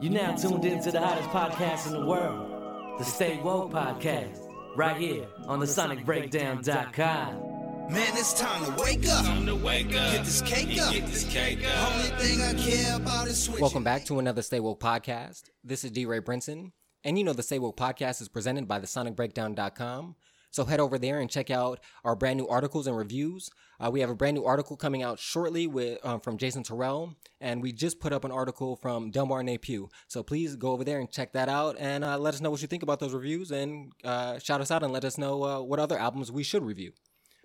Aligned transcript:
You 0.00 0.10
now 0.10 0.36
tuned 0.36 0.64
in 0.64 0.80
to 0.82 0.92
the 0.92 1.00
hottest 1.00 1.28
podcast 1.30 1.88
in 1.88 1.92
the 1.92 2.06
world, 2.06 2.98
the 3.00 3.04
Stay 3.04 3.40
Woke 3.40 3.72
Podcast, 3.72 4.38
right 4.76 4.96
here 4.96 5.26
on 5.48 5.58
the 5.58 5.66
SonicBreakdown.com. 5.66 7.92
Man, 7.92 8.16
it's 8.16 8.32
time 8.38 8.64
to 8.64 8.70
wake 8.80 9.08
up. 9.08 9.24
Time 9.24 9.44
to 9.46 9.56
wake 9.56 9.92
up. 9.96 10.12
Get 10.12 10.24
this 10.24 10.40
cake 10.42 10.80
up. 10.80 10.92
Get 10.92 11.06
this 11.06 11.24
cake 11.24 11.66
up. 11.66 11.92
Only 11.92 12.10
thing 12.24 12.40
I 12.42 12.54
care 12.54 12.94
about 12.94 13.26
is 13.26 13.42
switching. 13.42 13.60
Welcome 13.60 13.82
back 13.82 14.04
to 14.04 14.20
another 14.20 14.42
Stay 14.42 14.60
Woke 14.60 14.78
podcast. 14.78 15.50
This 15.64 15.82
is 15.82 15.90
D. 15.90 16.06
Ray 16.06 16.20
Brinson. 16.20 16.70
And 17.02 17.18
you 17.18 17.24
know 17.24 17.32
the 17.32 17.42
Stay 17.42 17.58
Woke 17.58 17.76
podcast 17.76 18.22
is 18.22 18.28
presented 18.28 18.68
by 18.68 18.78
the 18.78 18.86
sonicbreakdown.com. 18.86 20.14
So 20.50 20.64
head 20.64 20.80
over 20.80 20.98
there 20.98 21.20
and 21.20 21.30
check 21.30 21.50
out 21.50 21.80
our 22.04 22.16
brand 22.16 22.38
new 22.38 22.48
articles 22.48 22.86
and 22.86 22.96
reviews. 22.96 23.50
Uh, 23.80 23.90
we 23.90 24.00
have 24.00 24.10
a 24.10 24.14
brand 24.14 24.36
new 24.36 24.44
article 24.44 24.76
coming 24.76 25.02
out 25.02 25.18
shortly 25.18 25.66
with 25.66 26.04
um, 26.04 26.20
from 26.20 26.36
Jason 26.36 26.62
Terrell, 26.62 27.14
and 27.40 27.62
we 27.62 27.72
just 27.72 28.00
put 28.00 28.12
up 28.12 28.24
an 28.24 28.32
article 28.32 28.76
from 28.76 29.10
Delmar 29.10 29.42
Napieu. 29.42 29.88
So 30.08 30.22
please 30.22 30.56
go 30.56 30.72
over 30.72 30.82
there 30.84 30.98
and 30.98 31.10
check 31.10 31.32
that 31.34 31.48
out, 31.48 31.76
and 31.78 32.02
uh, 32.02 32.18
let 32.18 32.34
us 32.34 32.40
know 32.40 32.50
what 32.50 32.62
you 32.62 32.66
think 32.66 32.82
about 32.82 32.98
those 32.98 33.12
reviews, 33.12 33.50
and 33.50 33.92
uh, 34.02 34.38
shout 34.38 34.60
us 34.60 34.70
out 34.70 34.82
and 34.82 34.92
let 34.92 35.04
us 35.04 35.16
know 35.16 35.44
uh, 35.44 35.60
what 35.60 35.78
other 35.78 35.98
albums 35.98 36.32
we 36.32 36.42
should 36.42 36.64
review. 36.64 36.92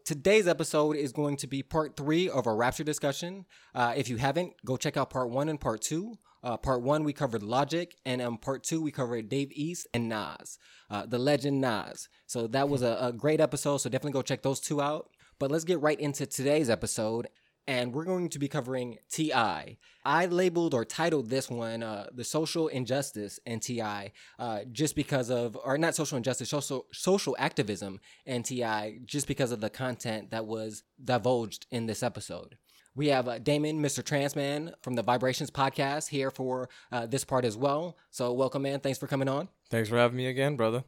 Today's 0.06 0.48
episode 0.48 0.98
is 0.98 1.14
going 1.14 1.38
to 1.38 1.48
be 1.48 1.64
part 1.64 1.96
three 1.96 2.30
of 2.30 2.46
our 2.46 2.56
Rapture 2.56 2.84
discussion. 2.84 3.46
Uh, 3.74 3.94
if 3.96 4.10
you 4.10 4.18
haven't, 4.18 4.54
go 4.66 4.76
check 4.76 4.98
out 4.98 5.10
part 5.10 5.30
one 5.30 5.48
and 5.48 5.62
part 5.62 5.82
two. 5.82 6.18
Uh, 6.44 6.58
part 6.58 6.82
one, 6.82 7.04
we 7.04 7.14
covered 7.14 7.42
Logic, 7.42 7.96
and 8.06 8.22
um, 8.22 8.38
part 8.38 8.64
two, 8.64 8.82
we 8.82 8.92
covered 8.92 9.30
Dave 9.30 9.52
East 9.54 9.88
and 9.94 10.10
Nas, 10.10 10.58
uh, 10.90 11.06
the 11.06 11.18
legend 11.18 11.62
Nas. 11.62 12.10
So 12.26 12.48
that 12.48 12.68
was 12.68 12.82
a, 12.82 12.98
a 13.00 13.14
great 13.14 13.40
episode. 13.40 13.78
So 13.78 13.90
definitely 13.90 14.12
go 14.12 14.22
check 14.22 14.42
those 14.42 14.60
two 14.60 14.82
out. 14.82 15.10
But 15.40 15.52
let's 15.52 15.64
get 15.64 15.82
right 15.82 16.00
into 16.00 16.26
today's 16.26 16.70
episode, 16.70 17.28
and 17.66 17.94
we're 17.94 18.04
going 18.04 18.30
to 18.30 18.40
be 18.40 18.48
covering 18.48 18.98
T.I. 19.10 19.78
I 20.06 20.26
labeled 20.26 20.74
or 20.74 20.84
titled 20.84 21.30
this 21.30 21.50
one 21.50 21.82
uh, 21.82 22.08
"The 22.14 22.24
Social 22.24 22.68
Injustice" 22.68 23.40
and 23.46 23.62
T.I. 23.62 24.12
Uh, 24.38 24.60
just 24.72 24.96
because 24.96 25.30
of, 25.30 25.58
or 25.64 25.78
not 25.78 25.96
social 25.96 26.18
injustice, 26.18 26.50
social 26.50 26.88
social 26.92 27.36
activism 27.40 28.00
and 28.26 28.44
T.I. 28.44 29.00
just 29.06 29.28
because 29.28 29.52
of 29.52 29.62
the 29.62 29.70
content 29.70 30.32
that 30.32 30.46
was 30.46 30.84
divulged 31.04 31.66
in 31.72 31.86
this 31.86 32.04
episode. 32.04 32.58
We 32.96 33.08
have 33.08 33.28
uh, 33.28 33.40
Damon, 33.40 33.82
Mr. 33.82 34.04
Transman 34.04 34.74
from 34.82 34.94
the 34.96 35.02
Vibrations 35.02 35.50
podcast 35.50 36.10
here 36.10 36.30
for 36.30 36.70
uh, 36.92 37.08
this 37.08 37.24
part 37.24 37.44
as 37.44 37.58
well. 37.58 37.98
So 38.12 38.32
welcome, 38.34 38.62
man. 38.62 38.80
Thanks 38.82 39.00
for 39.00 39.08
coming 39.08 39.28
on. 39.28 39.50
Thanks 39.70 39.90
for 39.90 39.98
having 39.98 40.18
me 40.18 40.28
again, 40.28 40.56
brother. 40.56 40.84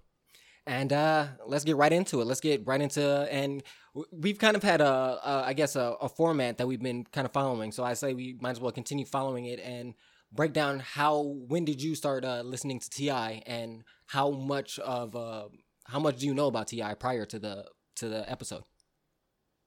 And 0.67 0.94
uh, 0.94 1.28
let's 1.45 1.64
get 1.64 1.78
right 1.78 1.92
into 1.92 2.22
it. 2.22 2.26
Let's 2.26 2.42
get 2.42 2.66
right 2.66 2.81
into 2.81 3.28
and 3.31 3.64
we've 4.11 4.38
kind 4.38 4.56
of 4.56 4.64
had 4.64 4.81
a, 4.81 5.20
a 5.23 5.44
I 5.48 5.53
guess 5.53 5.76
a, 5.76 5.95
a 6.02 6.09
format 6.09 6.58
that 6.58 6.67
we've 6.67 6.81
been 6.81 7.06
kind 7.06 7.26
of 7.26 7.33
following. 7.33 7.72
So 7.72 7.83
I 7.83 7.94
say 7.94 8.14
we 8.14 8.38
might 8.39 8.52
as 8.52 8.59
well 8.59 8.72
continue 8.72 9.06
following 9.06 9.45
it 9.45 9.59
and 9.59 9.94
break 10.31 10.53
down 10.53 10.80
how 10.80 11.22
when 11.48 11.66
did 11.66 11.81
you 11.81 11.95
start 11.95 12.26
uh, 12.26 12.42
listening 12.42 12.80
to 12.80 12.89
Ti 12.89 13.09
and 13.45 13.83
how 14.08 14.31
much 14.31 14.80
of 14.80 15.16
uh, 15.16 15.45
how 15.86 16.00
much 16.00 16.17
do 16.17 16.26
you 16.26 16.33
know 16.33 16.48
about 16.48 16.67
Ti 16.67 16.83
prior 17.00 17.26
to 17.26 17.39
the 17.39 17.66
to 17.98 18.09
the 18.09 18.30
episode? 18.30 18.64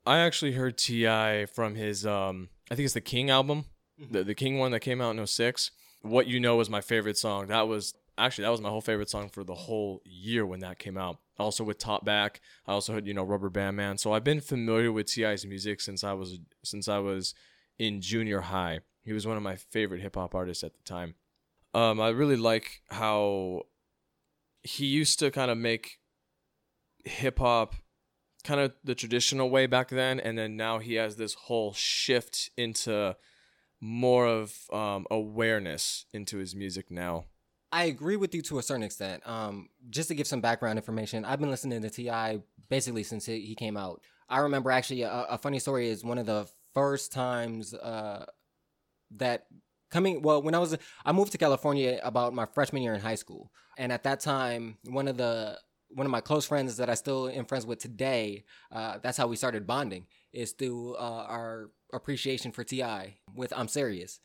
I 0.06 0.18
actually 0.18 0.52
heard 0.52 0.78
Ti 0.78 1.46
from 1.46 1.74
his 1.74 2.06
um 2.06 2.48
I 2.70 2.74
think 2.74 2.84
it's 2.84 2.94
the 2.94 3.00
King 3.00 3.30
album, 3.30 3.66
the 3.98 4.24
the 4.24 4.34
King 4.34 4.58
one 4.58 4.72
that 4.72 4.80
came 4.80 5.00
out 5.00 5.16
in 5.16 5.27
06. 5.27 5.70
What 6.02 6.27
you 6.27 6.38
know 6.41 6.56
was 6.56 6.70
my 6.70 6.80
favorite 6.80 7.18
song. 7.18 7.48
That 7.48 7.68
was 7.68 7.94
actually 8.16 8.44
that 8.44 8.50
was 8.50 8.60
my 8.60 8.69
whole 8.69 8.80
favorite 8.80 9.10
song 9.10 9.28
for 9.28 9.44
the 9.44 9.54
whole 9.54 10.02
year 10.04 10.44
when 10.46 10.60
that 10.60 10.78
came 10.78 10.96
out. 10.96 11.19
Also 11.38 11.62
with 11.64 11.78
Top 11.78 12.04
Back, 12.04 12.41
I 12.66 12.72
also 12.72 12.92
heard 12.92 13.06
you 13.06 13.14
know 13.14 13.24
Rubber 13.24 13.50
Band 13.50 13.76
Man. 13.76 13.98
So 13.98 14.12
I've 14.12 14.24
been 14.24 14.41
familiar 14.41 14.92
with 14.92 15.06
Ti's 15.06 15.46
music 15.46 15.80
since 15.80 16.02
I 16.04 16.12
was 16.12 16.38
since 16.64 16.88
I 16.88 16.98
was 16.98 17.34
in 17.78 18.00
junior 18.00 18.41
high. 18.41 18.80
He 19.04 19.12
was 19.12 19.26
one 19.26 19.36
of 19.36 19.42
my 19.42 19.56
favorite 19.56 20.00
hip 20.02 20.16
hop 20.16 20.34
artists 20.34 20.64
at 20.64 20.74
the 20.74 20.82
time. 20.82 21.14
Um, 21.74 22.00
I 22.00 22.08
really 22.08 22.36
like 22.36 22.82
how 22.91 23.62
he 24.62 24.86
used 24.86 25.19
to 25.20 25.30
kind 25.30 25.50
of 25.50 25.58
make 25.58 25.98
hip 27.04 27.38
hop 27.38 27.74
kind 28.44 28.61
of 28.61 28.72
the 28.84 28.94
traditional 28.94 29.50
way 29.50 29.67
back 29.67 29.89
then, 29.89 30.21
and 30.21 30.38
then 30.38 30.56
now 30.56 30.78
he 30.78 30.94
has 30.94 31.16
this 31.16 31.34
whole 31.34 31.72
shift 31.72 32.50
into 32.56 33.16
more 33.81 34.26
of 34.26 34.54
um, 34.72 35.06
awareness 35.10 36.06
into 36.12 36.38
his 36.38 36.54
music 36.54 36.91
now. 36.91 37.25
I 37.71 37.84
agree 37.84 38.16
with 38.16 38.34
you 38.34 38.43
to 38.43 38.59
a 38.59 38.62
certain 38.62 38.82
extent. 38.82 39.22
Um, 39.27 39.69
just 39.91 40.09
to 40.09 40.15
give 40.15 40.27
some 40.27 40.41
background 40.41 40.78
information, 40.78 41.25
I've 41.25 41.38
been 41.38 41.50
listening 41.50 41.82
to 41.82 41.91
Ti 41.91 42.43
basically 42.69 43.03
since 43.03 43.27
he 43.27 43.54
came 43.54 43.77
out. 43.77 44.00
I 44.28 44.38
remember 44.41 44.71
actually 44.71 45.03
a, 45.03 45.27
a 45.31 45.38
funny 45.38 45.59
story 45.59 45.88
is 45.88 46.04
one 46.04 46.19
of 46.19 46.27
the 46.27 46.48
first 46.75 47.12
times 47.12 47.75
uh, 47.75 48.27
that 49.16 49.47
coming 49.91 50.22
well 50.22 50.43
when 50.43 50.54
I 50.54 50.59
was 50.59 50.77
I 51.04 51.12
moved 51.12 51.32
to 51.32 51.38
California 51.38 51.98
about 52.03 52.34
my 52.34 52.47
freshman 52.47 52.82
year 52.82 52.94
in 52.94 53.00
high 53.00 53.15
school, 53.15 53.53
and 53.77 53.93
at 53.93 54.03
that 54.04 54.21
time 54.21 54.78
one 54.84 55.09
of 55.09 55.16
the 55.16 55.59
one 55.91 56.06
of 56.06 56.12
my 56.12 56.21
close 56.21 56.47
friends 56.47 56.76
that 56.76 56.91
I 56.91 56.94
still 56.94 57.28
am 57.28 57.44
friends 57.47 57.66
with 57.66 57.78
today, 57.78 58.44
uh, 58.71 58.99
that's 59.03 59.16
how 59.16 59.26
we 59.26 59.37
started 59.37 59.66
bonding 59.66 60.06
is 60.32 60.53
through 60.53 60.94
uh, 60.94 61.26
our 61.28 61.71
appreciation 61.93 62.53
for 62.53 62.65
Ti 62.65 63.19
with 63.34 63.53
I'm 63.56 63.69
serious. 63.69 64.21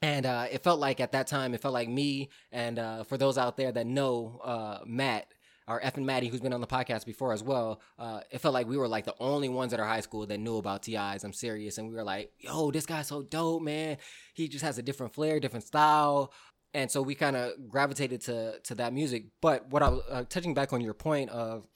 And 0.00 0.26
uh, 0.26 0.46
it 0.50 0.64
felt 0.64 0.80
like 0.80 1.00
at 1.00 1.12
that 1.12 1.28
time, 1.28 1.54
it 1.54 1.60
felt 1.60 1.74
like 1.74 1.88
me 1.88 2.30
and 2.50 2.78
uh, 2.78 3.04
for 3.04 3.16
those 3.16 3.38
out 3.38 3.56
there 3.56 3.70
that 3.70 3.86
know 3.86 4.40
uh, 4.42 4.78
Matt, 4.84 5.32
our 5.68 5.80
F 5.80 5.96
and 5.96 6.04
Maddie, 6.04 6.26
who's 6.26 6.40
been 6.40 6.52
on 6.52 6.60
the 6.60 6.66
podcast 6.66 7.06
before 7.06 7.32
as 7.32 7.42
well, 7.42 7.80
uh, 7.98 8.20
it 8.32 8.40
felt 8.40 8.52
like 8.52 8.66
we 8.66 8.76
were 8.76 8.88
like 8.88 9.04
the 9.04 9.14
only 9.20 9.48
ones 9.48 9.72
at 9.72 9.78
our 9.78 9.86
high 9.86 10.00
school 10.00 10.26
that 10.26 10.38
knew 10.38 10.56
about 10.56 10.82
Ti's. 10.82 11.22
I'm 11.22 11.32
serious, 11.32 11.78
and 11.78 11.88
we 11.88 11.94
were 11.94 12.02
like, 12.02 12.32
"Yo, 12.38 12.72
this 12.72 12.84
guy's 12.84 13.06
so 13.06 13.22
dope, 13.22 13.62
man! 13.62 13.98
He 14.34 14.48
just 14.48 14.64
has 14.64 14.78
a 14.78 14.82
different 14.82 15.14
flair, 15.14 15.38
different 15.38 15.64
style." 15.64 16.32
And 16.74 16.90
so 16.90 17.02
we 17.02 17.14
kind 17.14 17.36
of 17.36 17.52
gravitated 17.68 18.22
to 18.22 18.58
to 18.60 18.74
that 18.76 18.92
music. 18.92 19.26
But 19.40 19.68
what 19.70 19.82
I 19.82 19.88
was 19.90 20.02
uh, 20.10 20.24
touching 20.28 20.54
back 20.54 20.72
on 20.72 20.80
your 20.80 20.94
point 20.94 21.30
of, 21.30 21.66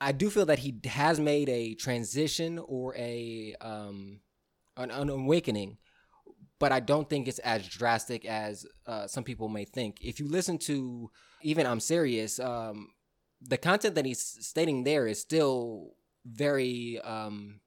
I 0.00 0.12
do 0.12 0.30
feel 0.30 0.46
that 0.46 0.60
he 0.60 0.78
has 0.84 1.18
made 1.18 1.48
a 1.48 1.74
transition 1.74 2.58
or 2.58 2.94
a 2.96 3.54
um, 3.60 4.20
an, 4.76 4.90
an 4.90 5.08
awakening 5.10 5.78
but 6.60 6.72
I 6.72 6.78
don't 6.78 7.08
think 7.08 7.26
it's 7.26 7.38
as 7.40 7.66
drastic 7.66 8.24
as 8.26 8.66
uh, 8.86 9.08
some 9.08 9.24
people 9.24 9.48
may 9.48 9.64
think. 9.64 9.96
If 10.02 10.20
you 10.20 10.28
listen 10.28 10.58
to 10.58 11.10
even 11.42 11.66
I'm 11.66 11.80
serious, 11.80 12.38
um, 12.38 12.90
the 13.40 13.56
content 13.56 13.94
that 13.94 14.04
he's 14.04 14.20
stating 14.20 14.84
there 14.84 15.06
is 15.06 15.18
still 15.18 15.94
very 16.26 17.00
um, 17.00 17.60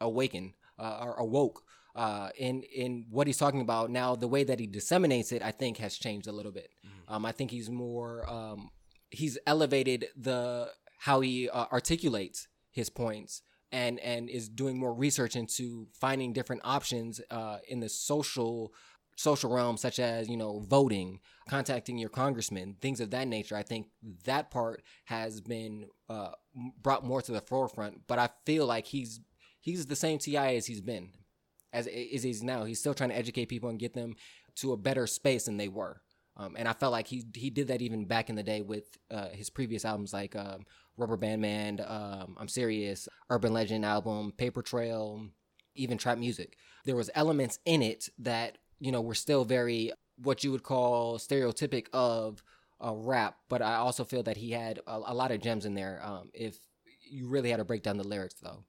awakened 0.00 0.52
uh, 0.78 0.98
or 1.02 1.14
awoke 1.14 1.62
uh, 1.94 2.30
in 2.36 2.62
in 2.62 3.06
what 3.10 3.26
he's 3.26 3.38
talking 3.38 3.60
about. 3.60 3.90
Now, 3.90 4.16
the 4.16 4.28
way 4.28 4.44
that 4.44 4.60
he 4.60 4.66
disseminates 4.66 5.32
it, 5.32 5.42
I 5.42 5.50
think, 5.50 5.78
has 5.78 5.96
changed 5.96 6.26
a 6.26 6.32
little 6.32 6.52
bit. 6.52 6.70
Um, 7.08 7.24
I 7.24 7.32
think 7.32 7.50
he's 7.50 7.70
more 7.70 8.28
um, 8.30 8.70
he's 9.10 9.38
elevated 9.46 10.06
the 10.16 10.70
how 11.00 11.20
he 11.20 11.48
uh, 11.48 11.66
articulates 11.72 12.48
his 12.70 12.90
points 12.90 13.42
and 13.72 13.98
and 14.00 14.28
is 14.28 14.48
doing 14.48 14.78
more 14.78 14.94
research 14.94 15.36
into 15.36 15.88
finding 16.00 16.32
different 16.32 16.62
options 16.64 17.20
uh, 17.30 17.58
in 17.68 17.80
the 17.80 17.88
social 17.88 18.72
social 19.16 19.52
realm 19.52 19.76
such 19.76 19.98
as 19.98 20.28
you 20.28 20.36
know 20.36 20.60
voting 20.68 21.20
contacting 21.48 21.98
your 21.98 22.08
congressman 22.10 22.76
things 22.80 23.00
of 23.00 23.10
that 23.10 23.28
nature 23.28 23.56
i 23.56 23.62
think 23.62 23.86
that 24.24 24.50
part 24.50 24.82
has 25.04 25.40
been 25.40 25.86
uh, 26.08 26.30
brought 26.82 27.04
more 27.04 27.22
to 27.22 27.30
the 27.30 27.40
forefront 27.40 28.00
but 28.08 28.18
i 28.18 28.28
feel 28.44 28.66
like 28.66 28.86
he's 28.86 29.20
he's 29.60 29.86
the 29.86 29.94
same 29.94 30.18
ti 30.18 30.36
as 30.36 30.66
he's 30.66 30.80
been 30.80 31.10
as 31.74 31.86
as 31.86 32.22
he's 32.22 32.42
now 32.42 32.64
he's 32.64 32.78
still 32.78 32.94
trying 32.94 33.10
to 33.10 33.16
educate 33.16 33.46
people 33.46 33.68
and 33.68 33.78
get 33.78 33.92
them 33.92 34.14
to 34.56 34.72
a 34.72 34.76
better 34.76 35.06
space 35.06 35.44
than 35.44 35.58
they 35.58 35.68
were 35.68 36.00
um, 36.36 36.56
and 36.58 36.66
I 36.66 36.72
felt 36.72 36.92
like 36.92 37.06
he 37.06 37.24
he 37.34 37.50
did 37.50 37.68
that 37.68 37.82
even 37.82 38.06
back 38.06 38.28
in 38.28 38.36
the 38.36 38.42
day 38.42 38.60
with 38.60 38.98
uh, 39.10 39.28
his 39.28 39.50
previous 39.50 39.84
albums 39.84 40.12
like 40.12 40.34
um, 40.34 40.66
Rubber 40.96 41.16
Band 41.16 41.40
Man, 41.40 41.80
um, 41.86 42.36
I'm 42.38 42.48
Serious, 42.48 43.08
Urban 43.30 43.52
Legend 43.52 43.84
album, 43.84 44.32
Paper 44.36 44.62
Trail, 44.62 45.28
even 45.74 45.96
trap 45.96 46.18
music. 46.18 46.56
There 46.84 46.96
was 46.96 47.10
elements 47.14 47.58
in 47.64 47.82
it 47.82 48.08
that 48.18 48.58
you 48.80 48.90
know 48.90 49.00
were 49.00 49.14
still 49.14 49.44
very 49.44 49.92
what 50.16 50.42
you 50.42 50.50
would 50.50 50.64
call 50.64 51.18
stereotypic 51.18 51.86
of 51.92 52.42
a 52.80 52.94
rap, 52.94 53.36
but 53.48 53.62
I 53.62 53.76
also 53.76 54.04
feel 54.04 54.24
that 54.24 54.36
he 54.36 54.50
had 54.50 54.80
a, 54.86 54.96
a 55.06 55.14
lot 55.14 55.30
of 55.30 55.40
gems 55.40 55.64
in 55.64 55.74
there. 55.74 56.00
Um, 56.04 56.30
if 56.34 56.58
you 57.08 57.28
really 57.28 57.50
had 57.50 57.58
to 57.58 57.64
break 57.64 57.82
down 57.82 57.96
the 57.96 58.06
lyrics, 58.06 58.34
though. 58.42 58.64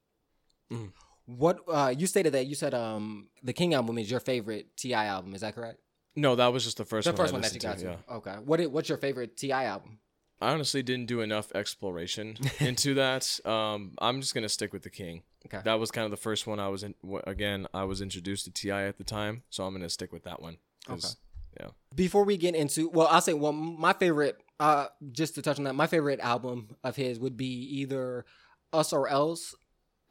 Mm. 0.72 0.92
What 1.26 1.60
uh, 1.68 1.94
you 1.98 2.06
stated 2.08 2.34
that 2.34 2.46
you 2.48 2.56
said 2.56 2.74
um, 2.74 3.28
the 3.44 3.54
King 3.54 3.74
album 3.74 3.98
is 3.98 4.10
your 4.12 4.20
favorite 4.20 4.76
Ti 4.78 4.94
album, 4.94 5.34
is 5.34 5.42
that 5.42 5.56
correct? 5.56 5.80
No, 6.16 6.36
that 6.36 6.48
was 6.54 6.64
just 6.64 6.78
the 6.78 6.86
first 6.86 7.06
The 7.06 7.12
one. 7.12 7.18
first 7.18 7.34
one 7.34 7.42
that 7.42 7.54
you 7.54 7.60
got 7.60 7.78
to, 7.80 7.84
to. 7.84 7.90
Yeah. 8.08 8.16
Okay. 8.18 8.36
What 8.46 8.62
what's 8.72 8.90
your 8.90 8.98
favorite 8.98 9.36
Ti 9.38 9.52
album? 9.52 10.00
I 10.42 10.52
honestly 10.52 10.84
didn't 10.84 11.08
do 11.08 11.22
enough 11.22 11.52
exploration 11.56 12.38
into 12.60 12.94
that. 12.96 13.40
Um, 13.46 13.94
I'm 14.00 14.22
just 14.22 14.34
gonna 14.36 14.50
stick 14.50 14.72
with 14.74 14.84
the 14.84 14.90
King. 14.90 15.24
Okay. 15.48 15.62
That 15.64 15.80
was 15.80 15.92
kind 15.92 16.06
of 16.06 16.12
the 16.12 16.18
first 16.18 16.46
one 16.48 16.60
I 16.60 16.68
was 16.70 16.84
in. 16.84 16.94
Again, 17.26 17.68
I 17.74 17.84
was 17.86 18.02
introduced 18.02 18.46
to 18.46 18.52
Ti 18.52 18.72
at 18.72 18.98
the 18.98 19.04
time, 19.04 19.44
so 19.50 19.66
I'm 19.66 19.74
gonna 19.74 19.90
stick 19.90 20.12
with 20.14 20.24
that 20.24 20.42
one. 20.42 20.58
'cause, 20.86 21.18
Yeah. 21.60 21.70
Before 21.96 22.24
we 22.26 22.38
get 22.38 22.54
into, 22.54 22.90
well, 22.90 23.08
I'll 23.08 23.22
say, 23.22 23.34
well, 23.34 23.54
my 23.54 23.94
favorite, 23.94 24.38
uh, 24.60 24.88
just 25.12 25.36
to 25.36 25.42
touch 25.42 25.58
on 25.58 25.64
that, 25.64 25.74
my 25.74 25.88
favorite 25.88 26.20
album 26.20 26.76
of 26.84 26.96
his 26.98 27.18
would 27.20 27.38
be 27.38 27.48
either 27.80 28.26
Us 28.74 28.92
or 28.94 29.08
Else, 29.08 29.56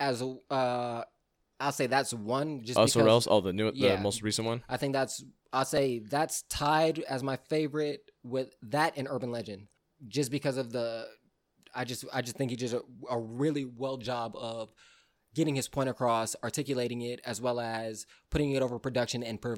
as 0.00 0.22
uh, 0.50 1.02
I'll 1.60 1.72
say 1.72 1.86
that's 1.86 2.12
one. 2.12 2.62
Just 2.64 2.78
Us 2.78 2.96
or 2.96 3.00
because 3.00 3.08
else. 3.10 3.28
Oh, 3.30 3.40
the 3.40 3.52
new, 3.52 3.70
Yeah. 3.74 3.96
the 3.96 4.02
most 4.02 4.22
recent 4.22 4.46
one. 4.46 4.62
I 4.68 4.76
think 4.76 4.92
that's 4.92 5.24
I'll 5.52 5.64
say 5.64 6.00
that's 6.00 6.42
tied 6.42 6.98
as 7.00 7.22
my 7.22 7.36
favorite 7.36 8.10
with 8.22 8.54
that 8.62 8.94
and 8.96 9.06
Urban 9.10 9.30
Legend, 9.30 9.68
just 10.08 10.30
because 10.30 10.56
of 10.56 10.72
the. 10.72 11.06
I 11.74 11.84
just 11.84 12.04
I 12.12 12.22
just 12.22 12.36
think 12.36 12.50
he 12.50 12.56
did 12.56 12.72
a, 12.74 12.82
a 13.10 13.18
really 13.18 13.64
well 13.64 13.96
job 13.96 14.36
of 14.36 14.72
getting 15.34 15.56
his 15.56 15.68
point 15.68 15.88
across, 15.88 16.36
articulating 16.44 17.00
it, 17.02 17.20
as 17.24 17.40
well 17.40 17.58
as 17.58 18.06
putting 18.30 18.52
it 18.52 18.62
over 18.62 18.78
production 18.78 19.24
and 19.24 19.40
pre- 19.42 19.56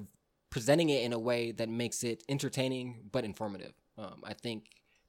presenting 0.49 0.89
it 0.89 1.03
in 1.03 1.13
a 1.13 1.19
way 1.19 1.53
that 1.53 1.69
makes 1.69 2.03
it 2.03 2.23
entertaining 2.31 3.03
but 3.13 3.25
informative. 3.25 3.75
Um, 3.99 4.23
I 4.25 4.33
think 4.33 4.65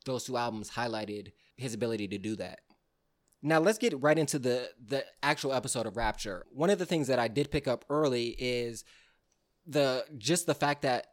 those 0.06 0.26
two 0.26 0.36
albums 0.36 0.70
highlighted 0.72 1.32
his 1.56 1.74
ability 1.74 2.10
to 2.10 2.18
do 2.18 2.36
that. 2.38 2.60
Now 3.42 3.60
let's 3.60 3.78
get 3.78 4.00
right 4.01 4.18
into 4.18 4.39
the 4.39 4.69
the 4.84 5.06
actual 5.22 5.54
episode 5.54 5.86
of 5.86 5.98
Rapture. 5.98 6.45
One 6.51 6.69
of 6.69 6.80
the 6.80 6.86
things 6.86 7.07
that 7.07 7.19
I 7.19 7.28
did 7.28 7.51
pick 7.51 7.68
up 7.68 7.86
early 7.89 8.36
is 8.38 8.84
the 9.66 10.06
just 10.18 10.45
the 10.45 10.56
fact 10.56 10.81
that 10.81 11.07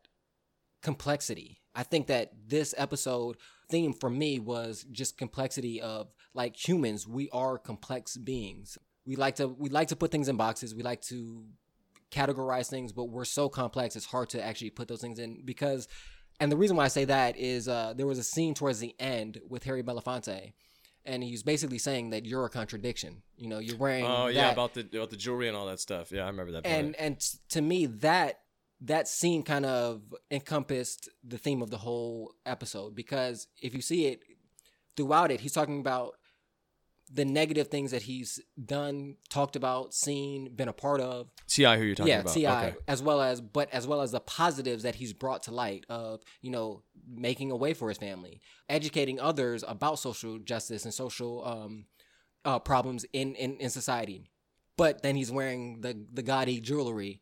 complexity. 0.83 1.61
I 1.75 1.83
think 1.83 2.07
that 2.07 2.31
this 2.47 2.75
episode 2.77 3.37
theme 3.69 3.93
for 3.93 4.09
me 4.09 4.39
was 4.39 4.87
just 4.93 5.19
complexity 5.19 5.81
of 5.81 6.13
like 6.35 6.57
humans, 6.57 7.07
we 7.07 7.29
are 7.31 7.59
complex 7.59 8.17
beings. 8.17 8.79
We 9.07 9.17
like 9.17 9.37
to 9.37 9.49
we 9.49 9.69
like 9.69 9.89
to 9.89 9.97
put 9.97 10.11
things 10.11 10.29
in 10.29 10.37
boxes. 10.37 10.75
We 10.75 10.83
like 10.83 11.03
to 11.03 11.45
categorize 12.11 12.69
things, 12.69 12.93
but 12.93 13.05
we're 13.07 13.25
so 13.25 13.49
complex 13.49 13.97
it's 13.97 14.07
hard 14.07 14.31
to 14.31 14.45
actually 14.45 14.71
put 14.71 14.89
those 14.89 15.01
things 15.01 15.19
in 15.19 15.43
because 15.45 15.89
and 16.41 16.51
the 16.51 16.57
reason 16.57 16.77
why 16.77 16.85
I 16.85 16.89
say 16.89 17.05
that 17.05 17.37
is 17.37 17.69
uh, 17.69 17.95
there 17.97 18.07
was 18.07 18.19
a 18.19 18.25
scene 18.25 18.55
towards 18.55 18.81
the 18.81 18.95
end 18.99 19.41
with 19.49 19.65
Harry 19.65 19.83
Belafonte 19.83 20.53
and 21.07 21.23
he's 21.23 21.43
basically 21.43 21.79
saying 21.79 22.11
that 22.11 22.25
you're 22.27 22.45
a 22.47 22.51
contradiction. 22.51 23.23
You 23.37 23.49
know, 23.49 23.59
you're 23.59 23.77
wearing 23.77 24.05
Oh 24.07 24.27
yeah, 24.29 24.43
that- 24.45 24.53
about 24.55 24.75
the 24.75 24.81
about 24.97 25.11
the 25.11 25.17
jewelry 25.17 25.49
and 25.49 25.57
all 25.57 25.67
that 25.67 25.81
stuff. 25.81 26.11
Yeah, 26.13 26.25
I 26.25 26.27
remember 26.29 26.53
that. 26.53 26.65
Part. 26.65 26.77
and 26.77 26.97
and 26.97 27.21
to 27.51 27.61
me 27.63 27.87
that 27.87 28.41
that 28.81 29.09
scene 29.09 29.43
kind 29.43 29.65
of 29.65 30.03
encompassed 30.31 31.09
the 31.23 31.39
theme 31.39 31.63
of 31.63 31.71
the 31.71 31.79
whole 31.79 32.35
episode 32.45 32.95
because 32.95 33.47
if 33.63 33.75
you 33.75 33.81
see 33.81 34.07
it 34.07 34.21
throughout 34.97 35.31
it 35.31 35.41
he's 35.41 35.53
talking 35.53 35.81
about 35.81 36.15
the 37.15 37.25
negative 37.25 37.69
things 37.69 37.93
that 37.93 38.03
he's 38.03 38.41
done 38.63 39.15
talked 39.31 39.55
about 39.55 39.95
seen 39.95 40.53
been 40.55 40.69
a 40.69 40.73
part 40.73 41.01
of. 41.01 41.31
Ti, 41.47 41.63
who 41.63 41.85
you're 41.85 41.95
talking 41.95 42.09
yeah 42.09 42.21
about? 42.21 42.35
ti 42.35 42.47
Okay. 42.47 42.75
as 42.89 43.01
well 43.03 43.21
as 43.23 43.41
but 43.41 43.73
as 43.73 43.87
well 43.87 44.01
as 44.01 44.11
the 44.11 44.21
positives 44.21 44.83
that 44.83 44.97
he's 44.97 45.13
brought 45.13 45.45
to 45.45 45.53
light 45.53 45.87
of 45.89 46.23
you 46.41 46.51
know 46.51 46.83
making 47.09 47.51
a 47.53 47.57
way 47.57 47.73
for 47.73 47.89
his 47.89 47.99
family 47.99 48.41
educating 48.69 49.21
others 49.21 49.63
about 49.67 49.99
social 49.99 50.39
justice 50.41 50.85
and 50.85 50.93
social 50.93 51.47
um 51.47 51.87
uh 52.45 52.59
problems 52.59 53.07
in 53.13 53.35
in, 53.37 53.57
in 53.59 53.71
society. 53.71 54.29
But 54.77 55.03
then 55.05 55.15
he's 55.15 55.31
wearing 55.31 55.83
the 55.83 55.97
the 56.13 56.23
gaudy 56.23 56.61
jewelry. 56.61 57.21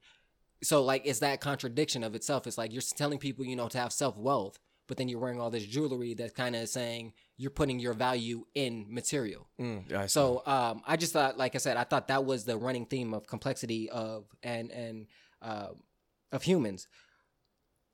So 0.62 0.82
like 0.82 1.02
it's 1.04 1.18
that 1.18 1.40
contradiction 1.40 2.02
of 2.02 2.14
itself. 2.14 2.46
It's 2.46 2.56
like 2.56 2.72
you're 2.72 2.82
telling 2.96 3.18
people 3.18 3.44
you 3.44 3.56
know 3.56 3.68
to 3.68 3.78
have 3.78 3.92
self-wealth 3.92 4.58
but 4.92 4.98
then 4.98 5.08
you're 5.08 5.18
wearing 5.18 5.40
all 5.40 5.48
this 5.48 5.64
jewelry 5.64 6.12
that's 6.12 6.34
kind 6.34 6.54
of 6.54 6.68
saying 6.68 7.14
you're 7.38 7.50
putting 7.50 7.78
your 7.80 7.94
value 7.94 8.44
in 8.54 8.84
material 8.90 9.48
Mm, 9.58 9.90
I 9.90 10.04
so 10.04 10.42
um, 10.44 10.82
I 10.86 10.98
just 10.98 11.14
thought, 11.14 11.38
like 11.38 11.54
I 11.54 11.58
said, 11.58 11.78
I 11.78 11.84
thought 11.84 12.08
that 12.08 12.26
was 12.26 12.44
the 12.44 12.58
running 12.58 12.84
theme 12.84 13.14
of 13.14 13.26
complexity 13.26 13.88
of 13.88 14.26
and 14.42 14.70
and 14.70 15.06
uh, 15.40 15.68
of 16.30 16.42
humans. 16.42 16.88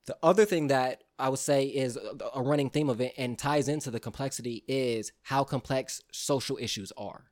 The 0.07 0.17
other 0.25 0.45
thing 0.45 0.67
that 0.69 1.05
I 1.21 1.29
would 1.29 1.39
say 1.39 1.67
is 1.67 1.97
a- 1.97 2.17
a 2.35 2.43
running 2.43 2.69
theme 2.71 2.89
of 2.91 3.01
it 3.01 3.13
and 3.17 3.39
ties 3.39 3.69
into 3.69 3.93
the 3.93 4.01
complexity 4.01 4.65
is 4.67 5.13
how 5.23 5.45
complex 5.45 6.01
social 6.13 6.59
issues 6.61 6.93
are. 6.97 7.27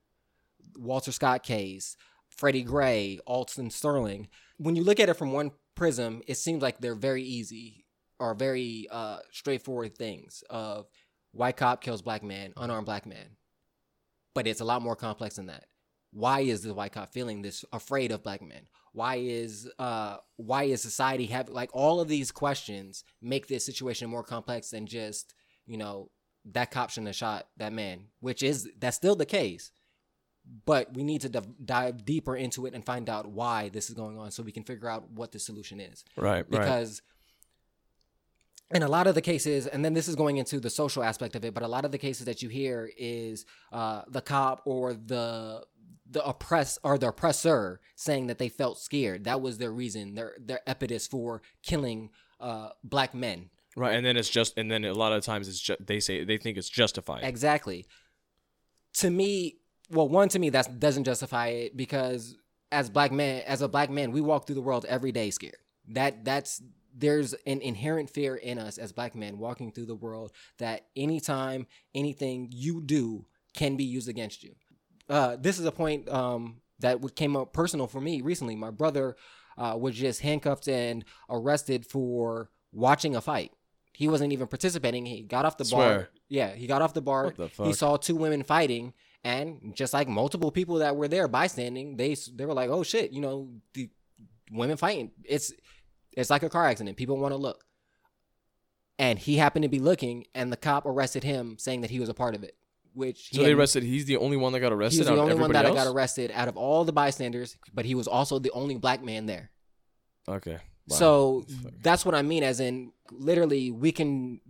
Walter 0.79 1.11
Scott 1.11 1.43
case, 1.43 1.97
Freddie 2.29 2.63
Gray, 2.63 3.19
Alton 3.27 3.71
Sterling. 3.71 4.29
When 4.59 4.77
you 4.77 4.85
look 4.85 5.01
at 5.01 5.09
it 5.09 5.15
from 5.15 5.33
one 5.33 5.51
prism, 5.75 6.23
it 6.29 6.37
seems 6.37 6.63
like 6.63 6.79
they're 6.79 6.95
very 6.95 7.25
easy 7.25 7.86
or 8.19 8.35
very 8.35 8.87
uh, 8.91 9.19
straightforward 9.31 9.97
things 9.97 10.43
of 10.51 10.87
white 11.33 11.57
cop 11.57 11.83
kills 11.83 12.03
black 12.03 12.23
man, 12.23 12.53
unarmed 12.57 12.87
black 12.87 13.07
man 13.07 13.37
but 14.37 14.47
it's 14.47 14.61
a 14.61 14.65
lot 14.65 14.83
more 14.83 14.95
complex 14.95 15.37
than 15.37 15.47
that. 15.47 15.65
Why 16.13 16.41
is 16.41 16.63
the 16.63 16.75
white 16.75 16.93
cop 16.93 17.11
feeling 17.11 17.41
this 17.41 17.65
afraid 17.73 18.13
of 18.13 18.23
black 18.23 18.43
men? 18.43 18.69
Why 18.93 19.17
is 19.17 19.69
uh 19.79 20.19
why 20.37 20.65
is 20.65 20.83
society 20.83 21.25
have 21.27 21.49
like 21.49 21.71
all 21.73 22.01
of 22.01 22.09
these 22.09 22.31
questions 22.31 23.03
make 23.23 23.47
this 23.47 23.65
situation 23.65 24.11
more 24.11 24.23
complex 24.23 24.69
than 24.71 24.87
just 24.87 25.35
you 25.65 25.79
know 25.79 26.11
that 26.53 26.71
cop 26.71 26.91
shouldn't 26.91 27.09
have 27.09 27.17
shot 27.17 27.49
that 27.57 27.73
man, 27.73 28.09
which 28.21 28.43
is 28.43 28.69
that's 28.79 28.97
still 28.99 29.17
the 29.17 29.25
case. 29.25 29.73
But 30.67 30.93
we 30.95 31.03
need 31.03 31.23
to 31.23 31.31
div- 31.31 31.65
dive 31.65 32.05
deeper 32.05 32.37
into 32.37 32.67
it 32.67 32.75
and 32.75 32.85
find 32.85 33.09
out 33.09 33.27
why 33.27 33.71
this 33.71 33.89
is 33.89 33.97
going 33.97 34.19
on, 34.19 34.31
so 34.31 34.43
we 34.43 34.53
can 34.53 34.65
figure 34.65 34.89
out 34.89 35.11
what 35.11 35.33
the 35.33 35.39
solution 35.39 35.81
is 35.81 36.05
right, 36.17 36.45
right. 36.59 36.69
In 38.75 38.83
a 38.83 38.89
lot 38.89 39.07
of 39.07 39.15
the 39.15 39.21
cases 39.21 39.67
and 39.67 39.85
then 39.85 39.95
this 39.95 40.09
is 40.09 40.17
going 40.17 40.37
into 40.39 40.59
the 40.59 40.71
social 40.71 41.03
aspect 41.03 41.37
of 41.37 41.45
it 41.45 41.55
but 41.55 41.63
a 41.63 41.69
lot 41.69 41.85
of 41.85 41.93
the 41.93 41.99
cases 41.99 42.27
that 42.27 42.43
you 42.43 42.49
hear 42.49 42.91
is 42.97 43.45
uh, 43.73 44.03
the 44.09 44.21
cop 44.21 44.63
or 44.65 44.95
the 44.95 45.63
the 46.09 46.25
oppress 46.25 46.79
or 46.83 46.99
the 46.99 47.09
oppressor 47.09 47.81
saying 47.97 48.27
that 48.29 48.39
they 48.39 48.49
felt 48.49 48.79
scared 48.79 49.25
that 49.25 49.41
was 49.41 49.59
their 49.59 49.73
reason 49.73 50.15
their 50.15 50.35
their 50.39 50.61
impetus 50.67 51.07
for 51.07 51.43
killing 51.63 52.11
uh, 52.41 52.69
black 52.85 53.15
men 53.15 53.51
Right, 53.77 53.95
and 53.95 54.07
then 54.07 54.17
it's 54.17 54.31
just, 54.31 54.57
and 54.57 54.71
then 54.71 54.87
a 54.87 54.95
lot 54.95 55.13
of 55.13 55.23
times 55.23 55.49
it's 55.49 55.61
just 55.61 55.87
they 55.87 56.01
say 56.01 56.25
they 56.25 56.39
think 56.39 56.57
it's 56.57 56.71
justified. 56.71 57.25
Exactly. 57.25 57.87
To 58.95 59.11
me, 59.11 59.59
well, 59.91 60.09
one 60.09 60.31
to 60.31 60.39
me 60.39 60.49
that 60.51 60.81
doesn't 60.81 61.05
justify 61.05 61.49
it 61.49 61.77
because 61.77 62.37
as 62.73 62.89
black 62.89 63.13
men, 63.13 63.43
as 63.47 63.61
a 63.61 63.69
black 63.69 63.91
man, 63.91 64.13
we 64.13 64.23
walk 64.23 64.47
through 64.47 64.55
the 64.55 64.63
world 64.63 64.87
every 64.89 65.13
day 65.13 65.31
scared. 65.31 65.59
That 65.89 66.25
that's 66.25 66.63
there's 66.97 67.35
an 67.47 67.61
inherent 67.61 68.11
fear 68.11 68.37
in 68.37 68.59
us 68.59 68.79
as 68.79 68.93
black 68.93 69.15
men 69.15 69.39
walking 69.39 69.71
through 69.71 69.87
the 69.87 69.95
world 69.95 70.33
that 70.59 70.87
anytime 70.97 71.67
anything 71.95 72.49
you 72.53 72.81
do 72.81 73.27
can 73.55 73.77
be 73.77 73.85
used 73.85 74.09
against 74.09 74.43
you. 74.43 74.55
Uh, 75.09 75.37
this 75.39 75.59
is 75.59 75.67
a 75.67 75.73
point 75.73 76.09
um, 76.09 76.61
that 76.81 76.99
came 77.15 77.37
up 77.37 77.53
personal 77.53 77.87
for 77.87 78.01
me 78.01 78.21
recently. 78.21 78.57
My 78.57 78.71
brother 78.71 79.17
uh, 79.57 79.77
was 79.79 79.95
just 79.95 80.21
handcuffed 80.21 80.69
and 80.69 81.05
arrested 81.31 81.87
for 81.87 82.51
watching 82.73 83.15
a 83.15 83.21
fight. 83.21 83.53
He 83.93 84.09
wasn't 84.09 84.33
even 84.33 84.47
participating. 84.47 85.07
He 85.07 85.23
got 85.23 85.45
off 85.45 85.57
the 85.57 85.65
bar. 85.65 86.09
Yeah, 86.29 86.55
he 86.55 86.67
got 86.67 86.83
off 86.83 86.93
the 86.93 87.01
bar. 87.01 87.25
What 87.25 87.37
the 87.37 87.65
He 87.65 87.73
saw 87.73 87.97
two 87.97 88.17
women 88.17 88.43
fighting, 88.43 88.93
and 89.25 89.73
just 89.75 89.95
like 89.95 90.07
multiple 90.07 90.51
people 90.51 90.77
that 90.77 90.97
were 90.97 91.09
there 91.09 91.29
bystanding, 91.29 91.97
they 91.97 92.15
they 92.35 92.45
were 92.45 92.53
like, 92.53 92.69
"Oh 92.69 92.83
shit!" 92.83 93.13
You 93.13 93.21
know, 93.23 93.49
the 93.73 93.89
women 94.51 94.77
fighting. 94.77 95.13
It's 95.25 95.53
it's 96.17 96.31
like 96.31 96.43
a 96.43 96.49
car 96.49 96.67
accident. 96.67 96.97
People 96.97 97.19
want 97.19 97.33
to 97.33 97.37
look, 97.37 97.65
and 98.99 99.19
he 99.19 99.37
happened 99.37 99.65
to 99.65 99.69
be 99.69 99.79
looking, 99.79 100.25
and 100.35 100.51
the 100.51 100.57
cop 100.57 100.87
arrested 100.87 101.23
him, 101.23 101.57
saying 101.59 101.83
that 101.83 101.91
he 101.91 102.01
was 102.01 102.09
a 102.09 102.15
part 102.15 102.35
of 102.35 102.43
it. 102.43 102.57
Which 102.95 103.31
so 103.31 103.43
they 103.43 103.53
arrested. 103.53 103.83
He's 103.83 104.07
the 104.07 104.17
only 104.17 104.39
one 104.39 104.55
that 104.55 104.61
got 104.61 104.73
arrested. 104.73 105.01
was 105.01 105.09
the 105.09 105.17
only 105.17 105.35
one 105.35 105.53
that 105.53 105.67
else? 105.67 105.75
got 105.75 105.87
arrested 105.87 106.31
out 106.35 106.49
of 106.49 106.57
all 106.57 106.85
the 106.85 106.93
bystanders, 106.93 107.59
but 107.75 107.85
he 107.85 107.95
was 107.95 108.09
also 108.09 108.39
the 108.39 108.51
only 108.53 108.77
black 108.79 109.05
man 109.05 109.27
there. 109.27 109.51
Okay. 110.27 110.59
Wow. 110.89 110.97
So 110.97 111.45
that's 111.83 112.07
what 112.07 112.15
I 112.15 112.23
mean, 112.23 112.43
as 112.43 112.59
in 112.59 112.93
literally, 113.11 113.71
we 113.71 113.93
can 113.93 114.41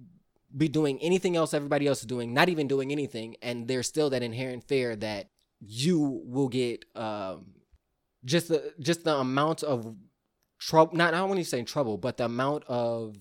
be 0.56 0.68
doing 0.68 0.98
anything 1.00 1.36
else 1.36 1.52
everybody 1.52 1.88
else 1.88 2.00
is 2.00 2.06
doing, 2.06 2.32
not 2.32 2.48
even 2.48 2.68
doing 2.68 2.92
anything, 2.92 3.36
and 3.42 3.66
there's 3.66 3.88
still 3.88 4.10
that 4.10 4.22
inherent 4.22 4.62
fear 4.64 4.94
that 4.94 5.30
you 5.60 6.22
will 6.24 6.48
get 6.48 6.84
um, 6.94 7.46
just 8.24 8.48
the 8.48 8.74
just 8.78 9.04
the 9.04 9.16
amount 9.16 9.62
of 9.62 9.96
trouble. 10.58 10.96
Not 10.96 11.12
don't 11.12 11.28
want 11.28 11.38
to 11.38 11.44
say 11.44 11.62
trouble, 11.62 11.98
but 11.98 12.16
the 12.16 12.24
amount 12.24 12.64
of 12.66 13.16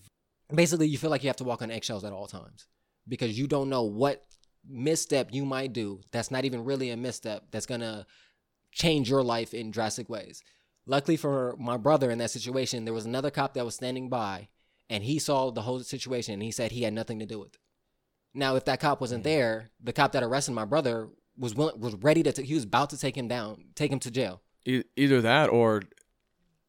basically 0.54 0.88
you 0.88 0.98
feel 0.98 1.10
like 1.10 1.24
you 1.24 1.30
have 1.30 1.38
to 1.38 1.44
walk 1.44 1.62
on 1.62 1.72
eggshells 1.72 2.04
at 2.04 2.13
all 2.13 2.27
times 2.27 2.68
because 3.08 3.38
you 3.38 3.48
don't 3.48 3.70
know 3.70 3.84
what 3.84 4.24
misstep 4.68 5.30
you 5.32 5.46
might 5.46 5.74
do 5.74 6.01
that's 6.12 6.32
not 6.32 6.46
even 6.46 6.63
really 6.63 6.89
a 6.89 6.98
misstep 6.98 7.44
that's 7.51 7.68
gonna 7.68 8.06
change 8.72 9.10
your 9.10 9.24
life 9.24 9.54
in 9.54 9.72
drastic 9.72 10.10
ways. 10.10 10.44
Luckily 10.86 11.18
for 11.18 11.56
my 11.58 11.77
brother 11.77 12.12
in 12.12 12.20
that 12.20 12.32
situation, 12.32 12.86
there 12.86 12.94
was 12.94 13.06
another 13.06 13.32
cop 13.32 13.54
that 13.56 13.65
was 13.65 13.75
standing 13.75 14.10
by 14.10 14.50
and 14.89 15.04
he 15.04 15.18
saw 15.18 15.51
the 15.51 15.62
whole 15.62 15.80
situation 15.80 16.34
and 16.34 16.44
he 16.44 16.51
said 16.51 16.72
he 16.72 16.84
had 16.84 16.94
nothing 16.94 17.20
to 17.20 17.25
do 17.25 17.39
with 17.39 17.56
it. 17.56 17.60
Now, 18.34 18.56
if 18.56 18.65
that 18.65 18.82
cop 18.82 19.01
wasn't 19.01 19.22
mm. 19.22 19.25
there, 19.25 19.72
the 19.82 19.94
cop 19.94 20.12
that 20.12 20.24
arrested 20.24 20.51
my 20.51 20.65
brother 20.65 21.10
was 21.38 21.56
willing, 21.56 21.80
was 21.80 21.96
ready 21.96 22.22
to, 22.24 22.32
t- 22.32 22.44
he 22.44 22.54
was 22.54 22.65
about 22.65 22.89
to 22.92 22.98
take 22.98 23.18
him 23.18 23.27
down, 23.27 23.63
take 23.75 23.92
him 23.92 24.00
to 24.00 24.12
jail. 24.12 24.42
Either 24.65 25.22
that 25.22 25.50
or 25.50 25.84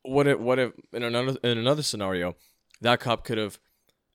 what 0.07 0.27
if 0.27 0.39
what 0.39 0.59
if 0.59 0.73
in 0.93 1.03
another 1.03 1.37
in 1.43 1.59
another 1.59 1.83
scenario 1.83 2.35
that 2.81 3.01
cop 3.01 3.25
could 3.25 3.39
have 3.39 3.59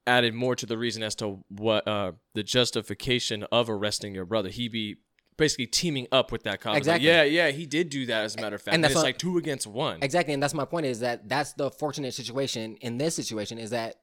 added 0.07 0.33
more 0.33 0.55
to 0.55 0.65
the 0.65 0.77
reason 0.77 1.03
as 1.03 1.15
to 1.15 1.43
what 1.49 1.87
uh 1.87 2.11
the 2.33 2.43
justification 2.43 3.43
of 3.51 3.69
arresting 3.69 4.15
your 4.15 4.25
brother 4.25 4.49
he 4.49 4.67
be 4.67 4.97
basically 5.37 5.65
teaming 5.67 6.07
up 6.11 6.31
with 6.31 6.43
that 6.43 6.59
cop 6.61 6.75
It's 6.77 6.87
like, 6.87 7.01
Exactly. 7.01 7.07
yeah 7.07 7.45
yeah 7.47 7.51
he 7.51 7.65
did 7.65 7.89
do 7.89 8.05
that 8.07 8.23
as 8.25 8.35
a 8.35 8.41
matter 8.41 8.55
of 8.55 8.61
fact 8.61 8.69
And 8.73 8.75
and, 8.75 8.83
that's 8.83 8.91
it's 8.93 8.97
what- 8.97 9.03
like 9.05 9.17
two 9.17 9.37
against 9.37 9.65
one 9.67 9.99
Exactly, 10.01 10.33
and 10.33 10.41
that's 10.41 10.53
my 10.53 10.65
point 10.65 10.85
is 10.85 10.99
that 10.99 11.27
that's 11.29 11.53
the 11.53 11.69
fortunate 11.71 12.13
situation 12.13 12.75
in 12.81 12.97
this 12.97 13.15
situation 13.15 13.57
is 13.57 13.69
that 13.71 13.95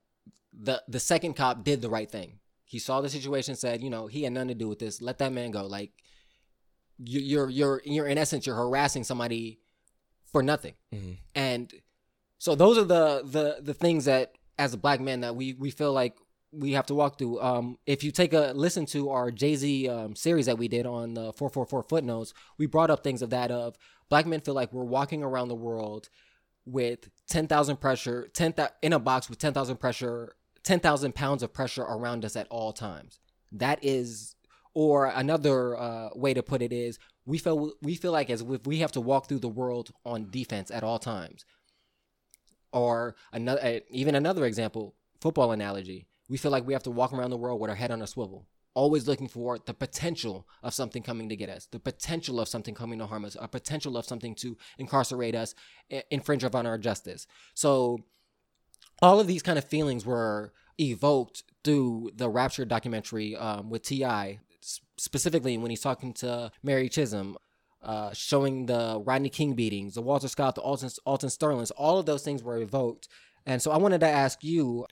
the 0.52 0.82
the 0.88 0.98
second 1.00 1.34
cop 1.34 1.62
did 1.62 1.80
the 1.82 1.90
right 1.90 2.10
thing. 2.10 2.38
He 2.64 2.78
saw 2.78 3.00
the 3.00 3.08
situation, 3.08 3.54
said, 3.56 3.82
you 3.82 3.88
know, 3.90 4.08
he 4.08 4.24
had 4.24 4.32
nothing 4.34 4.48
to 4.48 4.54
do 4.54 4.68
with 4.68 4.78
this. 4.78 5.00
Let 5.00 5.18
that 5.18 5.32
man 5.32 5.50
go. 5.52 5.66
Like 5.66 5.92
you, 6.98 7.20
you're 7.20 7.48
you're 7.48 7.82
you're 7.84 8.06
in 8.06 8.18
essence 8.18 8.46
you're 8.46 8.56
harassing 8.56 9.04
somebody 9.04 9.60
for 10.32 10.42
nothing, 10.42 10.74
Mhm. 10.92 11.18
and 11.34 11.72
so 12.38 12.54
those 12.54 12.78
are 12.78 12.84
the 12.84 13.22
the 13.24 13.58
the 13.62 13.74
things 13.74 14.04
that 14.06 14.32
as 14.58 14.74
a 14.74 14.76
black 14.76 15.00
man 15.00 15.20
that 15.20 15.34
we 15.36 15.54
we 15.54 15.70
feel 15.70 15.92
like 15.92 16.16
we 16.50 16.72
have 16.72 16.86
to 16.86 16.94
walk 16.94 17.18
through. 17.18 17.40
Um, 17.42 17.78
if 17.86 18.02
you 18.02 18.10
take 18.10 18.32
a 18.32 18.52
listen 18.54 18.86
to 18.86 19.10
our 19.10 19.30
Jay 19.30 19.54
Z 19.54 19.88
um, 19.88 20.16
series 20.16 20.46
that 20.46 20.56
we 20.56 20.66
did 20.68 20.86
on 20.86 21.14
the 21.14 21.32
four 21.34 21.50
four 21.50 21.66
four 21.66 21.82
footnotes, 21.82 22.32
we 22.56 22.66
brought 22.66 22.90
up 22.90 23.04
things 23.04 23.20
of 23.22 23.30
that 23.30 23.50
of 23.50 23.76
black 24.08 24.26
men 24.26 24.40
feel 24.40 24.54
like 24.54 24.72
we're 24.72 24.84
walking 24.84 25.22
around 25.22 25.48
the 25.48 25.54
world 25.54 26.08
with 26.64 27.10
ten 27.28 27.46
thousand 27.46 27.76
pressure, 27.80 28.28
ten 28.32 28.52
th- 28.52 28.70
in 28.82 28.92
a 28.92 28.98
box 28.98 29.28
with 29.28 29.38
ten 29.38 29.52
thousand 29.52 29.76
pressure, 29.78 30.36
ten 30.62 30.80
thousand 30.80 31.14
pounds 31.14 31.42
of 31.42 31.52
pressure 31.52 31.82
around 31.82 32.24
us 32.24 32.34
at 32.36 32.46
all 32.48 32.72
times. 32.72 33.18
That 33.52 33.78
is, 33.82 34.34
or 34.78 35.06
another 35.06 35.76
uh, 35.76 36.08
way 36.14 36.32
to 36.32 36.40
put 36.40 36.62
it 36.62 36.72
is, 36.72 37.00
we 37.26 37.36
feel 37.36 37.72
we 37.82 37.96
feel 37.96 38.12
like 38.12 38.30
as 38.30 38.42
if 38.42 38.64
we 38.64 38.78
have 38.78 38.92
to 38.92 39.00
walk 39.00 39.26
through 39.26 39.40
the 39.40 39.48
world 39.48 39.90
on 40.06 40.30
defense 40.30 40.70
at 40.70 40.84
all 40.84 41.00
times. 41.00 41.44
Or 42.72 43.16
another, 43.32 43.60
uh, 43.60 43.80
even 43.90 44.14
another 44.14 44.44
example, 44.44 44.94
football 45.20 45.50
analogy. 45.50 46.06
We 46.28 46.36
feel 46.36 46.52
like 46.52 46.64
we 46.64 46.74
have 46.74 46.84
to 46.84 46.92
walk 46.92 47.12
around 47.12 47.30
the 47.30 47.36
world 47.36 47.60
with 47.60 47.70
our 47.70 47.74
head 47.74 47.90
on 47.90 48.02
a 48.02 48.06
swivel, 48.06 48.46
always 48.72 49.08
looking 49.08 49.26
for 49.26 49.58
the 49.58 49.74
potential 49.74 50.46
of 50.62 50.74
something 50.74 51.02
coming 51.02 51.28
to 51.28 51.34
get 51.34 51.48
us, 51.48 51.66
the 51.66 51.80
potential 51.80 52.38
of 52.38 52.46
something 52.46 52.76
coming 52.76 53.00
to 53.00 53.06
harm 53.06 53.24
us, 53.24 53.36
a 53.40 53.48
potential 53.48 53.96
of 53.96 54.06
something 54.06 54.36
to 54.36 54.56
incarcerate 54.78 55.34
us, 55.34 55.56
infringe 56.12 56.44
upon 56.44 56.66
our 56.66 56.78
justice. 56.78 57.26
So, 57.54 58.04
all 59.02 59.18
of 59.18 59.26
these 59.26 59.42
kind 59.42 59.58
of 59.58 59.64
feelings 59.64 60.06
were 60.06 60.52
evoked 60.78 61.42
through 61.64 62.12
the 62.14 62.28
Rapture 62.28 62.64
documentary 62.64 63.34
um, 63.34 63.70
with 63.70 63.82
Ti, 63.82 64.38
specifically 64.98 65.56
when 65.58 65.70
he's 65.70 65.80
talking 65.80 66.12
to 66.14 66.50
Mary 66.62 66.88
Chisholm, 66.88 67.36
uh, 67.82 68.12
showing 68.12 68.66
the 68.66 69.02
Rodney 69.04 69.28
King 69.28 69.54
beatings, 69.54 69.94
the 69.94 70.02
Walter 70.02 70.28
Scott, 70.28 70.54
the 70.54 70.60
Alton, 70.60 70.90
Alton 71.04 71.30
Sterlings, 71.30 71.70
all 71.72 71.98
of 71.98 72.06
those 72.06 72.22
things 72.22 72.42
were 72.42 72.58
evoked. 72.58 73.08
And 73.46 73.62
so 73.62 73.70
I 73.70 73.76
wanted 73.78 74.00
to 74.00 74.08
ask 74.08 74.42
you, 74.42 74.86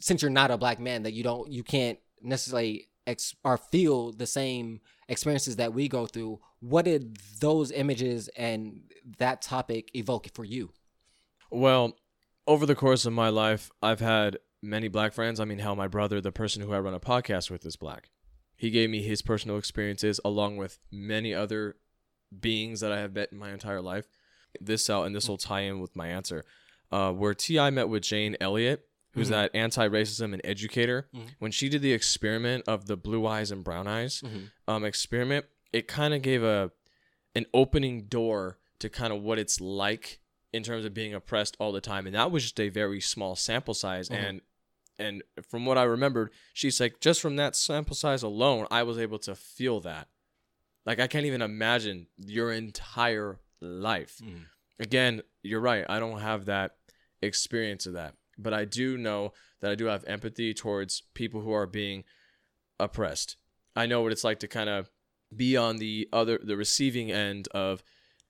since 0.00 0.22
you're 0.22 0.30
not 0.30 0.50
a 0.50 0.56
black 0.56 0.78
man, 0.78 1.02
that 1.02 1.12
you 1.12 1.22
don't, 1.22 1.50
you 1.50 1.62
can't 1.62 1.98
necessarily 2.22 2.88
ex- 3.06 3.34
or 3.44 3.56
feel 3.56 4.12
the 4.12 4.26
same 4.26 4.80
experiences 5.08 5.56
that 5.56 5.74
we 5.74 5.88
go 5.88 6.06
through. 6.06 6.40
What 6.60 6.84
did 6.84 7.18
those 7.40 7.72
images 7.72 8.28
and 8.36 8.82
that 9.18 9.42
topic 9.42 9.90
evoke 9.94 10.28
for 10.34 10.44
you? 10.44 10.72
Well, 11.50 11.96
over 12.46 12.66
the 12.66 12.74
course 12.74 13.06
of 13.06 13.12
my 13.12 13.28
life, 13.28 13.70
I've 13.82 14.00
had 14.00 14.38
many 14.62 14.88
black 14.88 15.12
friends. 15.12 15.40
I 15.40 15.44
mean, 15.44 15.58
hell, 15.58 15.76
my 15.76 15.88
brother, 15.88 16.20
the 16.20 16.32
person 16.32 16.62
who 16.62 16.72
I 16.72 16.78
run 16.78 16.94
a 16.94 17.00
podcast 17.00 17.50
with, 17.50 17.64
is 17.64 17.76
black. 17.76 18.10
He 18.58 18.68
gave 18.70 18.90
me 18.90 19.02
his 19.02 19.22
personal 19.22 19.56
experiences 19.56 20.20
along 20.24 20.58
with 20.58 20.78
many 20.90 21.32
other 21.32 21.76
beings 22.38 22.80
that 22.80 22.92
I 22.92 22.98
have 22.98 23.14
met 23.14 23.32
in 23.32 23.38
my 23.38 23.52
entire 23.52 23.80
life. 23.80 24.06
This 24.60 24.90
out, 24.90 25.06
and 25.06 25.14
this 25.16 25.28
will 25.28 25.38
tie 25.38 25.60
in 25.60 25.80
with 25.80 25.94
my 25.96 26.08
answer. 26.08 26.44
Uh, 26.90 27.12
where 27.12 27.34
Ti 27.34 27.70
met 27.70 27.88
with 27.88 28.02
Jane 28.02 28.36
Elliott, 28.40 28.86
who's 29.12 29.28
that 29.30 29.50
anti-racism 29.54 30.32
and 30.32 30.40
educator, 30.44 31.08
when 31.38 31.52
she 31.52 31.68
did 31.68 31.82
the 31.82 31.92
experiment 31.92 32.64
of 32.66 32.86
the 32.86 32.96
blue 32.96 33.26
eyes 33.26 33.50
and 33.50 33.62
brown 33.64 33.86
eyes 33.86 34.22
um, 34.66 34.84
experiment, 34.84 35.46
it 35.72 35.86
kind 35.88 36.12
of 36.12 36.22
gave 36.22 36.42
a 36.42 36.70
an 37.34 37.46
opening 37.54 38.04
door 38.06 38.58
to 38.80 38.88
kind 38.88 39.12
of 39.12 39.22
what 39.22 39.38
it's 39.38 39.60
like 39.60 40.18
in 40.52 40.62
terms 40.64 40.84
of 40.84 40.94
being 40.94 41.14
oppressed 41.14 41.56
all 41.60 41.72
the 41.72 41.80
time. 41.80 42.06
And 42.06 42.14
that 42.16 42.30
was 42.30 42.42
just 42.42 42.58
a 42.58 42.70
very 42.70 43.00
small 43.00 43.36
sample 43.36 43.74
size 43.74 44.08
and 44.16 44.40
and 44.98 45.22
from 45.48 45.64
what 45.64 45.78
i 45.78 45.82
remembered 45.82 46.30
she's 46.52 46.80
like 46.80 47.00
just 47.00 47.20
from 47.20 47.36
that 47.36 47.54
sample 47.56 47.94
size 47.94 48.22
alone 48.22 48.66
i 48.70 48.82
was 48.82 48.98
able 48.98 49.18
to 49.18 49.34
feel 49.34 49.80
that. 49.80 50.08
Like 50.84 51.00
i 51.00 51.06
can't 51.06 51.26
even 51.26 51.42
imagine 51.42 52.06
your 52.16 52.52
entire 52.52 53.38
life. 53.60 54.20
Mm. 54.22 54.46
Again 54.80 55.22
you're 55.42 55.60
right 55.60 55.84
i 55.88 55.98
don't 55.98 56.20
have 56.20 56.46
that 56.46 56.76
experience 57.22 57.86
of 57.86 57.94
that 57.94 58.14
but 58.36 58.54
i 58.54 58.64
do 58.64 58.96
know 58.96 59.32
that 59.60 59.70
i 59.70 59.74
do 59.74 59.86
have 59.86 60.04
empathy 60.04 60.54
towards 60.54 61.02
people 61.14 61.40
who 61.40 61.52
are 61.52 61.66
being 61.66 62.04
oppressed. 62.80 63.36
I 63.74 63.86
know 63.86 64.02
what 64.02 64.12
it's 64.12 64.24
like 64.24 64.40
to 64.40 64.48
kind 64.48 64.70
of 64.70 64.90
be 65.34 65.56
on 65.56 65.76
the 65.76 66.08
other 66.12 66.38
the 66.42 66.56
receiving 66.56 67.12
end 67.12 67.48
of 67.48 67.82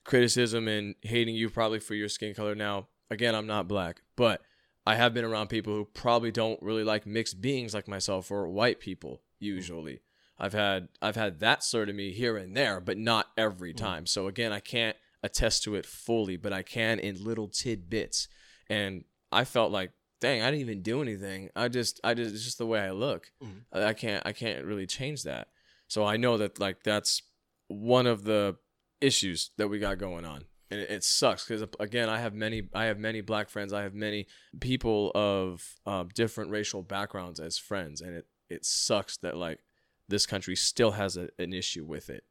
criticism 0.03 0.67
and 0.67 0.95
hating 1.01 1.35
you 1.35 1.49
probably 1.49 1.79
for 1.79 1.93
your 1.95 2.09
skin 2.09 2.33
color 2.33 2.55
now. 2.55 2.87
Again 3.11 3.33
i'm 3.33 3.47
not 3.47 3.67
black 3.67 4.01
but 4.15 4.41
i 4.89 4.95
have 4.95 5.13
been 5.13 5.25
around 5.25 5.47
people 5.47 5.73
who 5.73 5.85
probably 5.85 6.31
don't 6.31 6.61
really 6.61 6.83
like 6.83 7.05
mixed 7.05 7.41
beings 7.41 7.73
like 7.73 7.87
myself 7.87 8.31
or 8.31 8.47
white 8.47 8.79
people 8.79 9.21
hmm. 9.39 9.45
usually. 9.45 10.01
I've 10.41 10.53
had 10.53 10.87
i've 11.01 11.15
had 11.15 11.39
that 11.39 11.63
sort 11.63 11.89
of 11.89 11.95
me 11.95 12.11
here 12.11 12.37
and 12.37 12.55
there 12.55 12.79
but 12.79 12.97
not 12.97 13.27
every 13.37 13.71
hmm. 13.71 13.77
time. 13.77 14.05
So 14.05 14.27
again 14.27 14.51
i 14.51 14.59
can't 14.59 14.97
attest 15.21 15.63
to 15.63 15.75
it 15.75 15.85
fully 15.85 16.37
but 16.37 16.53
i 16.53 16.63
can 16.63 16.99
in 16.99 17.23
little 17.23 17.47
tidbits. 17.47 18.27
And 18.69 19.03
i 19.31 19.43
felt 19.43 19.71
like 19.71 19.91
dang 20.21 20.41
i 20.41 20.45
didn't 20.49 20.61
even 20.61 20.81
do 20.81 21.01
anything. 21.01 21.49
I 21.55 21.67
just 21.67 21.99
i 22.03 22.13
just 22.13 22.33
it's 22.33 22.43
just 22.43 22.57
the 22.57 22.65
way 22.65 22.79
i 22.79 22.91
look. 22.91 23.31
Hmm. 23.41 23.59
I, 23.71 23.83
I 23.85 23.93
can't 23.93 24.25
i 24.25 24.31
can't 24.31 24.65
really 24.65 24.87
change 24.87 25.23
that. 25.23 25.49
So 25.87 26.05
I 26.05 26.17
know 26.17 26.37
that 26.37 26.59
like 26.59 26.83
that's 26.83 27.21
one 27.67 28.07
of 28.07 28.23
the 28.23 28.57
issues 29.01 29.51
that 29.57 29.67
we 29.67 29.79
got 29.79 29.97
going 29.97 30.25
on, 30.25 30.45
and 30.71 30.79
it, 30.79 30.89
it 30.89 31.03
sucks 31.03 31.45
because 31.45 31.63
again, 31.79 32.09
I 32.09 32.19
have 32.19 32.33
many 32.33 32.69
I 32.73 32.85
have 32.85 32.99
many 32.99 33.21
black 33.21 33.49
friends. 33.49 33.73
I 33.73 33.83
have 33.83 33.93
many 33.93 34.27
people 34.59 35.11
of 35.15 35.75
uh, 35.85 36.05
different 36.13 36.51
racial 36.51 36.81
backgrounds 36.81 37.39
as 37.39 37.57
friends, 37.57 38.01
and 38.01 38.15
it 38.15 38.27
it 38.49 38.65
sucks 38.65 39.17
that 39.17 39.37
like 39.37 39.59
this 40.07 40.25
country 40.25 40.55
still 40.55 40.91
has 40.91 41.17
a, 41.17 41.29
an 41.37 41.53
issue 41.53 41.85
with 41.85 42.09
it. 42.09 42.23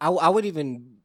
I, 0.00 0.08
I 0.08 0.28
would 0.28 0.44
even 0.44 0.98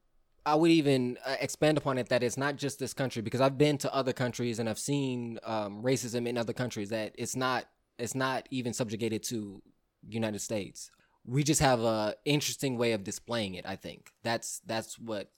I 0.45 0.55
would 0.55 0.71
even 0.71 1.17
uh, 1.25 1.36
expand 1.39 1.77
upon 1.77 1.98
it 1.98 2.09
that 2.09 2.24
it's 2.24 2.38
not 2.38 2.55
just 2.55 2.79
this 2.79 2.93
country 2.93 3.21
because 3.21 3.41
I've 3.41 3.57
been 3.57 3.77
to 3.79 3.93
other 3.93 4.13
countries 4.13 4.59
and 4.59 4.69
I've 4.69 4.79
seen 4.79 5.39
um, 5.43 5.83
racism 5.83 6.27
in 6.27 6.38
other 6.38 6.53
countries 6.53 6.89
that 6.89 7.13
it's 7.17 7.36
not 7.36 7.65
it's 7.98 8.15
not 8.15 8.48
even 8.50 8.74
subjugated 8.74 9.24
to 9.24 9.62
United 10.07 10.39
States. 10.39 10.91
We 11.25 11.43
just 11.43 11.62
have 11.62 11.81
a 11.81 12.15
interesting 12.25 12.77
way 12.77 12.93
of 12.93 13.03
displaying 13.03 13.55
it. 13.55 13.65
I 13.67 13.75
think 13.75 14.13
that's 14.24 14.62
that's 14.65 14.98
what 14.98 15.29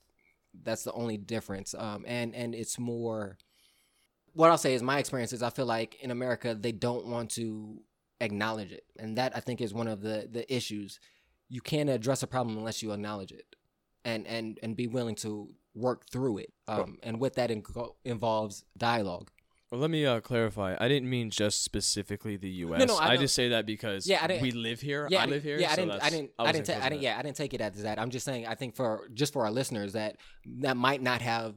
that's 0.64 0.84
the 0.84 0.92
only 0.94 1.18
difference. 1.18 1.74
Um, 1.78 2.06
and 2.08 2.36
and 2.36 2.56
it's 2.56 2.80
more. 2.80 3.38
What 4.34 4.50
I'll 4.50 4.58
say 4.58 4.74
is 4.74 4.82
my 4.82 4.98
experience 4.98 5.34
is 5.34 5.44
I 5.44 5.50
feel 5.50 5.66
like 5.66 5.96
in 6.02 6.10
America 6.10 6.56
they 6.56 6.72
don't 6.72 7.06
want 7.08 7.32
to 7.32 7.82
acknowledge 8.22 8.72
it, 8.72 8.86
and 8.98 9.18
that 9.18 9.36
I 9.36 9.40
think 9.40 9.62
is 9.62 9.74
one 9.74 9.88
of 9.88 10.02
the 10.02 10.28
the 10.32 10.52
issues. 10.54 11.00
You 11.50 11.62
can't 11.62 11.90
address 11.90 12.24
a 12.24 12.28
problem 12.28 12.58
unless 12.58 12.82
you 12.82 12.92
acknowledge 12.94 13.32
it 13.32 13.56
and 14.06 14.26
and 14.28 14.60
and 14.64 14.76
be 14.76 14.88
willing 14.88 15.16
to 15.16 15.50
work 15.74 16.06
through 16.10 16.40
it. 16.40 16.54
Um, 16.68 16.98
and 17.04 17.20
with 17.20 17.36
that 17.36 17.52
involves 18.06 18.66
dialogue. 18.78 19.32
Well, 19.72 19.80
let 19.80 19.90
me 19.90 20.06
uh, 20.06 20.20
clarify. 20.20 20.76
I 20.78 20.90
didn't 20.90 21.10
mean 21.10 21.30
just 21.30 21.64
specifically 21.64 22.36
the 22.36 22.50
U.S. 22.50 22.86
no, 22.86 22.98
I 22.98 23.12
I, 23.12 23.18
just 23.18 23.34
say 23.34 23.50
that 23.50 23.66
because 23.66 24.06
Yeah, 24.06 24.20
I 24.22 24.28
didn't- 24.28 24.44
we 24.44 24.52
live 24.52 24.82
here. 24.82 25.08
Yeah, 25.10 25.22
I 25.22 25.26
live 25.28 25.44
here. 25.44 25.58
Yeah, 25.58 25.72
I 25.72 25.76
didn't. 25.78 25.92
I 25.92 26.10
didn't. 26.10 26.32
I, 26.38 26.44
wasn't 26.44 26.66
didn't. 26.66 26.80
Ta- 26.80 26.86
I 26.86 26.90
didn't. 26.90 27.02
Yeah, 27.04 27.18
I 27.18 27.22
didn't 27.22 27.38
take 27.38 27.54
it 27.54 27.62
as 27.62 27.82
that. 27.84 27.98
I'm 27.98 28.10
just 28.10 28.26
saying. 28.26 28.46
I 28.46 28.56
think 28.56 28.76
for 28.76 29.08
just 29.14 29.32
for 29.32 29.46
our 29.46 29.52
listeners 29.52 29.94
that 29.94 30.18
that 30.60 30.76
might 30.76 31.02
not 31.02 31.22
have 31.22 31.56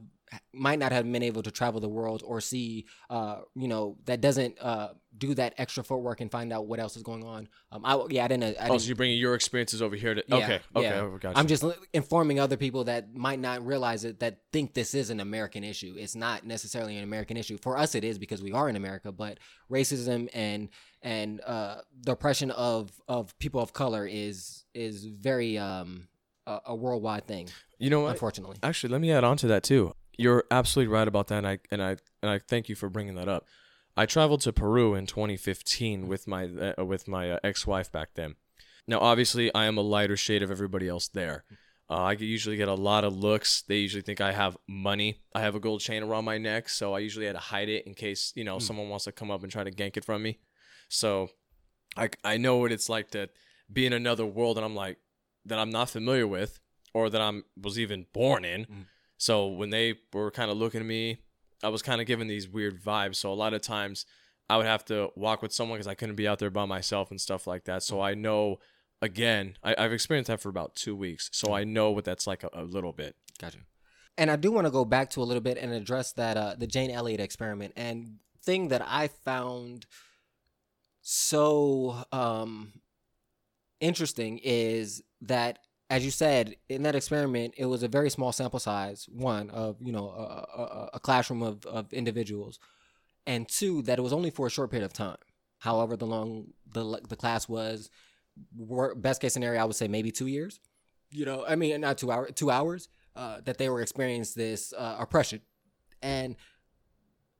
might 0.53 0.79
not 0.79 0.91
have 0.91 1.09
been 1.11 1.23
able 1.23 1.43
to 1.43 1.51
travel 1.51 1.79
the 1.79 1.89
world 1.89 2.23
or 2.25 2.39
see, 2.41 2.85
uh, 3.09 3.41
you 3.55 3.67
know, 3.67 3.97
that 4.05 4.21
doesn't 4.21 4.57
uh 4.61 4.89
do 5.17 5.33
that 5.33 5.53
extra 5.57 5.81
footwork 5.83 6.19
and 6.19 6.29
find 6.29 6.51
out 6.51 6.67
what 6.67 6.77
else 6.79 6.97
is 6.97 7.03
going 7.03 7.23
on. 7.23 7.47
Um, 7.71 7.85
I 7.85 8.05
yeah, 8.09 8.25
I 8.25 8.27
didn't. 8.27 8.43
I 8.43 8.65
Oh, 8.65 8.67
didn't 8.67 8.81
so 8.81 8.87
you're 8.87 8.95
bringing 8.97 9.17
your 9.17 9.33
experiences 9.33 9.81
over 9.81 9.95
here 9.95 10.13
to 10.13 10.23
Yeah, 10.27 10.35
okay, 10.35 10.59
okay, 10.75 10.87
yeah. 10.89 11.01
okay, 11.01 11.17
gotcha. 11.21 11.39
I'm 11.39 11.47
just 11.47 11.63
informing 11.93 12.39
other 12.39 12.57
people 12.57 12.83
that 12.85 13.13
might 13.15 13.39
not 13.39 13.65
realize 13.65 14.03
it 14.03 14.19
that 14.19 14.39
think 14.51 14.73
this 14.73 14.93
is 14.93 15.09
an 15.09 15.19
American 15.21 15.63
issue. 15.63 15.95
It's 15.97 16.15
not 16.15 16.45
necessarily 16.45 16.97
an 16.97 17.03
American 17.03 17.37
issue. 17.37 17.57
For 17.57 17.77
us, 17.77 17.95
it 17.95 18.03
is 18.03 18.19
because 18.19 18.41
we 18.41 18.51
are 18.51 18.67
in 18.67 18.75
America. 18.75 19.11
But 19.13 19.39
racism 19.71 20.29
and 20.33 20.69
and 21.01 21.39
uh, 21.41 21.77
the 22.03 22.11
oppression 22.11 22.51
of 22.51 22.91
of 23.07 23.37
people 23.39 23.61
of 23.61 23.71
color 23.73 24.05
is 24.05 24.65
is 24.73 25.05
very 25.05 25.57
um 25.57 26.07
a, 26.45 26.59
a 26.67 26.75
worldwide 26.75 27.25
thing. 27.25 27.47
you 27.79 27.89
know 27.89 28.01
what? 28.01 28.11
Unfortunately, 28.11 28.57
Actually, 28.61 28.91
let 28.91 29.01
me 29.01 29.11
add 29.11 29.23
on 29.23 29.37
to 29.37 29.47
that 29.47 29.63
too. 29.63 29.93
You're 30.17 30.45
absolutely 30.51 30.93
right 30.93 31.07
about 31.07 31.27
that, 31.27 31.39
and 31.39 31.47
I 31.47 31.59
and 31.71 31.81
I 31.81 31.97
and 32.21 32.31
I 32.31 32.39
thank 32.39 32.69
you 32.69 32.75
for 32.75 32.89
bringing 32.89 33.15
that 33.15 33.27
up. 33.27 33.45
I 33.97 34.05
traveled 34.05 34.41
to 34.41 34.53
Peru 34.53 34.93
in 34.93 35.05
2015 35.05 36.07
with 36.07 36.27
my 36.27 36.45
uh, 36.77 36.83
with 36.85 37.07
my 37.07 37.31
uh, 37.31 37.39
ex-wife 37.43 37.91
back 37.91 38.09
then. 38.15 38.35
Now, 38.87 38.99
obviously, 38.99 39.53
I 39.53 39.65
am 39.65 39.77
a 39.77 39.81
lighter 39.81 40.17
shade 40.17 40.43
of 40.43 40.51
everybody 40.51 40.87
else 40.87 41.07
there. 41.07 41.43
Uh, 41.89 41.93
I 41.93 42.11
usually 42.13 42.57
get 42.57 42.67
a 42.67 42.73
lot 42.73 43.03
of 43.03 43.15
looks. 43.15 43.61
They 43.61 43.77
usually 43.77 44.01
think 44.01 44.19
I 44.21 44.31
have 44.31 44.57
money. 44.67 45.21
I 45.33 45.41
have 45.41 45.55
a 45.55 45.59
gold 45.59 45.81
chain 45.81 46.03
around 46.03 46.25
my 46.25 46.37
neck, 46.37 46.67
so 46.69 46.93
I 46.93 46.99
usually 46.99 47.25
had 47.25 47.33
to 47.33 47.39
hide 47.39 47.69
it 47.69 47.85
in 47.85 47.93
case 47.93 48.33
you 48.35 48.43
know 48.43 48.59
someone 48.59 48.89
wants 48.89 49.05
to 49.05 49.11
come 49.11 49.31
up 49.31 49.43
and 49.43 49.51
try 49.51 49.63
to 49.63 49.71
gank 49.71 49.97
it 49.97 50.05
from 50.05 50.23
me. 50.23 50.39
So, 50.89 51.29
I 51.95 52.09
I 52.23 52.37
know 52.37 52.57
what 52.57 52.71
it's 52.71 52.89
like 52.89 53.11
to 53.11 53.29
be 53.71 53.85
in 53.85 53.93
another 53.93 54.25
world, 54.25 54.57
and 54.57 54.65
I'm 54.65 54.75
like 54.75 54.97
that 55.45 55.59
I'm 55.59 55.69
not 55.69 55.89
familiar 55.89 56.27
with, 56.27 56.59
or 56.93 57.09
that 57.09 57.21
I'm 57.21 57.43
was 57.61 57.79
even 57.79 58.07
born 58.13 58.43
in. 58.45 58.87
So 59.17 59.47
when 59.47 59.69
they 59.69 59.95
were 60.13 60.31
kind 60.31 60.51
of 60.51 60.57
looking 60.57 60.81
at 60.81 60.87
me, 60.87 61.19
I 61.63 61.69
was 61.69 61.81
kind 61.81 62.01
of 62.01 62.07
given 62.07 62.27
these 62.27 62.47
weird 62.47 62.81
vibes. 62.81 63.15
So 63.15 63.31
a 63.31 63.33
lot 63.33 63.53
of 63.53 63.61
times 63.61 64.05
I 64.49 64.57
would 64.57 64.65
have 64.65 64.85
to 64.85 65.09
walk 65.15 65.41
with 65.41 65.53
someone 65.53 65.77
because 65.77 65.87
I 65.87 65.95
couldn't 65.95 66.15
be 66.15 66.27
out 66.27 66.39
there 66.39 66.49
by 66.49 66.65
myself 66.65 67.11
and 67.11 67.19
stuff 67.19 67.47
like 67.47 67.63
that. 67.65 67.81
So 67.81 68.01
I 68.01 68.13
know, 68.13 68.59
again, 69.01 69.57
I, 69.63 69.75
I've 69.77 69.93
experienced 69.93 70.27
that 70.27 70.41
for 70.41 70.49
about 70.49 70.75
two 70.75 70.95
weeks. 70.95 71.29
So 71.33 71.53
I 71.53 71.63
know 71.63 71.91
what 71.91 72.05
that's 72.05 72.27
like 72.27 72.43
a, 72.43 72.49
a 72.53 72.63
little 72.63 72.93
bit. 72.93 73.15
gotcha. 73.39 73.59
And 74.17 74.29
I 74.31 74.35
do 74.35 74.51
want 74.51 74.65
to 74.67 74.71
go 74.71 74.85
back 74.85 75.09
to 75.11 75.21
a 75.21 75.25
little 75.25 75.41
bit 75.41 75.57
and 75.57 75.73
address 75.73 76.13
that 76.13 76.37
uh, 76.37 76.55
the 76.57 76.67
Jane 76.67 76.91
Elliott 76.91 77.19
experiment. 77.19 77.73
And 77.75 78.17
thing 78.43 78.67
that 78.69 78.81
I 78.85 79.07
found 79.07 79.85
so 81.01 82.03
um, 82.11 82.73
interesting 83.79 84.39
is 84.43 85.03
that, 85.21 85.59
as 85.89 86.03
you 86.03 86.11
said, 86.11 86.55
in 86.67 86.83
that 86.83 86.95
experiment, 86.95 87.53
it 87.57 87.65
was 87.65 87.83
a 87.83 87.87
very 87.87 88.09
small 88.09 88.31
sample 88.31 88.59
size. 88.59 89.07
One 89.11 89.49
of 89.51 89.77
you 89.79 89.91
know 89.91 90.09
a, 90.09 90.61
a, 90.61 90.89
a 90.95 90.99
classroom 90.99 91.43
of, 91.43 91.65
of 91.65 91.93
individuals, 91.93 92.59
and 93.27 93.47
two 93.47 93.81
that 93.83 93.99
it 93.99 94.01
was 94.01 94.13
only 94.13 94.29
for 94.31 94.47
a 94.47 94.49
short 94.49 94.71
period 94.71 94.85
of 94.85 94.93
time. 94.93 95.17
However, 95.59 95.95
the 95.95 96.05
long 96.05 96.47
the 96.71 97.01
the 97.07 97.15
class 97.15 97.47
was, 97.47 97.89
best 98.95 99.21
case 99.21 99.33
scenario, 99.33 99.61
I 99.61 99.65
would 99.65 99.75
say 99.75 99.87
maybe 99.87 100.11
two 100.11 100.27
years. 100.27 100.59
You 101.11 101.25
know, 101.25 101.45
I 101.47 101.55
mean, 101.55 101.79
not 101.81 101.97
two 101.97 102.11
hours, 102.11 102.31
two 102.35 102.49
hours 102.49 102.89
uh, 103.15 103.41
that 103.45 103.57
they 103.57 103.69
were 103.69 103.81
experiencing 103.81 104.41
this 104.41 104.73
uh, 104.73 104.97
oppression, 104.99 105.41
and 106.01 106.35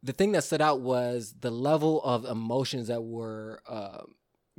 the 0.03 0.13
thing 0.13 0.33
that 0.33 0.43
stood 0.43 0.61
out 0.61 0.81
was 0.81 1.33
the 1.39 1.49
level 1.49 2.01
of 2.03 2.25
emotions 2.25 2.89
that 2.89 3.01
were 3.01 3.59
uh, 3.67 4.03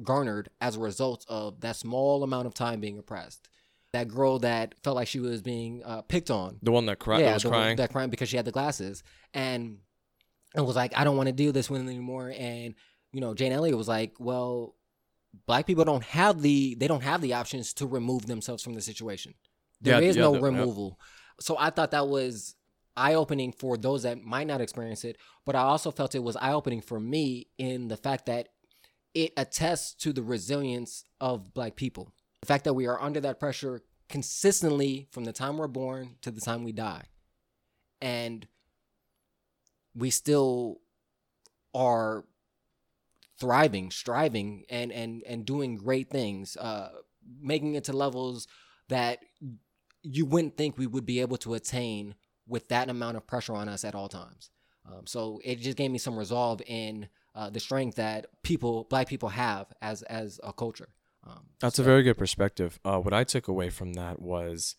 garnered 0.02 0.50
as 0.60 0.74
a 0.76 0.80
result 0.80 1.24
of 1.28 1.60
that 1.60 1.76
small 1.76 2.24
amount 2.24 2.48
of 2.48 2.54
time 2.54 2.80
being 2.80 2.98
oppressed. 2.98 3.48
That 3.96 4.08
girl 4.08 4.38
that 4.40 4.74
felt 4.84 4.94
like 4.96 5.08
she 5.08 5.20
was 5.20 5.40
being 5.42 5.82
uh, 5.84 6.02
picked 6.02 6.30
on. 6.30 6.58
The 6.62 6.70
one 6.70 6.84
that, 6.86 6.98
cri- 6.98 7.22
that 7.22 7.34
was 7.34 7.42
the 7.44 7.50
one. 7.50 7.76
That 7.76 7.90
crying 7.92 8.10
because 8.10 8.28
she 8.28 8.36
had 8.36 8.44
the 8.44 8.52
glasses. 8.52 9.02
And 9.32 9.78
it 10.54 10.60
was 10.60 10.76
like, 10.76 10.92
I 10.98 11.04
don't 11.04 11.16
want 11.16 11.28
to 11.28 11.32
do 11.32 11.50
this 11.52 11.70
with 11.70 11.80
anymore. 11.80 12.32
And, 12.36 12.74
you 13.12 13.20
know, 13.20 13.32
Jane 13.34 13.52
Elliott 13.52 13.76
was 13.76 13.88
like, 13.88 14.12
well, 14.18 14.74
black 15.46 15.66
people 15.66 15.84
don't 15.84 16.02
have 16.04 16.42
the 16.42 16.74
they 16.78 16.88
don't 16.88 17.02
have 17.02 17.20
the 17.20 17.34
options 17.34 17.72
to 17.74 17.86
remove 17.86 18.26
themselves 18.26 18.62
from 18.62 18.74
the 18.74 18.80
situation. 18.80 19.32
There 19.80 20.00
Yeah, 20.02 20.08
is 20.08 20.16
yeah, 20.16 20.22
no 20.22 20.32
the- 20.32 20.38
yeah. 20.38 20.44
removal. 20.44 20.98
So 21.40 21.56
I 21.58 21.70
thought 21.70 21.90
that 21.92 22.08
was 22.08 22.54
eye 22.96 23.14
opening 23.14 23.52
for 23.52 23.76
those 23.76 24.04
that 24.04 24.22
might 24.22 24.46
not 24.46 24.60
experience 24.60 25.04
it, 25.04 25.16
but 25.44 25.54
I 25.54 25.60
also 25.60 25.90
felt 25.90 26.14
it 26.14 26.22
was 26.22 26.36
eye 26.36 26.52
opening 26.52 26.80
for 26.80 26.98
me 26.98 27.48
in 27.58 27.88
the 27.88 27.96
fact 27.96 28.26
that 28.26 28.48
it 29.14 29.32
attests 29.36 29.94
to 30.04 30.12
the 30.12 30.22
resilience 30.22 31.04
of 31.20 31.52
black 31.54 31.76
people. 31.76 32.12
The 32.46 32.52
fact 32.52 32.64
that 32.64 32.74
we 32.74 32.86
are 32.86 33.02
under 33.02 33.20
that 33.22 33.40
pressure 33.40 33.82
consistently 34.08 35.08
from 35.10 35.24
the 35.24 35.32
time 35.32 35.58
we're 35.58 35.66
born 35.66 36.14
to 36.22 36.30
the 36.30 36.40
time 36.40 36.62
we 36.62 36.70
die. 36.70 37.06
And 38.00 38.46
we 39.96 40.10
still 40.10 40.78
are 41.74 42.24
thriving, 43.40 43.90
striving, 43.90 44.64
and 44.70 44.92
and 44.92 45.24
and 45.26 45.44
doing 45.44 45.74
great 45.76 46.08
things, 46.08 46.56
uh, 46.56 46.90
making 47.40 47.74
it 47.74 47.82
to 47.84 47.92
levels 47.92 48.46
that 48.90 49.18
you 50.04 50.24
wouldn't 50.24 50.56
think 50.56 50.78
we 50.78 50.86
would 50.86 51.04
be 51.04 51.20
able 51.20 51.38
to 51.38 51.54
attain 51.54 52.14
with 52.46 52.68
that 52.68 52.88
amount 52.88 53.16
of 53.16 53.26
pressure 53.26 53.54
on 53.54 53.68
us 53.68 53.84
at 53.84 53.96
all 53.96 54.08
times. 54.08 54.50
Um, 54.86 55.04
so 55.04 55.40
it 55.42 55.56
just 55.56 55.76
gave 55.76 55.90
me 55.90 55.98
some 55.98 56.16
resolve 56.16 56.62
in 56.64 57.08
uh, 57.34 57.50
the 57.50 57.58
strength 57.58 57.96
that 57.96 58.26
people, 58.44 58.86
black 58.88 59.08
people, 59.08 59.30
have 59.30 59.66
as 59.82 60.02
as 60.02 60.38
a 60.44 60.52
culture. 60.52 60.90
Um, 61.26 61.46
That's 61.60 61.78
a 61.78 61.82
very 61.82 62.02
good 62.02 62.18
perspective. 62.18 62.78
Uh, 62.84 62.98
what 62.98 63.12
I 63.12 63.24
took 63.24 63.48
away 63.48 63.70
from 63.70 63.94
that 63.94 64.20
was 64.20 64.76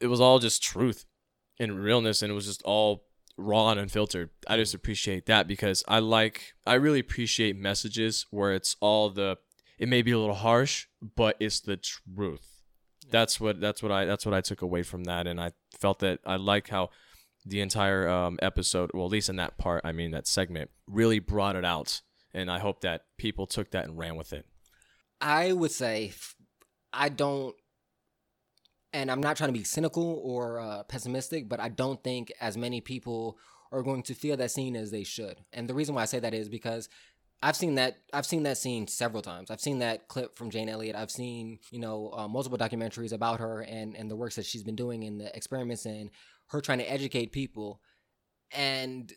it 0.00 0.06
was 0.06 0.20
all 0.20 0.38
just 0.38 0.62
truth 0.62 1.04
and 1.58 1.82
realness, 1.82 2.22
and 2.22 2.30
it 2.30 2.34
was 2.34 2.46
just 2.46 2.62
all 2.62 3.04
raw 3.36 3.70
and 3.70 3.80
unfiltered. 3.80 4.30
I 4.48 4.56
just 4.56 4.74
appreciate 4.74 5.26
that 5.26 5.48
because 5.48 5.82
I 5.88 5.98
like, 5.98 6.54
I 6.66 6.74
really 6.74 7.00
appreciate 7.00 7.56
messages 7.56 8.26
where 8.30 8.52
it's 8.52 8.76
all 8.80 9.10
the, 9.10 9.38
it 9.78 9.88
may 9.88 10.02
be 10.02 10.12
a 10.12 10.18
little 10.18 10.34
harsh, 10.36 10.86
but 11.16 11.36
it's 11.40 11.60
the 11.60 11.76
truth. 11.76 12.62
That's 13.10 13.40
what 13.40 13.60
that's 13.60 13.82
what 13.82 13.92
I 13.92 14.06
that's 14.06 14.24
what 14.24 14.34
I 14.34 14.40
took 14.40 14.62
away 14.62 14.82
from 14.82 15.04
that, 15.04 15.26
and 15.26 15.38
I 15.38 15.52
felt 15.78 15.98
that 15.98 16.20
I 16.24 16.36
like 16.36 16.68
how 16.70 16.88
the 17.44 17.60
entire 17.60 18.08
um, 18.08 18.38
episode, 18.40 18.90
well, 18.94 19.04
at 19.04 19.12
least 19.12 19.28
in 19.28 19.36
that 19.36 19.58
part, 19.58 19.82
I 19.84 19.92
mean 19.92 20.10
that 20.12 20.26
segment, 20.26 20.70
really 20.86 21.18
brought 21.18 21.54
it 21.54 21.66
out, 21.66 22.00
and 22.34 22.50
I 22.50 22.58
hope 22.58 22.80
that 22.82 23.02
people 23.16 23.46
took 23.46 23.70
that 23.70 23.86
and 23.86 23.98
ran 23.98 24.16
with 24.16 24.32
it. 24.32 24.46
I 25.20 25.52
would 25.52 25.70
say 25.70 26.12
I 26.92 27.08
don't, 27.08 27.54
and 28.92 29.10
I'm 29.10 29.20
not 29.20 29.36
trying 29.36 29.48
to 29.48 29.58
be 29.58 29.64
cynical 29.64 30.20
or 30.22 30.60
uh, 30.60 30.82
pessimistic, 30.84 31.48
but 31.48 31.60
I 31.60 31.68
don't 31.68 32.02
think 32.02 32.32
as 32.40 32.56
many 32.56 32.80
people 32.80 33.38
are 33.72 33.82
going 33.82 34.02
to 34.04 34.14
feel 34.14 34.36
that 34.36 34.50
scene 34.50 34.76
as 34.76 34.90
they 34.90 35.04
should. 35.04 35.40
And 35.52 35.68
the 35.68 35.74
reason 35.74 35.94
why 35.94 36.02
I 36.02 36.06
say 36.06 36.20
that 36.20 36.34
is 36.34 36.48
because 36.48 36.88
I've 37.42 37.56
seen 37.56 37.74
that 37.74 37.98
I've 38.12 38.24
seen 38.24 38.44
that 38.44 38.56
scene 38.56 38.86
several 38.86 39.20
times. 39.20 39.50
I've 39.50 39.60
seen 39.60 39.80
that 39.80 40.08
clip 40.08 40.36
from 40.36 40.50
Jane 40.50 40.68
Elliott. 40.68 40.96
I've 40.96 41.10
seen 41.10 41.58
you 41.70 41.78
know 41.78 42.10
uh, 42.16 42.28
multiple 42.28 42.56
documentaries 42.56 43.12
about 43.12 43.40
her 43.40 43.60
and 43.60 43.96
and 43.96 44.10
the 44.10 44.16
works 44.16 44.36
that 44.36 44.46
she's 44.46 44.62
been 44.62 44.76
doing 44.76 45.04
and 45.04 45.20
the 45.20 45.36
experiments 45.36 45.84
and 45.84 46.10
her 46.48 46.60
trying 46.60 46.78
to 46.78 46.90
educate 46.90 47.32
people. 47.32 47.80
And 48.50 49.12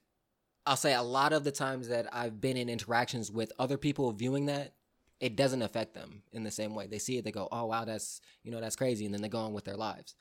I'll 0.68 0.76
say 0.76 0.94
a 0.94 1.02
lot 1.02 1.32
of 1.32 1.44
the 1.44 1.52
times 1.52 1.88
that 1.88 2.14
I've 2.14 2.42
been 2.42 2.58
in 2.58 2.68
interactions 2.68 3.32
with 3.32 3.54
other 3.58 3.78
people 3.78 4.12
viewing 4.12 4.48
that, 4.48 4.74
it 5.20 5.36
doesn't 5.36 5.62
affect 5.62 5.94
them 5.94 6.24
in 6.32 6.44
the 6.44 6.52
same 6.52 6.76
way. 6.76 6.88
They 6.88 7.00
see 7.00 7.18
it, 7.18 7.24
they 7.24 7.32
go, 7.32 7.48
"Oh 7.52 7.66
wow, 7.66 7.86
that's 7.86 8.22
you 8.44 8.52
know 8.52 8.60
that's 8.60 8.76
crazy," 8.76 9.06
and 9.06 9.14
then 9.14 9.22
they 9.22 9.30
go 9.30 9.40
on 9.40 9.54
with 9.54 9.64
their 9.64 9.78
lives. 9.78 10.16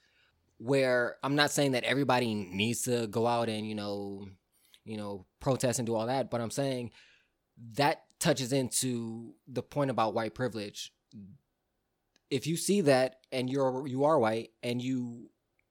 Where 0.59 1.17
I'm 1.23 1.35
not 1.35 1.51
saying 1.51 1.73
that 1.73 1.85
everybody 1.85 2.33
needs 2.35 2.83
to 2.83 3.07
go 3.09 3.27
out 3.27 3.49
and 3.49 3.69
you 3.69 3.75
know, 3.75 4.29
you 4.85 4.97
know, 4.97 5.27
protest 5.41 5.79
and 5.79 5.87
do 5.87 5.95
all 5.95 6.07
that, 6.07 6.31
but 6.31 6.41
I'm 6.41 6.51
saying 6.51 6.93
that 7.75 8.05
touches 8.21 8.53
into 8.53 9.35
the 9.47 9.63
point 9.63 9.91
about 9.91 10.15
white 10.15 10.35
privilege. 10.35 10.93
If 12.31 12.47
you 12.47 12.57
see 12.57 12.81
that 12.83 13.21
and 13.33 13.51
you're 13.51 13.87
you 13.87 14.05
are 14.05 14.19
white 14.19 14.51
and 14.63 14.81
you 14.81 15.31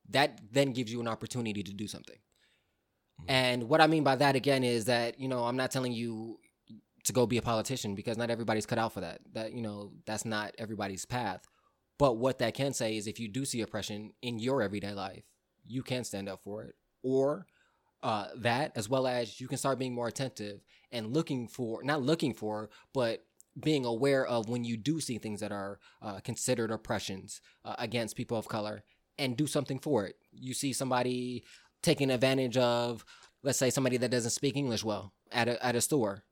that 0.09 0.39
then 0.51 0.71
gives 0.73 0.91
you 0.91 1.01
an 1.01 1.07
opportunity 1.07 1.63
to 1.63 1.73
do 1.73 1.87
something. 1.87 2.17
And 3.27 3.69
what 3.69 3.81
I 3.81 3.87
mean 3.87 4.03
by 4.03 4.15
that 4.17 4.35
again 4.35 4.63
is 4.63 4.85
that, 4.85 5.19
you 5.19 5.27
know, 5.27 5.45
I'm 5.45 5.57
not 5.57 5.71
telling 5.71 5.93
you 5.93 6.39
to 7.05 7.13
go 7.13 7.25
be 7.25 7.37
a 7.37 7.41
politician 7.41 7.95
because 7.95 8.17
not 8.17 8.29
everybody's 8.29 8.65
cut 8.65 8.77
out 8.77 8.93
for 8.93 9.01
that. 9.01 9.21
That, 9.33 9.53
you 9.53 9.61
know, 9.61 9.91
that's 10.05 10.25
not 10.25 10.53
everybody's 10.57 11.05
path. 11.05 11.47
But 11.97 12.17
what 12.17 12.39
that 12.39 12.53
can 12.53 12.73
say 12.73 12.97
is 12.97 13.07
if 13.07 13.19
you 13.19 13.27
do 13.27 13.45
see 13.45 13.61
oppression 13.61 14.11
in 14.21 14.39
your 14.39 14.61
everyday 14.61 14.93
life, 14.93 15.23
you 15.65 15.81
can 15.81 16.03
stand 16.03 16.27
up 16.27 16.41
for 16.43 16.63
it. 16.63 16.75
Or 17.03 17.45
uh, 18.03 18.27
that, 18.37 18.71
as 18.75 18.89
well 18.89 19.07
as 19.07 19.39
you 19.39 19.47
can 19.47 19.57
start 19.57 19.79
being 19.79 19.93
more 19.93 20.07
attentive 20.07 20.61
and 20.91 21.13
looking 21.13 21.47
for, 21.47 21.83
not 21.83 22.01
looking 22.01 22.33
for, 22.33 22.69
but 22.93 23.25
being 23.59 23.85
aware 23.85 24.25
of 24.25 24.49
when 24.49 24.63
you 24.63 24.75
do 24.75 24.99
see 24.99 25.17
things 25.17 25.39
that 25.39 25.51
are 25.51 25.79
uh, 26.01 26.19
considered 26.19 26.71
oppressions 26.71 27.39
uh, 27.63 27.75
against 27.79 28.17
people 28.17 28.37
of 28.37 28.47
color 28.47 28.83
and 29.17 29.37
do 29.37 29.47
something 29.47 29.79
for 29.79 30.05
it. 30.05 30.17
You 30.33 30.53
see 30.53 30.73
somebody 30.73 31.45
taking 31.85 32.11
advantage 32.11 32.57
of, 32.57 33.05
let's 33.43 33.59
say, 33.59 33.69
somebody 33.69 33.97
that 33.97 34.11
doesn't 34.11 34.31
speak 34.31 34.57
English 34.57 34.83
well 34.83 35.13
at 35.31 35.47
a, 35.47 35.65
at 35.65 35.75
a 35.75 35.81
store. 35.81 36.23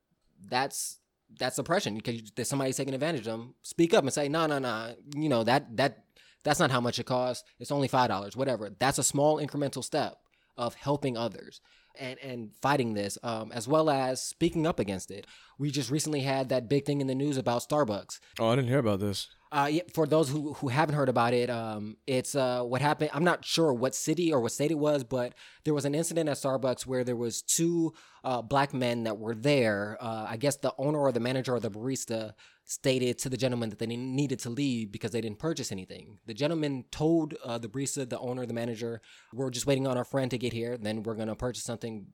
That's 0.48 0.98
that's 1.38 1.58
oppression 1.58 1.96
because 1.96 2.48
somebody's 2.48 2.76
taking 2.76 2.94
advantage 2.94 3.26
of 3.26 3.38
them. 3.38 3.54
Speak 3.62 3.94
up 3.94 4.04
and 4.04 4.12
say, 4.12 4.28
no, 4.28 4.46
no, 4.46 4.58
no. 4.58 4.94
You 5.16 5.28
know 5.28 5.44
that 5.44 5.76
that 5.76 6.04
that's 6.42 6.60
not 6.60 6.70
how 6.70 6.80
much 6.80 6.98
it 6.98 7.06
costs. 7.06 7.44
It's 7.58 7.70
only 7.70 7.88
five 7.88 8.08
dollars, 8.08 8.36
whatever. 8.36 8.70
That's 8.78 8.98
a 8.98 9.02
small 9.02 9.38
incremental 9.38 9.82
step 9.82 10.18
of 10.56 10.74
helping 10.74 11.16
others 11.16 11.60
and 11.98 12.18
and 12.20 12.50
fighting 12.60 12.94
this, 12.94 13.18
um, 13.22 13.50
as 13.52 13.66
well 13.66 13.88
as 13.88 14.22
speaking 14.22 14.66
up 14.66 14.78
against 14.78 15.10
it. 15.10 15.26
We 15.58 15.70
just 15.70 15.90
recently 15.90 16.20
had 16.20 16.48
that 16.50 16.68
big 16.68 16.84
thing 16.84 17.00
in 17.00 17.06
the 17.06 17.14
news 17.14 17.36
about 17.36 17.66
Starbucks. 17.66 18.20
Oh, 18.38 18.48
I 18.48 18.56
didn't 18.56 18.68
hear 18.68 18.78
about 18.78 19.00
this. 19.00 19.28
Uh, 19.54 19.70
for 19.92 20.04
those 20.04 20.28
who, 20.28 20.52
who 20.54 20.66
haven't 20.66 20.96
heard 20.96 21.08
about 21.08 21.32
it, 21.32 21.48
um, 21.48 21.96
it's 22.08 22.34
uh, 22.34 22.60
what 22.62 22.80
happened. 22.80 23.08
I'm 23.14 23.22
not 23.22 23.44
sure 23.44 23.72
what 23.72 23.94
city 23.94 24.32
or 24.32 24.40
what 24.40 24.50
state 24.50 24.72
it 24.72 24.78
was, 24.78 25.04
but 25.04 25.32
there 25.62 25.72
was 25.72 25.84
an 25.84 25.94
incident 25.94 26.28
at 26.28 26.38
Starbucks 26.38 26.86
where 26.86 27.04
there 27.04 27.14
was 27.14 27.40
two 27.40 27.94
uh, 28.24 28.42
black 28.42 28.74
men 28.74 29.04
that 29.04 29.16
were 29.16 29.36
there. 29.36 29.96
Uh, 30.00 30.26
I 30.28 30.38
guess 30.38 30.56
the 30.56 30.74
owner 30.76 30.98
or 30.98 31.12
the 31.12 31.20
manager 31.20 31.54
or 31.54 31.60
the 31.60 31.70
barista 31.70 32.32
stated 32.64 33.16
to 33.18 33.28
the 33.28 33.36
gentleman 33.36 33.70
that 33.70 33.78
they 33.78 33.86
needed 33.86 34.40
to 34.40 34.50
leave 34.50 34.90
because 34.90 35.12
they 35.12 35.20
didn't 35.20 35.38
purchase 35.38 35.70
anything. 35.70 36.18
The 36.26 36.34
gentleman 36.34 36.86
told 36.90 37.34
uh, 37.44 37.58
the 37.58 37.68
barista, 37.68 38.10
the 38.10 38.18
owner, 38.18 38.46
the 38.46 38.54
manager, 38.54 39.02
"We're 39.32 39.50
just 39.50 39.68
waiting 39.68 39.86
on 39.86 39.96
our 39.96 40.04
friend 40.04 40.32
to 40.32 40.38
get 40.38 40.52
here. 40.52 40.76
Then 40.76 41.04
we're 41.04 41.14
gonna 41.14 41.36
purchase 41.36 41.62
something." 41.62 42.06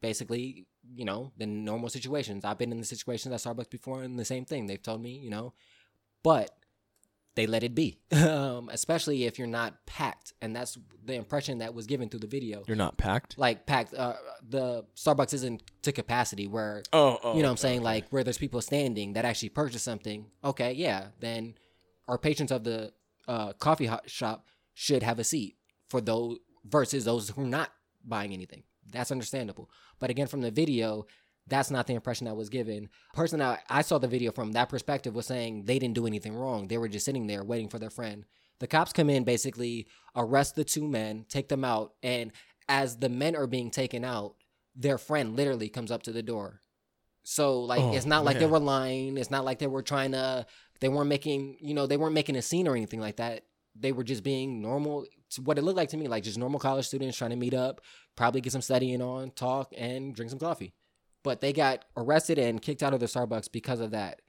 Basically, 0.00 0.66
you 0.94 1.04
know, 1.04 1.32
the 1.36 1.46
normal 1.46 1.90
situations. 1.90 2.44
I've 2.44 2.58
been 2.58 2.72
in 2.72 2.78
the 2.78 2.84
situations 2.84 3.32
at 3.32 3.40
Starbucks 3.40 3.70
before, 3.70 4.02
and 4.02 4.18
the 4.18 4.24
same 4.24 4.44
thing. 4.44 4.66
They've 4.66 4.82
told 4.82 5.00
me, 5.00 5.16
you 5.18 5.30
know, 5.30 5.54
but 6.22 6.50
they 7.38 7.46
let 7.46 7.62
it 7.62 7.72
be, 7.72 8.00
um, 8.12 8.68
especially 8.72 9.24
if 9.24 9.38
you're 9.38 9.46
not 9.46 9.86
packed, 9.86 10.32
and 10.42 10.54
that's 10.56 10.76
the 11.04 11.14
impression 11.14 11.58
that 11.58 11.72
was 11.72 11.86
given 11.86 12.08
through 12.08 12.20
the 12.20 12.26
video. 12.26 12.64
You're 12.66 12.76
not 12.76 12.96
packed. 12.96 13.38
Like 13.38 13.64
packed, 13.64 13.94
uh, 13.94 14.14
the 14.46 14.84
Starbucks 14.96 15.32
isn't 15.34 15.62
to 15.82 15.92
capacity 15.92 16.48
where 16.48 16.82
Oh, 16.92 17.18
oh 17.22 17.36
you 17.36 17.42
know 17.42 17.48
what 17.48 17.52
I'm 17.52 17.56
saying, 17.58 17.82
like 17.82 18.08
where 18.10 18.24
there's 18.24 18.38
people 18.38 18.60
standing 18.60 19.12
that 19.12 19.24
actually 19.24 19.50
purchase 19.50 19.82
something. 19.82 20.26
Okay, 20.42 20.72
yeah, 20.72 21.06
then 21.20 21.54
our 22.08 22.18
patrons 22.18 22.50
of 22.50 22.64
the 22.64 22.92
uh, 23.28 23.52
coffee 23.52 23.86
hot 23.86 24.10
shop 24.10 24.48
should 24.74 25.04
have 25.04 25.20
a 25.20 25.24
seat 25.24 25.56
for 25.88 26.00
those 26.00 26.38
versus 26.64 27.04
those 27.04 27.30
who 27.30 27.42
are 27.42 27.46
not 27.46 27.70
buying 28.04 28.32
anything. 28.32 28.64
That's 28.90 29.12
understandable. 29.12 29.70
But 30.00 30.10
again, 30.10 30.26
from 30.26 30.40
the 30.40 30.50
video, 30.50 31.06
that's 31.48 31.70
not 31.70 31.86
the 31.86 31.94
impression 31.94 32.26
that 32.26 32.36
was 32.36 32.48
given. 32.48 32.88
Person 33.14 33.38
that 33.40 33.62
I 33.68 33.82
saw 33.82 33.98
the 33.98 34.08
video 34.08 34.32
from 34.32 34.52
that 34.52 34.68
perspective 34.68 35.14
was 35.14 35.26
saying 35.26 35.64
they 35.64 35.78
didn't 35.78 35.94
do 35.94 36.06
anything 36.06 36.34
wrong. 36.34 36.68
They 36.68 36.78
were 36.78 36.88
just 36.88 37.04
sitting 37.04 37.26
there 37.26 37.44
waiting 37.44 37.68
for 37.68 37.78
their 37.78 37.90
friend. 37.90 38.24
The 38.60 38.66
cops 38.66 38.92
come 38.92 39.08
in, 39.08 39.24
basically 39.24 39.86
arrest 40.16 40.56
the 40.56 40.64
two 40.64 40.86
men, 40.86 41.26
take 41.28 41.48
them 41.48 41.64
out, 41.64 41.94
and 42.02 42.32
as 42.68 42.96
the 42.96 43.08
men 43.08 43.36
are 43.36 43.46
being 43.46 43.70
taken 43.70 44.04
out, 44.04 44.34
their 44.74 44.98
friend 44.98 45.36
literally 45.36 45.68
comes 45.68 45.90
up 45.90 46.02
to 46.04 46.12
the 46.12 46.22
door. 46.22 46.60
So 47.22 47.60
like 47.60 47.80
Oh, 47.80 47.94
it's 47.94 48.06
not 48.06 48.24
like 48.24 48.38
they 48.38 48.46
were 48.46 48.58
lying. 48.58 49.18
It's 49.18 49.30
not 49.30 49.44
like 49.44 49.58
they 49.58 49.66
were 49.66 49.82
trying 49.82 50.12
to 50.12 50.46
they 50.80 50.88
weren't 50.88 51.08
making, 51.08 51.58
you 51.60 51.74
know, 51.74 51.86
they 51.86 51.96
weren't 51.96 52.14
making 52.14 52.36
a 52.36 52.42
scene 52.42 52.68
or 52.68 52.76
anything 52.76 53.00
like 53.00 53.16
that. 53.16 53.44
They 53.78 53.92
were 53.92 54.04
just 54.04 54.22
being 54.22 54.62
normal 54.62 55.06
what 55.44 55.58
it 55.58 55.62
looked 55.62 55.76
like 55.76 55.90
to 55.90 55.96
me, 55.96 56.08
like 56.08 56.24
just 56.24 56.38
normal 56.38 56.58
college 56.58 56.86
students 56.86 57.16
trying 57.16 57.30
to 57.30 57.36
meet 57.36 57.54
up, 57.54 57.80
probably 58.16 58.40
get 58.40 58.52
some 58.52 58.62
studying 58.62 59.02
on, 59.02 59.30
talk 59.32 59.72
and 59.76 60.14
drink 60.14 60.30
some 60.30 60.38
coffee. 60.38 60.72
But 61.28 61.42
they 61.42 61.52
got 61.52 61.84
arrested 61.94 62.38
and 62.38 62.62
kicked 62.62 62.82
out 62.82 62.94
of 62.94 63.00
the 63.00 63.06
Starbucks 63.06 63.52
because 63.52 63.80
of 63.80 63.90
that. 63.90 64.22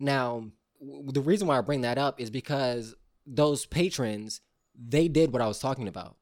Now, 0.00 0.50
w- 0.80 1.12
the 1.12 1.20
reason 1.20 1.46
why 1.46 1.58
I 1.58 1.60
bring 1.60 1.82
that 1.82 1.98
up 1.98 2.18
is 2.18 2.30
because 2.30 2.94
those 3.26 3.66
patrons, 3.66 4.40
they 4.74 5.08
did 5.08 5.30
what 5.30 5.42
I 5.42 5.46
was 5.46 5.58
talking 5.58 5.86
about. 5.86 6.16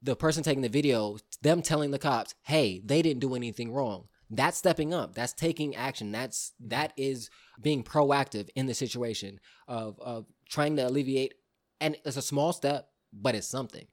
The 0.00 0.16
person 0.16 0.42
taking 0.42 0.62
the 0.62 0.70
video, 0.70 1.18
them 1.42 1.60
telling 1.60 1.90
the 1.90 1.98
cops, 1.98 2.34
"Hey, 2.44 2.80
they 2.82 3.02
didn't 3.02 3.20
do 3.20 3.34
anything 3.34 3.70
wrong." 3.70 4.08
That's 4.30 4.56
stepping 4.56 4.94
up. 4.94 5.14
That's 5.14 5.34
taking 5.34 5.76
action. 5.76 6.12
That's 6.12 6.54
that 6.60 6.94
is 6.96 7.28
being 7.60 7.84
proactive 7.84 8.48
in 8.54 8.64
the 8.64 8.74
situation 8.74 9.38
of 9.66 10.00
of 10.00 10.24
trying 10.48 10.76
to 10.76 10.88
alleviate. 10.88 11.34
And 11.78 11.94
it's 12.06 12.16
a 12.16 12.22
small 12.22 12.54
step, 12.54 12.88
but 13.12 13.34
it's 13.34 13.46
something. 13.46 13.86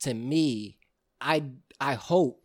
To 0.00 0.12
me, 0.12 0.76
I 1.22 1.44
I 1.80 1.94
hope 1.94 2.39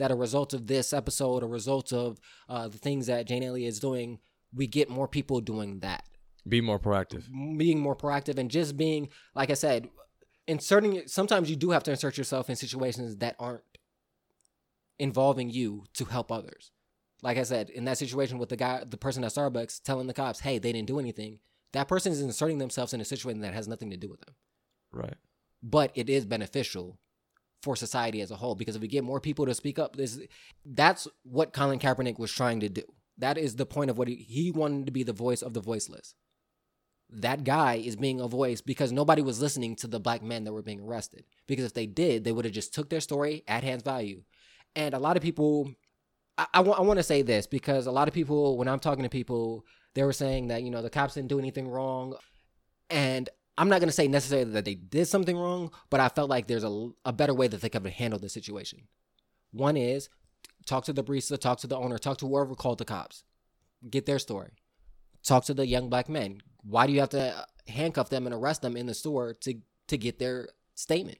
that 0.00 0.10
a 0.10 0.14
result 0.16 0.52
of 0.52 0.66
this 0.66 0.92
episode, 0.92 1.42
a 1.42 1.46
result 1.46 1.92
of 1.92 2.18
uh, 2.48 2.66
the 2.68 2.78
things 2.78 3.06
that 3.06 3.26
Jane 3.28 3.42
Elliott 3.44 3.68
is 3.68 3.78
doing, 3.80 4.18
we 4.52 4.66
get 4.66 4.90
more 4.90 5.06
people 5.06 5.40
doing 5.40 5.78
that 5.80 6.04
Be 6.48 6.60
more 6.60 6.78
proactive. 6.80 7.24
being 7.56 7.78
more 7.78 7.94
proactive 7.96 8.36
and 8.38 8.50
just 8.50 8.76
being 8.76 9.08
like 9.34 9.50
I 9.50 9.54
said, 9.54 9.88
inserting 10.48 11.02
sometimes 11.06 11.48
you 11.48 11.56
do 11.56 11.70
have 11.70 11.84
to 11.84 11.92
insert 11.92 12.18
yourself 12.18 12.50
in 12.50 12.56
situations 12.56 13.16
that 13.18 13.36
aren't 13.38 13.62
involving 14.98 15.50
you 15.50 15.84
to 15.94 16.04
help 16.04 16.30
others. 16.32 16.72
Like 17.22 17.36
I 17.38 17.42
said, 17.42 17.70
in 17.70 17.84
that 17.84 17.98
situation 17.98 18.38
with 18.38 18.48
the 18.48 18.56
guy 18.56 18.82
the 18.84 18.96
person 18.96 19.24
at 19.24 19.32
Starbucks 19.32 19.82
telling 19.82 20.06
the 20.06 20.14
cops, 20.14 20.40
"Hey, 20.40 20.58
they 20.58 20.72
didn't 20.72 20.88
do 20.88 20.98
anything." 20.98 21.38
That 21.72 21.86
person 21.88 22.10
is 22.12 22.20
inserting 22.20 22.58
themselves 22.58 22.92
in 22.92 23.00
a 23.00 23.04
situation 23.04 23.42
that 23.42 23.54
has 23.54 23.68
nothing 23.68 23.90
to 23.90 23.96
do 23.96 24.08
with 24.08 24.20
them. 24.22 24.34
Right. 24.90 25.18
But 25.62 25.92
it 25.94 26.08
is 26.10 26.24
beneficial 26.26 26.98
for 27.62 27.76
society 27.76 28.20
as 28.20 28.30
a 28.30 28.36
whole 28.36 28.54
because 28.54 28.76
if 28.76 28.82
we 28.82 28.88
get 28.88 29.04
more 29.04 29.20
people 29.20 29.46
to 29.46 29.54
speak 29.54 29.78
up, 29.78 29.96
this 29.96 30.18
that's 30.64 31.06
what 31.22 31.52
Colin 31.52 31.78
Kaepernick 31.78 32.18
was 32.18 32.32
trying 32.32 32.60
to 32.60 32.68
do. 32.68 32.82
That 33.18 33.36
is 33.36 33.56
the 33.56 33.66
point 33.66 33.90
of 33.90 33.98
what 33.98 34.08
he, 34.08 34.14
he 34.14 34.50
wanted 34.50 34.86
to 34.86 34.92
be 34.92 35.02
the 35.02 35.12
voice 35.12 35.42
of 35.42 35.52
the 35.52 35.60
voiceless 35.60 36.14
that 37.12 37.44
guy 37.44 37.74
is 37.74 37.96
being 37.96 38.20
a 38.20 38.28
voice 38.28 38.60
because 38.60 38.92
nobody 38.92 39.22
was 39.22 39.40
listening 39.40 39.74
to 39.76 39.86
the 39.86 40.00
black 40.00 40.22
men 40.22 40.44
that 40.44 40.52
were 40.52 40.62
being 40.62 40.80
arrested. 40.80 41.24
Because 41.46 41.64
if 41.64 41.74
they 41.74 41.86
did, 41.86 42.24
they 42.24 42.32
would 42.32 42.44
have 42.44 42.54
just 42.54 42.72
took 42.74 42.88
their 42.88 43.00
story 43.00 43.42
at 43.48 43.64
hands 43.64 43.82
value. 43.82 44.22
And 44.76 44.94
a 44.94 44.98
lot 44.98 45.16
of 45.16 45.22
people, 45.22 45.72
I, 46.38 46.46
I, 46.54 46.60
wa- 46.60 46.76
I 46.76 46.82
want 46.82 46.98
to 46.98 47.04
say 47.04 47.22
this 47.22 47.46
because 47.46 47.86
a 47.86 47.92
lot 47.92 48.08
of 48.08 48.14
people, 48.14 48.56
when 48.56 48.68
I'm 48.68 48.78
talking 48.78 49.02
to 49.02 49.08
people, 49.08 49.64
they 49.94 50.04
were 50.04 50.12
saying 50.12 50.48
that, 50.48 50.62
you 50.62 50.70
know, 50.70 50.82
the 50.82 50.90
cops 50.90 51.14
didn't 51.14 51.28
do 51.28 51.38
anything 51.38 51.68
wrong. 51.68 52.14
And 52.88 53.28
I'm 53.60 53.68
not 53.68 53.80
going 53.80 53.88
to 53.88 53.94
say 53.94 54.08
necessarily 54.08 54.50
that 54.52 54.64
they 54.64 54.74
did 54.74 55.06
something 55.06 55.36
wrong, 55.36 55.70
but 55.90 56.00
I 56.00 56.08
felt 56.08 56.30
like 56.30 56.46
there's 56.46 56.64
a, 56.64 56.90
a 57.04 57.12
better 57.12 57.34
way 57.34 57.46
that 57.48 57.60
they 57.60 57.68
could 57.68 57.84
have 57.84 57.92
handled 57.92 58.22
the 58.22 58.28
situation. 58.28 58.88
One 59.52 59.76
is 59.76 60.08
talk 60.66 60.84
to 60.84 60.92
the 60.92 61.04
barista, 61.04 61.38
talk 61.38 61.58
to 61.60 61.66
the 61.66 61.76
owner, 61.76 61.98
talk 61.98 62.18
to 62.18 62.26
whoever 62.26 62.54
called 62.54 62.78
the 62.78 62.84
cops, 62.84 63.24
get 63.88 64.06
their 64.06 64.18
story 64.18 64.52
talk 65.22 65.44
to 65.44 65.54
the 65.54 65.66
young 65.66 65.88
black 65.88 66.08
men. 66.08 66.42
Why 66.62 66.86
do 66.86 66.92
you 66.92 67.00
have 67.00 67.10
to 67.10 67.36
uh, 67.36 67.44
handcuff 67.68 68.10
them 68.10 68.26
and 68.26 68.34
arrest 68.34 68.62
them 68.62 68.76
in 68.76 68.86
the 68.86 68.94
store 68.94 69.34
to 69.42 69.54
to 69.88 69.98
get 69.98 70.18
their 70.18 70.48
statement? 70.74 71.18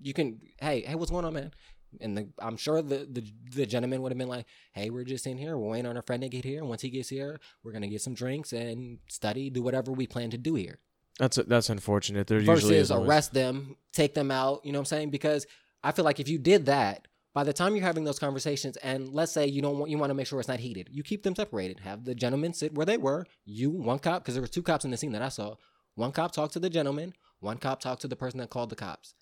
You 0.00 0.12
can, 0.12 0.40
hey, 0.60 0.82
hey, 0.82 0.94
what's 0.94 1.10
going 1.10 1.24
on, 1.24 1.34
man? 1.34 1.52
And 2.00 2.16
the, 2.16 2.28
I'm 2.38 2.56
sure 2.56 2.82
the, 2.82 3.06
the 3.10 3.24
the 3.54 3.66
gentleman 3.66 4.02
would 4.02 4.12
have 4.12 4.18
been 4.18 4.28
like, 4.28 4.46
hey, 4.72 4.90
we're 4.90 5.04
just 5.04 5.26
in 5.26 5.38
here, 5.38 5.56
we're 5.56 5.70
waiting 5.70 5.86
on 5.86 5.96
our 5.96 6.02
friend 6.02 6.22
to 6.22 6.28
get 6.28 6.44
here. 6.44 6.64
Once 6.64 6.82
he 6.82 6.90
gets 6.90 7.08
here, 7.08 7.40
we're 7.62 7.72
gonna 7.72 7.88
get 7.88 8.02
some 8.02 8.14
drinks 8.14 8.52
and 8.52 8.98
study, 9.08 9.50
do 9.50 9.62
whatever 9.62 9.92
we 9.92 10.06
plan 10.06 10.30
to 10.30 10.38
do 10.38 10.54
here. 10.54 10.78
That's 11.18 11.36
that's 11.36 11.70
unfortunate. 11.70 12.26
There 12.26 12.38
usually 12.38 12.76
is 12.76 12.88
Versus 12.88 12.90
always- 12.90 13.08
arrest 13.08 13.32
them, 13.34 13.76
take 13.92 14.14
them 14.14 14.30
out. 14.30 14.60
You 14.64 14.72
know 14.72 14.78
what 14.78 14.82
I'm 14.92 14.98
saying? 14.98 15.10
Because 15.10 15.46
I 15.82 15.92
feel 15.92 16.04
like 16.04 16.20
if 16.20 16.28
you 16.28 16.38
did 16.38 16.66
that, 16.66 17.08
by 17.32 17.44
the 17.44 17.52
time 17.52 17.74
you're 17.74 17.84
having 17.84 18.04
those 18.04 18.18
conversations, 18.18 18.76
and 18.78 19.08
let's 19.10 19.32
say 19.32 19.46
you 19.46 19.62
don't 19.62 19.78
want 19.78 19.90
you 19.90 19.98
want 19.98 20.10
to 20.10 20.14
make 20.14 20.26
sure 20.26 20.38
it's 20.40 20.48
not 20.48 20.60
heated, 20.60 20.88
you 20.90 21.02
keep 21.02 21.22
them 21.22 21.34
separated. 21.34 21.80
Have 21.80 22.04
the 22.04 22.14
gentleman 22.14 22.52
sit 22.52 22.74
where 22.74 22.86
they 22.86 22.96
were. 22.98 23.26
You 23.44 23.70
one 23.70 23.98
cop 23.98 24.22
because 24.22 24.34
there 24.34 24.42
were 24.42 24.48
two 24.48 24.62
cops 24.62 24.84
in 24.84 24.90
the 24.90 24.96
scene 24.96 25.12
that 25.12 25.22
I 25.22 25.28
saw. 25.30 25.54
One 25.94 26.12
cop 26.12 26.32
talked 26.32 26.52
to 26.54 26.60
the 26.60 26.70
gentleman. 26.70 27.14
One 27.40 27.56
cop 27.58 27.80
talked 27.80 28.02
to 28.02 28.08
the 28.08 28.16
person 28.16 28.38
that 28.40 28.50
called 28.50 28.70
the 28.70 28.76
cops. 28.76 29.14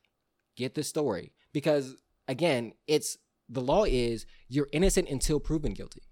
Get 0.57 0.75
the 0.75 0.83
story 0.83 1.33
because 1.53 1.95
again, 2.29 2.73
it's 2.89 3.19
the 3.49 3.61
law 3.61 3.85
is 3.85 4.27
you're 4.49 4.69
innocent 4.73 5.09
until 5.09 5.39
proven 5.39 5.75
guilty. 5.75 6.03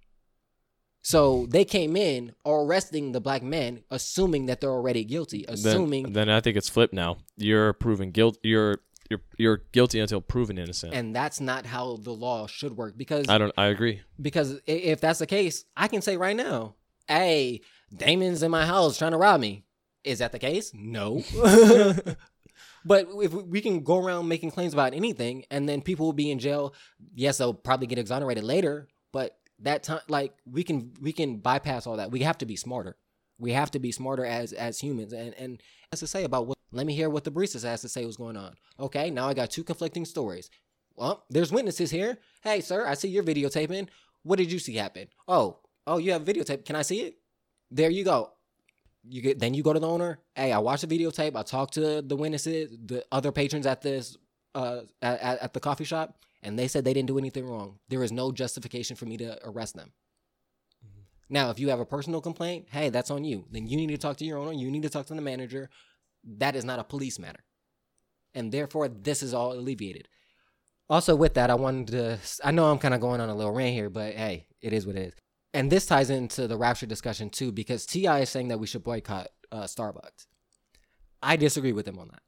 So 1.05 1.47
they 1.51 1.65
came 1.65 1.97
in 1.97 2.33
arresting 2.47 3.11
the 3.13 3.21
black 3.21 3.43
men, 3.43 3.83
assuming 3.91 4.47
that 4.47 4.61
they're 4.61 4.71
already 4.71 5.05
guilty, 5.05 5.45
assuming 5.49 6.05
then, 6.05 6.13
then 6.13 6.29
I 6.31 6.41
think 6.41 6.57
it's 6.57 6.69
flipped 6.69 6.95
now. 6.95 7.19
You're 7.37 7.73
proven 7.73 8.13
guilt. 8.13 8.39
You're 8.43 8.77
you're 9.11 9.21
you're 9.37 9.63
guilty 9.73 9.99
until 10.01 10.21
proven 10.21 10.59
innocent. 10.59 10.95
and 10.95 11.15
that's 11.15 11.41
not 11.41 11.67
how 11.67 11.97
the 11.97 12.13
law 12.13 12.47
should 12.47 12.77
work 12.77 12.97
because 12.97 13.29
I 13.29 13.37
don't. 13.37 13.53
I 13.59 13.67
agree. 13.67 14.01
because 14.21 14.61
if 14.67 15.01
that's 15.03 15.19
the 15.19 15.27
case 15.27 15.65
i 15.77 15.87
can 15.89 16.01
say 16.01 16.17
right 16.17 16.37
now 16.37 16.77
hey 17.09 17.61
damon's 17.95 18.43
in 18.43 18.51
my 18.51 18.65
house 18.65 18.97
trying 18.97 19.11
to 19.11 19.19
rob 19.19 19.39
me 19.41 19.65
is 20.03 20.21
that 20.21 20.33
the 20.33 20.39
case 20.39 20.71
no 20.73 21.23
but 22.85 23.09
if 23.21 23.33
we- 23.33 23.43
we 23.43 23.61
can 23.61 23.83
go 23.83 23.99
around 23.99 24.29
making 24.29 24.51
claims 24.51 24.73
about 24.73 24.95
anything 24.95 25.45
and 25.51 25.69
then 25.69 25.83
people 25.83 26.07
will 26.07 26.13
be 26.13 26.31
in 26.31 26.39
jail 26.39 26.73
yes 27.15 27.39
they'll 27.39 27.53
probably 27.55 27.87
get 27.87 27.99
exonerated 27.99 28.45
later 28.45 28.89
but 29.13 29.37
that 29.63 29.83
time 29.83 30.01
like 30.09 30.35
we 30.51 30.63
can 30.63 30.93
we 31.01 31.13
can 31.13 31.39
bypass 31.39 31.87
all 31.87 31.97
that. 31.97 32.11
We 32.11 32.21
have 32.21 32.39
to 32.39 32.47
be 32.47 32.57
smarter. 32.57 32.97
We 33.39 33.53
have 33.53 33.71
to 33.73 33.79
be 33.79 33.93
smarter 33.93 34.25
as 34.25 34.53
as 34.53 34.79
humans. 34.81 35.13
And 35.13 35.35
and 35.35 35.63
has 35.91 36.01
to 36.01 36.07
say 36.07 36.25
about 36.25 36.47
what 36.47 36.59
let 36.73 36.87
me 36.87 36.95
hear 36.95 37.11
what 37.11 37.25
the 37.25 37.33
barista 37.33 37.63
has 37.63 37.81
to 37.83 37.89
say 37.89 38.05
what's 38.05 38.17
going 38.17 38.37
on. 38.37 38.55
Okay 38.79 39.11
now 39.11 39.29
i 39.29 39.35
got 39.35 39.51
two 39.51 39.65
conflicting 39.65 40.05
stories. 40.05 40.51
Well 40.97 41.25
there's 41.31 41.53
witnesses 41.53 41.91
here. 41.91 42.19
Hey 42.43 42.61
sir 42.61 42.87
i 42.87 42.95
see 42.95 43.09
you're 43.09 43.25
videotaping. 43.25 43.89
What 44.23 44.37
did 44.37 44.53
you 44.53 44.59
see 44.59 44.75
happen? 44.75 45.09
Oh 45.29 45.59
oh 45.87 45.99
you 45.99 46.13
have 46.13 46.25
videotape. 46.25 46.65
Can 46.65 46.77
i 46.77 46.83
see 46.83 47.01
it? 47.01 47.15
There 47.71 47.91
you 47.91 48.05
go. 48.05 48.33
You 49.09 49.23
get 49.23 49.39
then 49.39 49.55
you 49.55 49.63
go 49.63 49.73
to 49.73 49.81
the 49.81 49.89
owner. 49.89 50.19
Hey 50.35 50.53
i 50.53 50.59
watched 50.59 50.89
the 50.89 50.99
videotape. 50.99 51.37
I 51.37 51.43
talked 51.43 51.75
to 51.75 52.03
the 52.03 52.17
witnesses 52.17 52.77
the 52.85 53.05
other 53.13 53.33
patrons 53.33 53.67
at 53.67 53.83
this 53.83 54.17
uh 54.55 54.81
at 55.01 55.21
at 55.21 55.55
the 55.55 55.61
coffee 55.61 55.85
shop 55.85 56.19
and 56.43 56.59
they 56.59 56.69
said 56.69 56.85
they 56.85 56.95
didn't 56.95 57.09
do 57.09 57.19
anything 57.19 57.47
wrong 57.47 57.79
there 57.89 58.03
is 58.03 58.13
no 58.13 58.33
justification 58.33 58.97
for 58.97 59.07
me 59.07 59.17
to 59.17 59.39
arrest 59.47 59.75
them 59.75 59.93
now, 61.33 61.49
if 61.49 61.59
you 61.59 61.71
have 61.71 61.81
a 61.81 61.87
personal 61.87 62.21
complaint, 62.21 62.67
hey, 62.71 62.91
that's 62.91 63.11
on 63.11 63.25
you. 63.25 63.47
Then 63.51 63.67
you 63.67 63.79
need 63.79 63.89
to 63.89 63.97
talk 63.97 64.19
to 64.19 64.25
your 64.27 64.37
owner. 64.37 64.53
You 64.53 64.71
need 64.71 64.83
to 64.83 64.91
talk 64.91 65.07
to 65.07 65.15
the 65.15 65.23
manager. 65.23 65.71
That 66.37 66.55
is 66.55 66.63
not 66.63 66.79
a 66.79 66.85
police 66.85 67.19
matter. 67.19 67.43
And 68.35 68.53
therefore, 68.53 68.87
this 68.89 69.23
is 69.23 69.33
all 69.33 69.55
alleviated. 69.55 70.09
Also, 70.91 71.17
with 71.17 71.33
that, 71.33 71.49
I 71.49 71.55
wanted 71.55 71.87
to, 71.89 72.19
I 72.45 72.51
know 72.51 72.71
I'm 72.71 72.79
kind 72.79 72.93
of 72.93 73.01
going 73.01 73.23
on 73.23 73.31
a 73.31 73.35
little 73.35 73.55
rant 73.55 73.73
here, 73.73 73.89
but 73.89 74.13
hey, 74.13 74.47
it 74.61 74.75
is 74.75 74.87
what 74.87 74.95
it 74.95 75.09
is. 75.09 75.15
And 75.55 75.73
this 75.73 75.87
ties 75.87 76.11
into 76.11 76.47
the 76.47 76.59
rapture 76.59 76.85
discussion 76.85 77.31
too, 77.31 77.51
because 77.51 77.87
T.I. 77.87 78.21
is 78.21 78.29
saying 78.29 78.49
that 78.49 78.61
we 78.61 78.67
should 78.67 78.85
boycott 78.85 79.29
uh, 79.51 79.63
Starbucks. 79.63 80.27
I 81.23 81.37
disagree 81.37 81.73
with 81.73 81.89
him 81.89 81.99
on 81.99 82.09
that. 82.09 82.23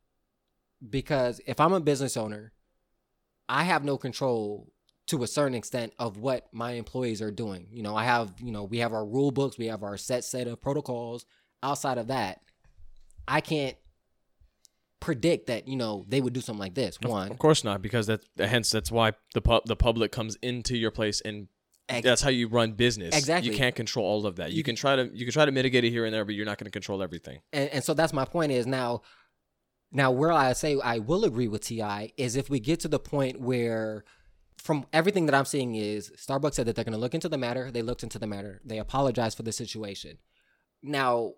Because 0.88 1.42
if 1.46 1.60
I'm 1.60 1.74
a 1.74 1.80
business 1.80 2.16
owner, 2.16 2.53
I 3.48 3.64
have 3.64 3.84
no 3.84 3.96
control 3.98 4.72
to 5.06 5.22
a 5.22 5.26
certain 5.26 5.54
extent 5.54 5.92
of 5.98 6.16
what 6.16 6.46
my 6.52 6.72
employees 6.72 7.20
are 7.20 7.30
doing. 7.30 7.66
You 7.70 7.82
know, 7.82 7.94
I 7.94 8.04
have, 8.04 8.32
you 8.40 8.50
know, 8.52 8.64
we 8.64 8.78
have 8.78 8.92
our 8.94 9.04
rule 9.04 9.30
books, 9.30 9.58
we 9.58 9.66
have 9.66 9.82
our 9.82 9.96
set 9.96 10.24
set 10.24 10.46
of 10.46 10.60
protocols. 10.62 11.26
Outside 11.62 11.98
of 11.98 12.08
that, 12.08 12.40
I 13.28 13.40
can't 13.40 13.76
predict 15.00 15.48
that, 15.48 15.68
you 15.68 15.76
know, 15.76 16.04
they 16.08 16.20
would 16.20 16.32
do 16.32 16.40
something 16.40 16.60
like 16.60 16.74
this. 16.74 16.98
One, 17.02 17.30
Of 17.30 17.38
course 17.38 17.64
not, 17.64 17.82
because 17.82 18.06
that 18.06 18.22
hence 18.38 18.70
that's 18.70 18.90
why 18.90 19.12
the 19.34 19.42
pub 19.42 19.62
the 19.66 19.76
public 19.76 20.12
comes 20.12 20.36
into 20.42 20.76
your 20.76 20.90
place 20.90 21.20
and 21.20 21.48
Ex- 21.90 22.02
that's 22.04 22.22
how 22.22 22.30
you 22.30 22.48
run 22.48 22.72
business. 22.72 23.14
Exactly. 23.14 23.50
You 23.52 23.58
can't 23.58 23.74
control 23.74 24.06
all 24.06 24.26
of 24.26 24.36
that. 24.36 24.52
You, 24.52 24.58
You- 24.58 24.62
can 24.64 24.74
try 24.76 24.96
to 24.96 25.10
you 25.12 25.26
can 25.26 25.32
try 25.34 25.44
to 25.44 25.52
mitigate 25.52 25.84
it 25.84 25.90
here 25.90 26.06
and 26.06 26.14
there, 26.14 26.24
but 26.24 26.34
you're 26.34 26.46
not 26.46 26.56
going 26.58 26.64
to 26.66 26.70
control 26.70 27.02
everything. 27.02 27.40
and, 27.52 27.68
and 27.70 27.84
so 27.84 27.92
that's 27.92 28.14
my 28.14 28.24
point 28.24 28.52
is 28.52 28.66
now 28.66 29.02
now 29.94 30.10
where 30.10 30.32
i 30.32 30.52
say 30.52 30.78
i 30.84 30.98
will 30.98 31.24
agree 31.24 31.48
with 31.48 31.62
ti 31.62 32.12
is 32.18 32.36
if 32.36 32.50
we 32.50 32.60
get 32.60 32.80
to 32.80 32.88
the 32.88 32.98
point 32.98 33.40
where 33.40 34.04
from 34.58 34.86
everything 34.92 35.26
that 35.26 35.34
i'm 35.34 35.44
seeing 35.46 35.74
is 35.74 36.12
starbucks 36.16 36.54
said 36.54 36.66
that 36.66 36.76
they're 36.76 36.84
going 36.84 36.92
to 36.92 36.98
look 36.98 37.14
into 37.14 37.28
the 37.28 37.38
matter 37.38 37.70
they 37.70 37.82
looked 37.82 38.02
into 38.02 38.18
the 38.18 38.26
matter 38.26 38.60
they 38.64 38.78
apologized 38.78 39.36
for 39.36 39.42
the 39.42 39.52
situation. 39.52 40.18
Now 40.82 41.34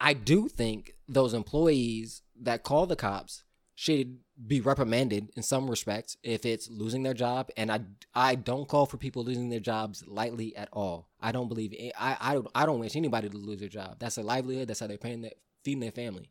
i 0.00 0.12
do 0.12 0.48
think 0.48 0.92
those 1.08 1.34
employees 1.34 2.22
that 2.40 2.64
call 2.64 2.86
the 2.86 2.96
cops 2.96 3.44
should 3.74 4.18
be 4.46 4.60
reprimanded 4.60 5.30
in 5.36 5.42
some 5.42 5.68
respects 5.68 6.16
if 6.22 6.46
it's 6.46 6.70
losing 6.70 7.02
their 7.02 7.14
job 7.14 7.50
and 7.56 7.70
i 7.70 7.80
i 8.14 8.34
don't 8.34 8.68
call 8.68 8.86
for 8.86 8.96
people 8.96 9.22
losing 9.22 9.50
their 9.50 9.60
jobs 9.60 10.04
lightly 10.06 10.54
at 10.56 10.68
all. 10.72 11.08
I 11.20 11.32
don't 11.32 11.48
believe 11.48 11.74
i 11.98 12.16
i 12.20 12.34
don't, 12.34 12.48
I 12.54 12.66
don't 12.66 12.80
wish 12.80 12.96
anybody 12.96 13.28
to 13.28 13.36
lose 13.36 13.60
their 13.60 13.68
job. 13.68 13.96
That's 13.98 14.16
their 14.16 14.24
livelihood 14.24 14.68
that's 14.68 14.80
how 14.80 14.86
they're 14.86 14.98
paying 14.98 15.28
feeding 15.62 15.80
their 15.80 15.90
family 15.90 16.30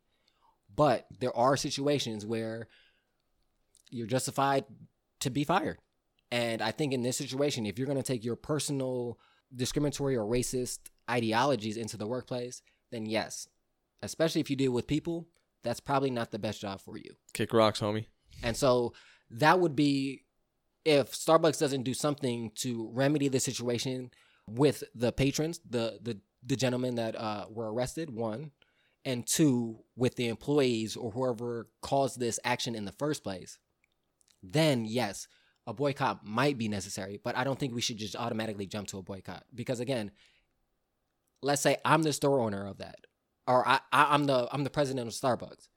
but 0.75 1.05
there 1.19 1.35
are 1.35 1.55
situations 1.57 2.25
where 2.25 2.67
you're 3.89 4.07
justified 4.07 4.65
to 5.21 5.29
be 5.29 5.43
fired 5.43 5.77
And 6.31 6.61
I 6.61 6.71
think 6.71 6.93
in 6.93 7.01
this 7.01 7.17
situation, 7.17 7.65
if 7.65 7.77
you're 7.77 7.87
going 7.87 7.97
to 7.97 8.03
take 8.03 8.25
your 8.25 8.35
personal 8.35 9.19
discriminatory 9.55 10.15
or 10.15 10.25
racist 10.25 10.79
ideologies 11.09 11.77
into 11.77 11.97
the 11.97 12.07
workplace, 12.07 12.61
then 12.91 13.05
yes, 13.05 13.47
especially 14.01 14.41
if 14.41 14.49
you 14.49 14.55
deal 14.55 14.71
with 14.71 14.87
people, 14.87 15.27
that's 15.63 15.79
probably 15.79 16.09
not 16.09 16.31
the 16.31 16.39
best 16.39 16.61
job 16.61 16.81
for 16.81 16.97
you. 16.97 17.15
Kick 17.33 17.53
rocks, 17.53 17.79
homie. 17.79 18.07
And 18.43 18.57
so 18.57 18.93
that 19.31 19.59
would 19.59 19.75
be 19.75 20.23
if 20.83 21.11
Starbucks 21.11 21.59
doesn't 21.59 21.83
do 21.83 21.93
something 21.93 22.51
to 22.55 22.89
remedy 22.93 23.27
the 23.27 23.39
situation 23.39 24.11
with 24.47 24.83
the 24.93 25.11
patrons, 25.11 25.59
the 25.67 25.99
the 26.01 26.19
the 26.45 26.55
gentlemen 26.55 26.95
that 26.95 27.15
uh, 27.15 27.45
were 27.49 27.73
arrested, 27.73 28.11
one, 28.11 28.51
and 29.05 29.25
two, 29.25 29.77
with 29.95 30.15
the 30.15 30.27
employees 30.27 30.95
or 30.97 31.11
whoever 31.11 31.69
caused 31.81 32.19
this 32.19 32.39
action 32.43 32.75
in 32.75 32.85
the 32.85 32.91
first 32.91 33.23
place, 33.23 33.59
then 34.41 34.83
yes, 34.83 35.27
a 35.67 35.73
boycott 35.73 36.25
might 36.25 36.57
be 36.57 36.67
necessary. 36.67 37.19
But 37.23 37.37
I 37.37 37.43
don't 37.43 37.59
think 37.59 37.73
we 37.73 37.81
should 37.81 37.97
just 37.97 38.15
automatically 38.15 38.65
jump 38.65 38.87
to 38.89 38.97
a 38.97 39.03
boycott 39.03 39.43
because 39.53 39.79
again, 39.79 40.11
let's 41.41 41.61
say 41.61 41.77
I'm 41.85 42.03
the 42.03 42.13
store 42.13 42.39
owner 42.39 42.65
of 42.65 42.79
that, 42.79 42.97
or 43.47 43.67
I, 43.67 43.79
I 43.91 44.13
I'm 44.13 44.25
the 44.25 44.47
I'm 44.51 44.63
the 44.63 44.69
president 44.69 45.07
of 45.07 45.13
Starbucks. 45.13 45.69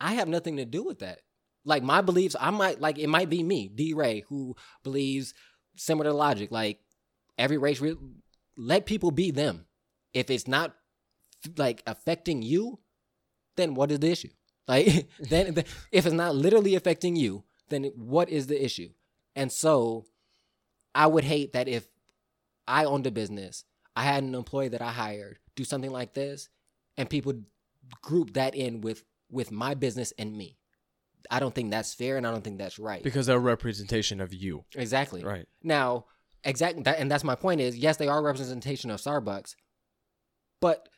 I 0.00 0.14
have 0.14 0.28
nothing 0.28 0.56
to 0.56 0.64
do 0.64 0.82
with 0.82 1.00
that. 1.00 1.20
Like 1.64 1.82
my 1.82 2.00
beliefs, 2.00 2.36
I 2.40 2.50
might 2.50 2.80
like 2.80 2.98
it 2.98 3.08
might 3.08 3.28
be 3.28 3.42
me, 3.42 3.68
D 3.68 3.92
Ray, 3.92 4.24
who 4.28 4.56
believes 4.82 5.34
similar 5.76 6.12
logic. 6.12 6.50
Like 6.50 6.78
every 7.36 7.58
race, 7.58 7.80
re- 7.80 7.96
let 8.56 8.86
people 8.86 9.10
be 9.10 9.30
them. 9.30 9.66
If 10.12 10.30
it's 10.30 10.48
not 10.48 10.74
like 11.56 11.82
affecting 11.86 12.42
you, 12.42 12.78
then 13.56 13.74
what 13.74 13.90
is 13.90 14.00
the 14.00 14.10
issue? 14.10 14.30
Like 14.68 15.08
then, 15.20 15.64
if 15.92 16.06
it's 16.06 16.12
not 16.12 16.34
literally 16.34 16.74
affecting 16.74 17.16
you, 17.16 17.44
then 17.68 17.84
what 17.96 18.28
is 18.28 18.46
the 18.46 18.62
issue? 18.62 18.90
And 19.36 19.50
so 19.50 20.06
I 20.94 21.06
would 21.06 21.24
hate 21.24 21.52
that 21.52 21.68
if 21.68 21.88
I 22.66 22.84
owned 22.84 23.06
a 23.06 23.10
business, 23.10 23.64
I 23.96 24.02
had 24.02 24.22
an 24.22 24.34
employee 24.34 24.68
that 24.68 24.82
I 24.82 24.90
hired 24.90 25.38
do 25.56 25.64
something 25.64 25.90
like 25.90 26.14
this, 26.14 26.48
and 26.96 27.08
people 27.08 27.34
group 28.02 28.34
that 28.34 28.54
in 28.54 28.80
with 28.80 29.04
with 29.30 29.50
my 29.50 29.74
business 29.74 30.12
and 30.18 30.36
me. 30.36 30.56
I 31.30 31.38
don't 31.38 31.54
think 31.54 31.70
that's 31.70 31.94
fair, 31.94 32.16
and 32.16 32.26
I 32.26 32.30
don't 32.30 32.42
think 32.42 32.58
that's 32.58 32.78
right. 32.78 33.02
Because 33.02 33.26
they're 33.26 33.36
a 33.36 33.40
representation 33.40 34.20
of 34.20 34.32
you. 34.32 34.64
exactly. 34.74 35.22
Right. 35.22 35.46
Now, 35.62 36.06
exactly, 36.44 36.82
that, 36.84 36.98
and 36.98 37.10
that's 37.10 37.24
my 37.24 37.34
point 37.34 37.60
is 37.60 37.76
yes, 37.76 37.98
they 37.98 38.08
are 38.08 38.18
a 38.18 38.22
representation 38.22 38.90
of 38.90 39.00
Starbucks, 39.00 39.54
but 40.60 40.88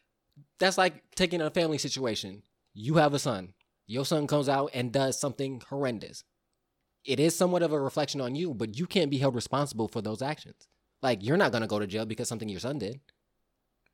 that's 0.59 0.79
like 0.79 1.03
taking 1.15 1.41
a 1.41 1.51
family 1.51 1.79
situation. 1.79 2.43
You 2.75 2.95
have 2.95 3.15
a 3.15 3.19
son. 3.19 3.55
Your 3.87 4.05
son 4.05 4.27
comes 4.27 4.49
out 4.49 4.71
and 4.75 4.93
does 4.93 5.21
something 5.21 5.63
horrendous. 5.69 6.25
It 7.05 7.19
is 7.19 7.37
somewhat 7.37 7.63
of 7.63 7.73
a 7.73 7.81
reflection 7.81 8.21
on 8.21 8.37
you, 8.37 8.55
but 8.55 8.79
you 8.79 8.87
can't 8.87 9.11
be 9.11 9.19
held 9.19 9.35
responsible 9.35 9.89
for 9.89 10.01
those 10.01 10.23
actions. 10.23 10.69
Like 11.03 11.25
you're 11.25 11.37
not 11.37 11.53
gonna 11.53 11.67
go 11.67 11.79
to 11.79 11.87
jail 11.87 12.07
because 12.07 12.29
something 12.29 12.49
your 12.49 12.61
son 12.61 12.79
did. 12.79 13.01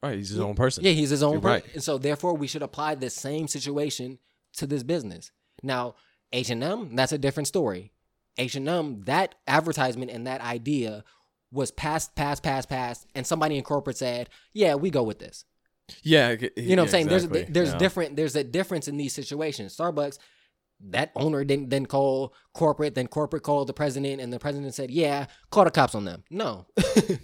Right. 0.03 0.17
He's 0.17 0.29
his 0.29 0.41
own 0.41 0.55
person. 0.55 0.85
Yeah, 0.85 0.93
he's 0.93 1.11
his 1.11 1.23
own 1.23 1.41
person, 1.41 1.65
right. 1.65 1.75
and 1.75 1.83
so 1.83 1.99
therefore 1.99 2.35
we 2.35 2.47
should 2.47 2.63
apply 2.63 2.95
this 2.95 3.15
same 3.15 3.49
situation 3.49 4.19
to 4.55 4.67
this 4.67 4.83
business. 4.83 5.33
Now, 5.63 5.97
H 6.33 6.51
and 6.51 6.63
M, 6.63 6.95
that's 6.95 7.13
a 7.13 7.19
different 7.19 7.49
story. 7.49 7.93
H 8.37 8.55
and 8.55 8.69
M, 8.69 9.03
that 9.07 9.35
advertisement 9.47 10.11
and 10.11 10.27
that 10.27 10.41
idea 10.41 11.03
was 11.51 11.71
passed, 11.71 12.15
passed, 12.15 12.43
passed, 12.43 12.69
passed, 12.69 13.07
and 13.15 13.27
somebody 13.27 13.57
in 13.57 13.65
corporate 13.65 13.97
said, 13.97 14.29
"Yeah, 14.53 14.75
we 14.77 14.91
go 14.91 15.03
with 15.03 15.19
this." 15.19 15.45
Yeah. 16.03 16.37
You 16.57 16.77
know 16.77 16.83
what 16.83 16.89
I'm 16.89 16.89
saying? 16.91 17.07
yeah, 17.07 17.11
There's 17.11 17.25
exactly. 17.25 17.53
there's 17.53 17.73
Yeah. 17.73 17.79
different 17.79 18.17
there's 18.17 18.37
a 18.37 18.45
difference 18.45 18.89
in 18.89 18.97
these 18.97 19.15
situations. 19.15 19.77
Starbucks, 19.77 20.19
that 20.81 21.11
owner 21.17 21.43
didn't 21.45 21.71
then 21.71 21.87
call 21.87 22.35
corporate, 22.55 22.95
then 22.95 23.09
corporate 23.09 23.43
called 23.43 23.67
the 23.69 23.73
president, 23.73 24.21
and 24.21 24.33
the 24.33 24.39
president 24.39 24.75
said, 24.75 24.91
"Yeah, 24.91 25.27
call 25.51 25.65
the 25.65 25.71
cops 25.71 25.95
on 25.95 26.05
them." 26.05 26.25
No, 26.31 26.67
it, 26.77 27.21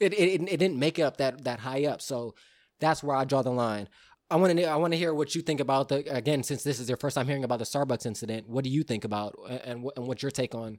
it 0.00 0.42
it 0.42 0.56
didn't 0.58 0.78
make 0.78 0.98
it 0.98 1.02
up 1.02 1.16
that 1.18 1.44
that 1.44 1.60
high 1.60 1.86
up. 1.86 2.00
So 2.02 2.34
that's 2.80 3.02
where 3.02 3.16
I 3.16 3.24
draw 3.24 3.42
the 3.42 3.50
line. 3.50 3.88
I 4.30 4.36
want 4.36 4.56
to 4.56 4.64
I 4.64 4.76
want 4.76 4.92
to 4.92 4.96
hear 4.98 5.12
what 5.14 5.34
you 5.34 5.42
think 5.42 5.60
about 5.60 5.88
the 5.88 5.96
again 6.14 6.42
since 6.42 6.62
this 6.62 6.78
is 6.80 6.88
your 6.88 6.96
first 6.96 7.14
time 7.16 7.26
hearing 7.26 7.44
about 7.44 7.58
the 7.58 7.64
Starbucks 7.64 8.06
incident. 8.06 8.48
What 8.48 8.64
do 8.64 8.70
you 8.70 8.82
think 8.82 9.04
about 9.04 9.34
and 9.48 9.86
and 9.96 10.06
what's 10.06 10.22
your 10.22 10.30
take 10.30 10.54
on 10.54 10.78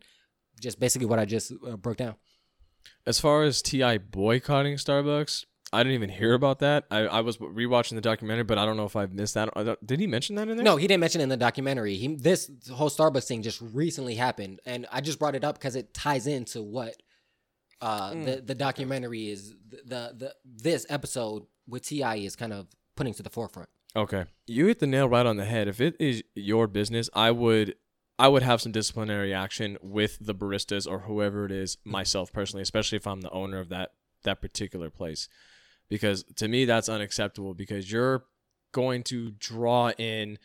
just 0.62 0.80
basically 0.80 1.06
what 1.08 1.20
I 1.20 1.26
just 1.26 1.52
uh, 1.68 1.76
broke 1.78 1.98
down? 1.98 2.16
As 3.06 3.20
far 3.20 3.44
as 3.44 3.62
Ti 3.62 3.98
boycotting 3.98 4.76
Starbucks, 4.78 5.46
I 5.74 5.80
didn't 5.80 5.96
even 5.96 6.10
hear 6.10 6.34
about 6.34 6.60
that. 6.60 6.86
I, 6.92 7.00
I 7.00 7.22
was 7.22 7.38
rewatching 7.38 7.96
the 7.96 8.02
documentary, 8.02 8.44
but 8.44 8.58
I 8.58 8.66
don't 8.66 8.78
know 8.78 8.86
if 8.86 8.96
I've 8.96 9.14
missed 9.14 9.34
that. 9.34 9.50
Did 9.86 10.00
he 10.00 10.08
mention 10.08 10.36
that 10.36 10.48
in 10.48 10.58
there? 10.58 10.64
No, 10.64 10.78
he 10.78 10.88
didn't 10.88 11.02
mention 11.02 11.22
it 11.22 11.24
in 11.24 11.30
the 11.30 11.38
documentary. 11.38 11.96
He 11.96 12.16
this 12.16 12.50
whole 12.72 12.90
Starbucks 12.90 13.28
thing 13.28 13.42
just 13.42 13.62
recently 13.62 14.16
happened, 14.16 14.62
and 14.66 14.86
I 14.92 15.02
just 15.02 15.20
brought 15.20 15.36
it 15.36 15.44
up 15.44 15.56
because 15.56 15.76
it 15.76 15.94
ties 15.94 16.28
into 16.28 16.62
what 16.62 16.96
uh, 17.82 18.12
the 18.12 18.44
the 18.46 18.56
documentary 18.56 19.30
is. 19.30 19.54
The, 19.70 19.78
the 19.86 20.16
the 20.18 20.36
this 20.46 20.86
episode 20.90 21.44
with 21.68 21.84
Ti 21.84 22.26
is 22.26 22.36
kind 22.36 22.54
of 22.54 22.68
putting 22.96 23.14
to 23.16 23.24
the 23.24 23.30
forefront. 23.30 23.70
Okay. 23.96 24.26
You 24.46 24.68
hit 24.68 24.80
the 24.80 24.88
nail 24.88 25.08
right 25.08 25.26
on 25.26 25.38
the 25.38 25.46
head. 25.46 25.68
If 25.68 25.80
it 25.80 25.96
is 26.00 26.24
your 26.36 26.68
business, 26.68 27.10
I 27.14 27.32
would 27.32 27.76
I 28.20 28.28
would 28.28 28.44
have 28.44 28.62
some 28.62 28.72
disciplinary 28.72 29.34
action 29.34 29.78
with 29.82 30.18
the 30.22 30.36
baristas 30.36 30.90
or 30.90 31.00
whoever 31.00 31.46
it 31.46 31.52
is 31.52 31.78
myself 31.84 32.32
personally, 32.32 32.62
especially 32.62 32.98
if 32.98 33.08
I'm 33.08 33.22
the 33.22 33.32
owner 33.32 33.60
of 33.60 33.70
that 33.70 33.92
that 34.24 34.42
particular 34.42 34.90
place. 34.90 35.28
Because 35.90 36.24
to 36.38 36.48
me 36.48 36.66
that's 36.66 36.90
unacceptable 36.90 37.54
because 37.54 37.92
you're 37.92 38.26
going 38.72 39.04
to 39.04 39.32
draw 39.32 39.92
in 39.92 40.38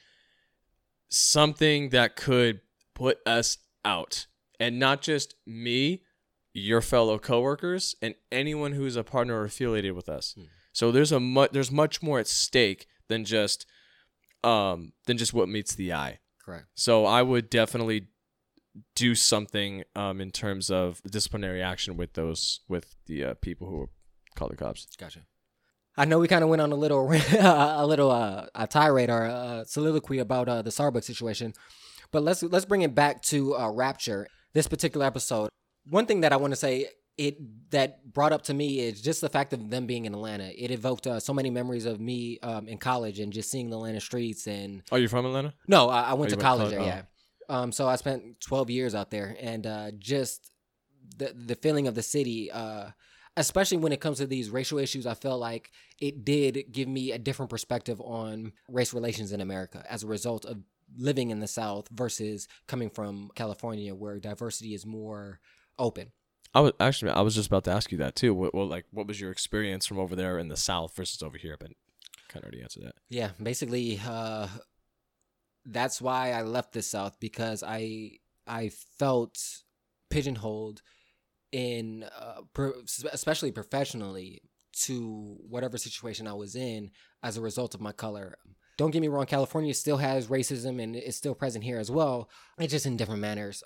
something 1.09 1.90
that 1.90 2.16
could 2.16 2.61
put 2.94 3.18
us 3.26 3.59
out. 3.85 4.26
And 4.59 4.79
not 4.79 5.00
just 5.00 5.35
me, 5.46 6.03
your 6.53 6.81
fellow 6.81 7.18
coworkers 7.18 7.94
and 8.03 8.14
anyone 8.31 8.72
who's 8.72 8.96
a 8.96 9.05
partner 9.05 9.40
or 9.40 9.44
affiliated 9.44 9.92
with 9.92 10.09
us. 10.09 10.35
So 10.72 10.90
there's 10.90 11.12
a 11.12 11.20
mu- 11.20 11.48
there's 11.50 11.70
much 11.70 12.03
more 12.03 12.18
at 12.18 12.26
stake 12.26 12.87
than 13.09 13.24
just 13.24 13.66
um 14.44 14.92
than 15.07 15.16
just 15.16 15.35
what 15.35 15.48
meets 15.48 15.74
the 15.74 15.92
eye. 15.92 16.18
Correct. 16.44 16.66
So 16.74 17.05
I 17.05 17.22
would 17.22 17.50
definitely 17.50 18.09
do 18.94 19.14
something 19.14 19.85
um 19.96 20.20
in 20.20 20.31
terms 20.31 20.70
of 20.70 21.03
disciplinary 21.03 21.62
action 21.62 21.96
with 21.96 22.14
those 22.14 22.61
with 22.68 22.96
the 23.07 23.24
uh, 23.24 23.35
people 23.35 23.68
who 23.68 23.88
call 24.34 24.48
the 24.48 24.56
cops. 24.56 24.86
Gotcha. 24.98 25.20
I 25.96 26.04
know 26.04 26.18
we 26.18 26.28
kind 26.28 26.42
of 26.42 26.50
went 26.50 26.62
on 26.62 26.72
a 26.72 26.76
little 26.76 27.10
a 27.38 27.86
little 27.86 28.10
uh, 28.10 28.46
a 28.54 28.66
tirade 28.66 29.10
or 29.10 29.24
a 29.24 29.64
soliloquy 29.66 30.18
about 30.18 30.48
uh, 30.48 30.62
the 30.62 30.70
Starbucks 30.70 31.04
situation, 31.04 31.52
but 32.10 32.22
let's 32.22 32.42
let's 32.42 32.64
bring 32.64 32.82
it 32.82 32.94
back 32.94 33.22
to 33.24 33.56
uh, 33.56 33.70
Rapture. 33.70 34.26
This 34.52 34.66
particular 34.66 35.06
episode. 35.06 35.48
One 35.88 36.06
thing 36.06 36.20
that 36.22 36.32
I 36.32 36.36
want 36.36 36.52
to 36.52 36.56
say 36.56 36.88
it 37.16 37.70
that 37.70 38.12
brought 38.12 38.32
up 38.32 38.42
to 38.42 38.54
me 38.54 38.80
is 38.80 39.02
just 39.02 39.20
the 39.20 39.28
fact 39.28 39.52
of 39.52 39.68
them 39.70 39.86
being 39.86 40.06
in 40.06 40.14
Atlanta. 40.14 40.50
It 40.56 40.70
evoked 40.70 41.06
uh, 41.06 41.20
so 41.20 41.34
many 41.34 41.50
memories 41.50 41.86
of 41.86 42.00
me 42.00 42.38
um, 42.42 42.66
in 42.66 42.78
college 42.78 43.20
and 43.20 43.32
just 43.32 43.50
seeing 43.50 43.68
the 43.70 43.76
Atlanta 43.76 44.00
streets. 44.00 44.46
And 44.46 44.82
Are 44.90 44.98
you 44.98 45.06
from 45.08 45.26
Atlanta? 45.26 45.52
no, 45.68 45.88
I, 45.88 46.02
I 46.02 46.14
went 46.14 46.30
you 46.30 46.36
to 46.36 46.36
went 46.36 46.40
to 46.40 46.44
college 46.44 46.72
college? 46.72 46.86
there. 46.86 47.06
Yeah. 47.48 47.54
Um. 47.60 47.72
So 47.72 47.86
I 47.88 47.96
spent 47.96 48.40
twelve 48.40 48.70
years 48.70 48.94
out 48.94 49.10
there, 49.10 49.36
and 49.40 49.66
uh, 49.66 49.90
just 49.98 50.50
the 51.16 51.34
the 51.36 51.56
feeling 51.56 51.86
of 51.88 51.94
the 51.94 52.02
city. 52.02 52.50
Uh, 52.50 52.90
especially 53.36 53.78
when 53.78 53.92
it 53.92 54.00
comes 54.00 54.18
to 54.18 54.26
these 54.26 54.50
racial 54.50 54.78
issues, 54.78 55.06
I 55.06 55.14
felt 55.14 55.40
like 55.40 55.70
it 56.00 56.24
did 56.24 56.66
give 56.72 56.88
me 56.88 57.12
a 57.12 57.18
different 57.18 57.50
perspective 57.50 58.00
on 58.00 58.52
race 58.68 58.92
relations 58.92 59.32
in 59.32 59.40
America 59.40 59.84
as 59.88 60.02
a 60.02 60.06
result 60.06 60.44
of 60.44 60.58
living 60.96 61.30
in 61.30 61.40
the 61.40 61.46
South 61.46 61.88
versus 61.90 62.48
coming 62.66 62.90
from 62.90 63.30
California, 63.34 63.94
where 63.94 64.18
diversity 64.18 64.74
is 64.74 64.84
more 64.84 65.40
open. 65.78 66.12
I 66.52 66.60
was 66.60 66.72
actually 66.80 67.12
I 67.12 67.20
was 67.20 67.36
just 67.36 67.46
about 67.46 67.64
to 67.64 67.70
ask 67.70 67.92
you 67.92 67.98
that 67.98 68.16
too. 68.16 68.34
What, 68.34 68.54
what 68.54 68.68
like 68.68 68.86
what 68.90 69.06
was 69.06 69.20
your 69.20 69.30
experience 69.30 69.86
from 69.86 69.98
over 69.98 70.16
there 70.16 70.38
in 70.38 70.48
the 70.48 70.56
South 70.56 70.94
versus 70.96 71.22
over 71.22 71.38
here? 71.38 71.56
But 71.58 71.70
kind 72.28 72.42
of 72.42 72.48
already 72.48 72.62
answered 72.62 72.84
that. 72.84 72.96
Yeah, 73.08 73.30
basically, 73.40 74.00
uh, 74.04 74.48
that's 75.64 76.00
why 76.00 76.32
I 76.32 76.42
left 76.42 76.72
the 76.72 76.82
South 76.82 77.18
because 77.20 77.62
I 77.62 78.18
I 78.46 78.70
felt 78.98 79.38
pigeonholed 80.10 80.82
in, 81.52 82.04
uh, 82.18 82.42
pro- 82.52 82.82
especially 83.12 83.52
professionally, 83.52 84.42
to 84.72 85.36
whatever 85.48 85.76
situation 85.76 86.26
I 86.26 86.32
was 86.32 86.54
in 86.54 86.90
as 87.22 87.36
a 87.36 87.40
result 87.40 87.74
of 87.74 87.80
my 87.80 87.92
color. 87.92 88.36
Don't 88.78 88.92
get 88.92 89.02
me 89.02 89.08
wrong, 89.08 89.26
California 89.26 89.74
still 89.74 89.98
has 89.98 90.28
racism 90.28 90.82
and 90.82 90.96
it's 90.96 91.16
still 91.16 91.34
present 91.34 91.64
here 91.64 91.78
as 91.78 91.90
well. 91.90 92.30
It's 92.58 92.70
just 92.70 92.86
in 92.86 92.96
different 92.96 93.20
manners. 93.20 93.62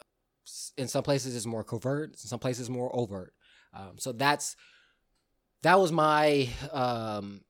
In 0.76 0.88
some 0.88 1.04
places, 1.04 1.36
it's 1.36 1.46
more 1.46 1.64
covert. 1.64 2.10
In 2.10 2.16
some 2.16 2.38
places, 2.38 2.68
more 2.68 2.94
overt. 2.94 3.32
Um, 3.72 3.92
so 3.98 4.12
that's 4.12 4.56
that 5.62 5.80
was 5.80 5.92
my 5.92 6.48
um, 6.72 7.42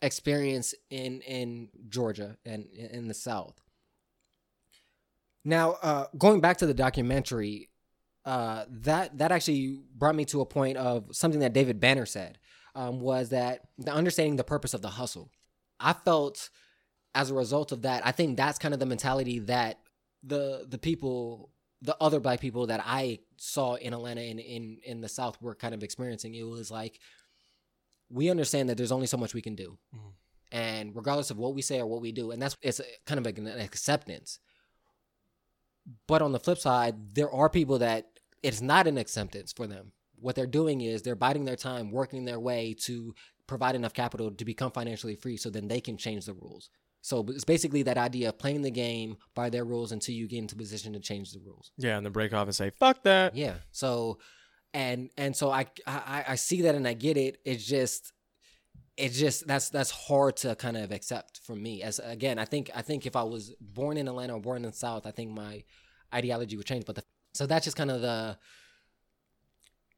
experience 0.00 0.74
in 0.90 1.20
in 1.22 1.70
Georgia 1.88 2.36
and 2.44 2.66
in 2.66 3.08
the 3.08 3.14
South. 3.14 3.60
Now, 5.44 5.72
uh, 5.82 6.06
going 6.16 6.40
back 6.40 6.58
to 6.58 6.66
the 6.66 6.74
documentary, 6.74 7.68
uh, 8.24 8.64
that 8.68 9.18
that 9.18 9.32
actually 9.32 9.80
brought 9.94 10.14
me 10.14 10.24
to 10.26 10.40
a 10.40 10.46
point 10.46 10.76
of 10.78 11.14
something 11.14 11.40
that 11.40 11.52
David 11.52 11.78
Banner 11.80 12.06
said 12.06 12.38
um, 12.74 13.00
was 13.00 13.28
that 13.30 13.68
the 13.78 13.92
understanding 13.92 14.36
the 14.36 14.44
purpose 14.44 14.74
of 14.74 14.82
the 14.82 14.88
hustle. 14.88 15.30
I 15.78 15.92
felt 15.92 16.48
as 17.14 17.30
a 17.30 17.34
result 17.34 17.70
of 17.72 17.82
that, 17.82 18.04
I 18.06 18.12
think 18.12 18.36
that's 18.36 18.58
kind 18.58 18.74
of 18.74 18.80
the 18.80 18.86
mentality 18.86 19.40
that 19.40 19.78
the 20.22 20.66
the 20.68 20.78
people 20.78 21.50
the 21.82 21.96
other 22.00 22.18
black 22.18 22.40
people 22.40 22.66
that 22.68 22.80
I 22.84 23.18
saw 23.36 23.74
in 23.74 23.92
Atlanta 23.92 24.22
and 24.22 24.40
in 24.40 24.78
in 24.84 25.00
the 25.02 25.08
South 25.08 25.40
were 25.42 25.54
kind 25.54 25.74
of 25.74 25.82
experiencing. 25.82 26.34
It 26.34 26.44
was 26.44 26.70
like 26.70 26.98
we 28.10 28.30
understand 28.30 28.68
that 28.68 28.76
there's 28.78 28.92
only 28.92 29.06
so 29.06 29.16
much 29.18 29.34
we 29.34 29.42
can 29.42 29.54
do, 29.54 29.78
Mhm. 29.94 30.12
and 30.52 30.96
regardless 30.96 31.30
of 31.30 31.36
what 31.38 31.54
we 31.54 31.62
say 31.62 31.78
or 31.80 31.86
what 31.86 32.00
we 32.00 32.10
do, 32.12 32.30
and 32.30 32.40
that's 32.40 32.56
it's 32.62 32.80
a, 32.80 32.84
kind 33.04 33.18
of 33.18 33.26
like 33.26 33.36
an 33.38 33.48
acceptance. 33.48 34.38
But 36.06 36.22
on 36.22 36.32
the 36.32 36.40
flip 36.40 36.58
side, 36.58 37.14
there 37.14 37.30
are 37.30 37.50
people 37.50 37.78
that 37.80 38.13
it's 38.44 38.60
not 38.60 38.86
an 38.86 38.98
acceptance 38.98 39.52
for 39.52 39.66
them. 39.66 39.92
What 40.16 40.36
they're 40.36 40.46
doing 40.46 40.80
is 40.82 41.02
they're 41.02 41.16
biding 41.16 41.44
their 41.44 41.56
time, 41.56 41.90
working 41.90 42.24
their 42.24 42.38
way 42.38 42.74
to 42.82 43.14
provide 43.46 43.74
enough 43.74 43.94
capital 43.94 44.30
to 44.30 44.44
become 44.44 44.70
financially 44.70 45.16
free 45.16 45.36
so 45.36 45.50
then 45.50 45.68
they 45.68 45.80
can 45.80 45.96
change 45.96 46.26
the 46.26 46.34
rules. 46.34 46.70
So 47.00 47.24
it's 47.28 47.44
basically 47.44 47.82
that 47.82 47.98
idea 47.98 48.30
of 48.30 48.38
playing 48.38 48.62
the 48.62 48.70
game 48.70 49.16
by 49.34 49.50
their 49.50 49.64
rules 49.64 49.92
until 49.92 50.14
you 50.14 50.28
get 50.28 50.38
into 50.38 50.56
position 50.56 50.92
to 50.92 51.00
change 51.00 51.32
the 51.32 51.40
rules. 51.40 51.72
Yeah, 51.76 51.96
and 51.96 52.06
then 52.06 52.12
break 52.12 52.32
off 52.32 52.46
and 52.46 52.54
say 52.54 52.70
fuck 52.70 53.02
that. 53.02 53.36
Yeah. 53.36 53.56
So 53.72 54.18
and 54.72 55.10
and 55.16 55.36
so 55.36 55.50
I 55.50 55.66
I 55.86 56.24
I 56.28 56.34
see 56.36 56.62
that 56.62 56.74
and 56.74 56.86
I 56.88 56.94
get 56.94 57.16
it. 57.16 57.38
It's 57.44 57.64
just 57.64 58.12
it's 58.96 59.18
just 59.18 59.46
that's 59.46 59.68
that's 59.70 59.90
hard 59.90 60.36
to 60.38 60.54
kind 60.54 60.76
of 60.76 60.92
accept 60.92 61.40
for 61.44 61.54
me. 61.54 61.82
As 61.82 61.98
again, 61.98 62.38
I 62.38 62.44
think 62.44 62.70
I 62.74 62.82
think 62.82 63.06
if 63.06 63.16
I 63.16 63.22
was 63.22 63.54
born 63.60 63.96
in 63.96 64.08
Atlanta 64.08 64.34
or 64.34 64.40
born 64.40 64.64
in 64.64 64.70
the 64.70 64.76
South, 64.76 65.06
I 65.06 65.10
think 65.10 65.30
my 65.30 65.62
ideology 66.14 66.56
would 66.56 66.66
change. 66.66 66.84
But 66.86 66.96
the, 66.96 67.04
so 67.34 67.46
that's 67.46 67.64
just 67.64 67.76
kind 67.76 67.90
of 67.90 68.00
the 68.00 68.38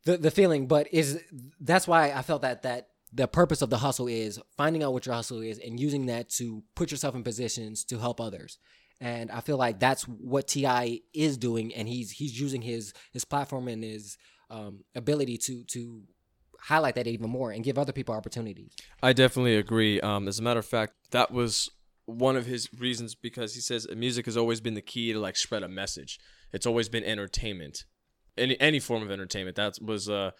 the 0.05 0.17
the 0.17 0.31
feeling. 0.31 0.67
But 0.67 0.89
is 0.93 1.21
that's 1.61 1.87
why 1.87 2.11
I 2.11 2.23
felt 2.23 2.43
that 2.43 2.63
that 2.63 2.89
the 3.13 3.29
purpose 3.29 3.63
of 3.63 3.71
the 3.71 3.79
hustle 3.79 4.09
is 4.09 4.41
finding 4.57 4.83
out 4.83 4.93
what 4.93 5.07
your 5.07 5.15
hustle 5.15 5.41
is 5.41 5.59
and 5.59 5.79
using 5.79 6.07
that 6.07 6.29
to 6.29 6.63
put 6.75 6.91
yourself 6.91 7.15
in 7.15 7.23
positions 7.23 7.85
to 7.85 7.99
help 7.99 8.21
others. 8.21 8.59
And 9.01 9.31
I 9.31 9.41
feel 9.41 9.57
like 9.57 9.79
that's 9.79 10.03
what 10.05 10.49
T.I. 10.49 11.01
is 11.13 11.37
doing, 11.37 11.75
and 11.75 11.87
he's 11.87 12.11
he's 12.11 12.41
using 12.41 12.63
his 12.63 12.95
his 13.13 13.25
platform 13.25 13.69
and 13.69 13.85
his 13.85 14.17
um, 14.51 14.85
ability 14.95 15.37
to 15.39 15.65
to 15.65 16.03
highlight 16.59 16.95
that 16.95 17.07
even 17.07 17.29
more 17.29 17.51
and 17.51 17.63
give 17.63 17.79
other 17.79 17.93
people 17.93 18.15
opportunities. 18.15 18.75
I 19.03 19.13
definitely 19.13 19.57
agree. 19.57 20.01
Um, 20.01 20.27
as 20.27 20.39
a 20.39 20.43
matter 20.43 20.61
of 20.61 20.67
fact, 20.67 20.95
that 21.11 21.31
was 21.31 21.71
one 22.07 22.37
of 22.37 22.47
his 22.47 22.69
reasons 22.79 23.15
because 23.15 23.55
he 23.55 23.61
says 23.61 23.87
music 23.95 24.27
has 24.27 24.37
always 24.37 24.61
been 24.61 24.75
the 24.75 24.81
key 24.81 25.13
to 25.13 25.19
like 25.19 25.37
spread 25.37 25.63
a 25.63 25.69
message. 25.69 26.19
It's 26.57 26.67
always 26.67 26.89
been 26.89 27.05
entertainment, 27.05 27.85
any 28.39 28.59
any 28.59 28.81
form 28.81 29.03
of 29.03 29.11
entertainment. 29.11 29.57
That 29.57 29.79
was 29.83 30.09
uh, 30.09 30.31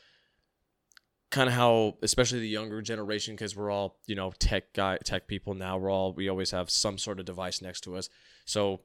kind 1.31 1.47
of 1.47 1.55
how, 1.55 1.99
especially 2.01 2.41
the 2.41 2.49
younger 2.49 2.81
generation, 2.81 3.35
because 3.35 3.55
we're 3.55 3.71
all 3.71 3.99
you 4.07 4.15
know 4.15 4.33
tech 4.39 4.73
guy, 4.73 4.97
tech 5.05 5.29
people 5.29 5.53
now. 5.53 5.77
We're 5.77 5.93
all 5.93 6.15
we 6.15 6.31
always 6.31 6.53
have 6.53 6.71
some 6.71 6.97
sort 6.97 7.21
of 7.21 7.27
device 7.27 7.61
next 7.61 7.83
to 7.83 7.97
us. 7.97 8.09
So 8.47 8.81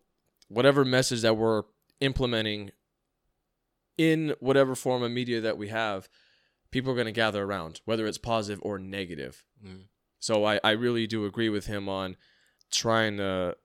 whatever 0.50 0.84
message 0.84 1.22
that 1.22 1.38
we're 1.38 1.64
implementing 2.02 2.72
in 3.98 4.36
whatever 4.42 4.76
form 4.76 5.02
of 5.02 5.12
media 5.12 5.40
that 5.40 5.58
we 5.58 5.70
have, 5.70 6.10
people 6.70 6.92
are 6.92 6.96
going 6.96 7.06
to 7.06 7.14
gather 7.14 7.46
around, 7.46 7.80
whether 7.86 8.06
it's 8.08 8.18
positive 8.18 8.60
or 8.62 8.78
negative. 8.78 9.46
Mm. 9.66 9.86
So 10.20 10.44
I, 10.44 10.60
I 10.66 10.72
really 10.72 11.08
do 11.08 11.26
agree 11.26 11.48
with 11.48 11.68
him 11.68 11.88
on 11.88 12.18
trying 12.72 13.16
to 13.18 13.56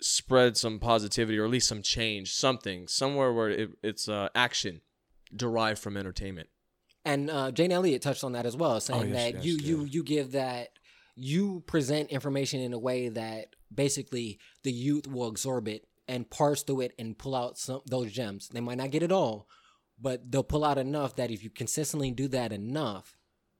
spread 0.00 0.56
some 0.56 0.78
positivity 0.78 1.38
or 1.38 1.44
at 1.44 1.50
least 1.50 1.68
some 1.68 1.82
change, 1.82 2.32
something, 2.32 2.86
somewhere 2.86 3.32
where 3.32 3.50
it, 3.50 3.70
it's 3.82 4.08
uh, 4.08 4.28
action 4.34 4.80
derived 5.34 5.78
from 5.80 5.96
entertainment. 5.96 6.48
And 7.04 7.30
uh, 7.30 7.50
Jane 7.50 7.72
Elliott 7.72 8.02
touched 8.02 8.24
on 8.24 8.32
that 8.32 8.46
as 8.46 8.56
well, 8.56 8.80
saying 8.80 9.00
Oh, 9.00 9.04
yes, 9.04 9.14
that 9.14 9.34
yes, 9.36 9.44
you 9.44 9.56
you 9.56 9.80
yeah. 9.80 9.86
you 9.90 10.02
give 10.02 10.32
that 10.32 10.68
you 11.14 11.62
present 11.66 12.10
information 12.10 12.60
in 12.60 12.72
a 12.72 12.78
way 12.78 13.08
that 13.08 13.56
basically 13.74 14.38
the 14.62 14.72
youth 14.72 15.06
will 15.06 15.28
absorb 15.28 15.68
it 15.68 15.86
and 16.06 16.30
parse 16.30 16.62
through 16.62 16.82
it 16.82 16.94
and 16.98 17.18
pull 17.18 17.34
out 17.34 17.58
some 17.58 17.80
those 17.86 18.12
gems. 18.12 18.48
They 18.48 18.60
might 18.60 18.78
not 18.78 18.90
get 18.90 19.02
it 19.02 19.12
all, 19.12 19.48
but 20.00 20.30
they'll 20.30 20.42
pull 20.42 20.64
out 20.64 20.78
enough 20.78 21.16
that 21.16 21.30
if 21.30 21.42
you 21.42 21.50
consistently 21.50 22.10
do 22.10 22.28
that 22.28 22.52
enough, 22.52 23.16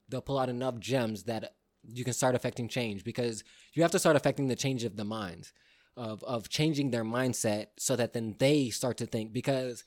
they'll 0.08 0.20
pull 0.20 0.38
out 0.38 0.48
enough 0.48 0.78
gems 0.78 1.24
that 1.24 1.54
you 1.84 2.04
can 2.04 2.12
start 2.12 2.34
affecting 2.34 2.68
change 2.68 3.02
because 3.04 3.44
you 3.72 3.82
have 3.82 3.92
to 3.92 3.98
start 3.98 4.16
affecting 4.16 4.48
the 4.48 4.56
change 4.56 4.84
of 4.84 4.96
the 4.96 5.04
minds 5.04 5.52
of 5.98 6.22
of 6.24 6.48
changing 6.48 6.90
their 6.90 7.04
mindset 7.04 7.66
so 7.78 7.96
that 7.96 8.12
then 8.12 8.36
they 8.38 8.70
start 8.70 8.96
to 8.98 9.06
think 9.06 9.32
because 9.32 9.84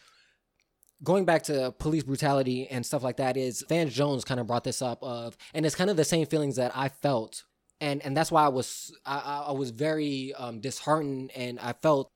going 1.04 1.26
back 1.26 1.44
to 1.44 1.72
police 1.80 2.04
brutality 2.04 2.68
and 2.70 2.86
stuff 2.86 3.04
like 3.04 3.18
that 3.18 3.38
is 3.38 3.64
Van 3.68 3.90
Jones 3.90 4.24
kind 4.24 4.40
of 4.40 4.48
brought 4.48 4.64
this 4.64 4.82
up 4.82 5.02
of 5.02 5.38
and 5.54 5.66
it's 5.66 5.76
kind 5.76 5.90
of 5.90 5.98
the 5.98 6.04
same 6.06 6.26
feelings 6.28 6.58
that 6.58 6.72
I 6.76 6.90
felt 6.90 7.44
and 7.80 8.04
and 8.06 8.16
that's 8.16 8.32
why 8.32 8.44
I 8.46 8.50
was 8.50 8.96
I, 9.06 9.18
I- 9.18 9.46
I 9.50 9.52
was 9.54 9.72
very 9.72 10.34
um, 10.36 10.60
disheartened 10.60 11.32
and 11.36 11.60
I 11.60 11.74
felt 11.74 12.12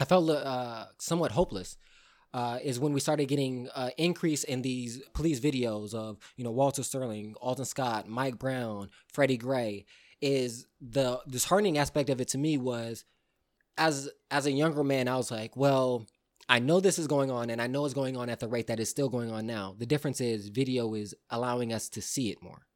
I 0.00 0.04
felt 0.04 0.28
uh, 0.30 0.86
somewhat 0.98 1.32
hopeless 1.32 1.76
uh, 2.32 2.58
is 2.62 2.78
when 2.78 2.92
we 2.92 3.00
started 3.00 3.26
getting 3.26 3.68
uh, 3.74 3.90
increase 3.98 4.44
in 4.44 4.62
these 4.62 5.02
police 5.14 5.40
videos 5.40 5.94
of 5.94 6.18
you 6.36 6.44
know 6.44 6.50
Walter 6.50 6.82
Sterling, 6.82 7.34
Alton 7.40 7.64
Scott, 7.64 8.08
Mike 8.08 8.38
Brown, 8.38 8.90
Freddie 9.12 9.36
Gray. 9.36 9.84
Is 10.22 10.66
the 10.82 11.18
disheartening 11.26 11.78
aspect 11.78 12.10
of 12.10 12.20
it 12.20 12.28
to 12.28 12.38
me 12.38 12.58
was 12.58 13.04
as 13.80 14.08
as 14.30 14.46
a 14.46 14.52
younger 14.52 14.84
man, 14.84 15.08
I 15.08 15.16
was 15.16 15.30
like, 15.32 15.56
well, 15.56 16.06
I 16.48 16.58
know 16.60 16.78
this 16.80 16.98
is 16.98 17.06
going 17.08 17.30
on, 17.30 17.50
and 17.50 17.60
I 17.60 17.66
know 17.66 17.84
it's 17.84 17.94
going 17.94 18.16
on 18.16 18.28
at 18.28 18.38
the 18.38 18.48
rate 18.48 18.66
that 18.68 18.78
it's 18.78 18.90
still 18.90 19.08
going 19.08 19.30
on 19.32 19.46
now. 19.46 19.74
The 19.78 19.86
difference 19.86 20.20
is 20.20 20.48
video 20.48 20.94
is 20.94 21.14
allowing 21.30 21.72
us 21.72 21.88
to 21.90 22.02
see 22.02 22.30
it 22.30 22.42
more. 22.42 22.66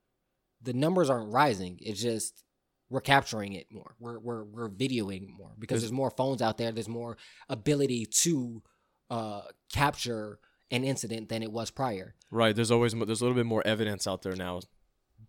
The 0.62 0.72
numbers 0.72 1.10
aren't 1.10 1.32
rising. 1.32 1.78
It's 1.82 2.00
just 2.00 2.42
we're 2.90 3.00
capturing 3.02 3.52
it 3.52 3.66
more. 3.70 3.94
We're 4.00 4.18
we're 4.18 4.44
we're 4.44 4.68
videoing 4.70 5.28
more 5.36 5.52
because 5.58 5.76
There's- 5.76 5.82
there's 5.90 5.92
more 5.92 6.10
phones 6.10 6.40
out 6.42 6.58
there. 6.58 6.72
There's 6.72 6.88
more 6.88 7.16
ability 7.48 8.06
to 8.22 8.62
uh, 9.10 9.42
capture 9.72 10.38
an 10.70 10.82
incident 10.84 11.28
than 11.28 11.42
it 11.42 11.52
was 11.52 11.70
prior. 11.70 12.14
Right. 12.30 12.56
There's 12.56 12.70
always 12.70 12.94
there's 12.94 13.20
a 13.20 13.24
little 13.24 13.36
bit 13.36 13.46
more 13.46 13.64
evidence 13.66 14.06
out 14.06 14.22
there 14.22 14.34
now. 14.34 14.60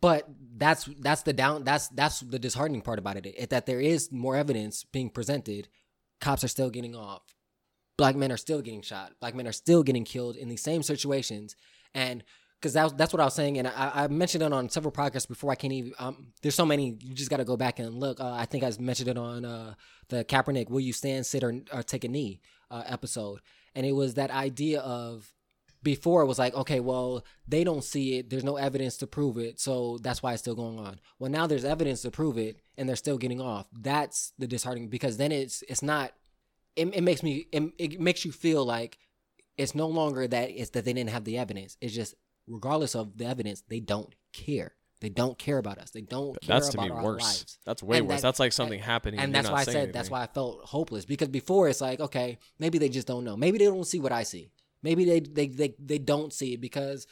But 0.02 0.28
that's 0.58 0.90
that's 1.00 1.24
the 1.24 1.34
down 1.34 1.64
that's 1.64 1.88
that's 1.90 2.20
the 2.22 2.40
disheartening 2.40 2.82
part 2.82 3.00
about 3.00 3.18
it. 3.18 3.50
that 3.50 3.66
there 3.66 3.82
is 3.82 4.12
more 4.12 4.36
evidence 4.36 4.84
being 4.84 5.10
presented. 5.10 5.68
Cops 6.22 6.44
are 6.44 6.50
still 6.50 6.70
getting 6.70 6.96
off. 6.96 7.22
Black 7.98 8.16
men 8.16 8.32
are 8.32 8.38
still 8.38 8.62
getting 8.62 8.82
shot. 8.82 9.14
Black 9.20 9.36
men 9.36 9.48
are 9.48 9.54
still 9.54 9.84
getting 9.84 10.04
killed 10.04 10.36
in 10.36 10.50
these 10.50 10.64
same 10.64 10.84
situations. 10.84 11.56
And 11.94 12.24
because 12.60 12.74
that 12.74 12.98
that's 12.98 13.14
what 13.14 13.22
I 13.22 13.26
was 13.26 13.36
saying, 13.36 13.60
and 13.60 13.68
I, 13.68 13.92
I 13.94 14.08
mentioned 14.08 14.44
it 14.44 14.52
on 14.52 14.70
several 14.70 14.92
podcasts 14.92 15.28
before. 15.28 15.52
I 15.52 15.56
can't 15.56 15.74
even. 15.74 15.94
Um, 16.00 16.28
there's 16.42 16.56
so 16.56 16.66
many. 16.66 16.98
You 17.00 17.14
just 17.14 17.30
got 17.30 17.38
to 17.38 17.46
go 17.46 17.58
back 17.58 17.78
and 17.80 17.94
look. 18.00 18.20
Uh, 18.20 18.32
I 18.32 18.46
think 18.46 18.64
I 18.64 18.72
mentioned 18.80 19.10
it 19.10 19.18
on 19.18 19.46
uh, 19.46 19.76
the 20.10 20.26
Kaepernick 20.26 20.70
"Will 20.70 20.80
you 20.80 20.94
stand, 20.94 21.26
sit, 21.28 21.44
or, 21.44 21.62
or 21.72 21.84
take 21.84 22.04
a 22.04 22.08
knee" 22.08 22.42
uh, 22.72 22.84
episode, 22.88 23.42
and 23.76 23.86
it 23.86 23.92
was 23.92 24.16
that 24.16 24.32
idea 24.32 24.80
of 24.80 25.32
before 25.86 26.22
it 26.22 26.26
was 26.26 26.38
like, 26.38 26.54
okay, 26.56 26.82
well, 26.82 27.24
they 27.48 27.64
don't 27.64 27.84
see 27.84 28.18
it. 28.18 28.30
There's 28.30 28.44
no 28.44 28.58
evidence 28.58 28.98
to 28.98 29.08
prove 29.08 29.38
it. 29.38 29.60
So 29.62 29.98
that's 30.02 30.22
why 30.22 30.34
it's 30.34 30.42
still 30.42 30.56
going 30.56 30.78
on. 30.80 31.00
Well, 31.20 31.32
now 31.32 31.48
there's 31.48 31.64
evidence 31.64 32.02
to 32.02 32.12
prove 32.12 32.38
it 32.38 32.58
and 32.78 32.90
they're 32.90 32.98
still 32.98 33.18
getting 33.18 33.40
off. 33.40 33.68
That's 33.72 34.34
the 34.38 34.48
disheartening 34.48 34.90
because 34.90 35.16
then 35.16 35.32
it's 35.32 35.64
it's 35.70 35.82
not 35.84 36.12
it, 36.76 36.88
it 36.94 37.02
makes 37.02 37.24
me 37.24 37.48
it, 37.54 37.64
it 37.78 38.02
makes 38.02 38.26
you 38.26 38.34
feel 38.34 38.66
like 38.66 38.98
it's 39.58 39.74
no 39.76 39.88
longer 39.88 40.28
that 40.28 40.50
it's 40.50 40.72
that 40.72 40.84
they 40.84 40.92
didn't 40.92 41.12
have 41.12 41.24
the 41.24 41.38
evidence. 41.38 41.78
It's 41.80 41.94
just 41.96 42.16
regardless 42.48 42.96
of 42.96 43.18
the 43.18 43.26
evidence, 43.26 43.64
they 43.70 43.80
don't 43.80 44.14
care. 44.34 44.74
They 45.02 45.10
don't 45.10 45.38
care 45.38 45.58
about 45.60 45.78
us. 45.78 45.92
They 45.92 46.02
don't 46.02 46.40
care 46.42 46.56
That's 46.56 46.70
to 46.70 46.78
about 46.78 46.90
me 46.90 46.96
our 46.96 47.04
worse. 47.04 47.22
lives 47.22 47.60
That's 47.66 47.84
way 47.84 47.98
And 48.00 48.08
worse. 48.08 48.18
that- 48.22 48.28
that's 48.28 48.40
like 48.40 48.54
something 48.54 48.80
happening. 48.80 49.20
and 49.20 49.32
you're 49.32 49.44
that's 49.44 49.52
why 49.52 49.60
I 49.62 49.64
said 49.66 49.94
that's 49.94 50.10
why 50.10 50.24
I 50.24 50.28
felt 50.28 50.62
hopeless 50.66 51.06
because 51.06 51.28
before 51.28 51.70
it's 51.70 51.82
like 51.82 52.00
okay 52.00 52.40
maybe 52.60 52.78
they 52.80 52.90
just 52.90 53.06
don't 53.06 53.24
know 53.24 53.38
maybe 53.38 53.58
they 53.60 53.66
don't 53.66 53.86
see 53.86 54.00
what 54.00 54.12
I 54.12 54.24
see 54.24 54.52
maybe 54.86 55.04
they 55.04 55.20
they 55.20 55.48
they, 55.48 55.74
they 55.80 55.98
don't 55.98 56.32
see 56.32 56.54
it 56.54 56.62
because 56.62 57.08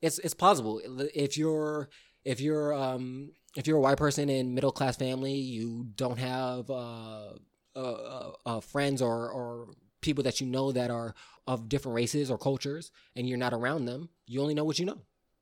it's 0.00 0.18
it's 0.20 0.34
possible 0.34 0.80
if 1.14 1.36
you're 1.36 1.88
if 2.24 2.40
you're 2.40 2.72
um 2.72 3.32
if 3.56 3.66
you're 3.66 3.76
a 3.76 3.80
white 3.80 3.98
person 3.98 4.30
in 4.30 4.54
middle 4.54 4.72
class 4.72 4.96
family 4.96 5.34
you 5.34 5.88
don't 5.96 6.18
have 6.18 6.70
uh, 6.70 7.32
uh, 7.76 7.78
uh, 7.78 8.30
uh 8.46 8.60
friends 8.60 9.02
or 9.02 9.30
or 9.30 9.68
people 10.00 10.22
that 10.22 10.40
you 10.40 10.46
know 10.46 10.70
that 10.70 10.90
are 10.90 11.14
of 11.46 11.68
different 11.68 11.96
races 11.96 12.30
or 12.30 12.38
cultures 12.38 12.92
and 13.16 13.28
you're 13.28 13.36
not 13.36 13.52
around 13.52 13.84
them 13.84 14.08
you 14.28 14.40
only 14.40 14.54
know 14.54 14.64
what 14.64 14.78
you 14.78 14.86
know. 14.86 15.00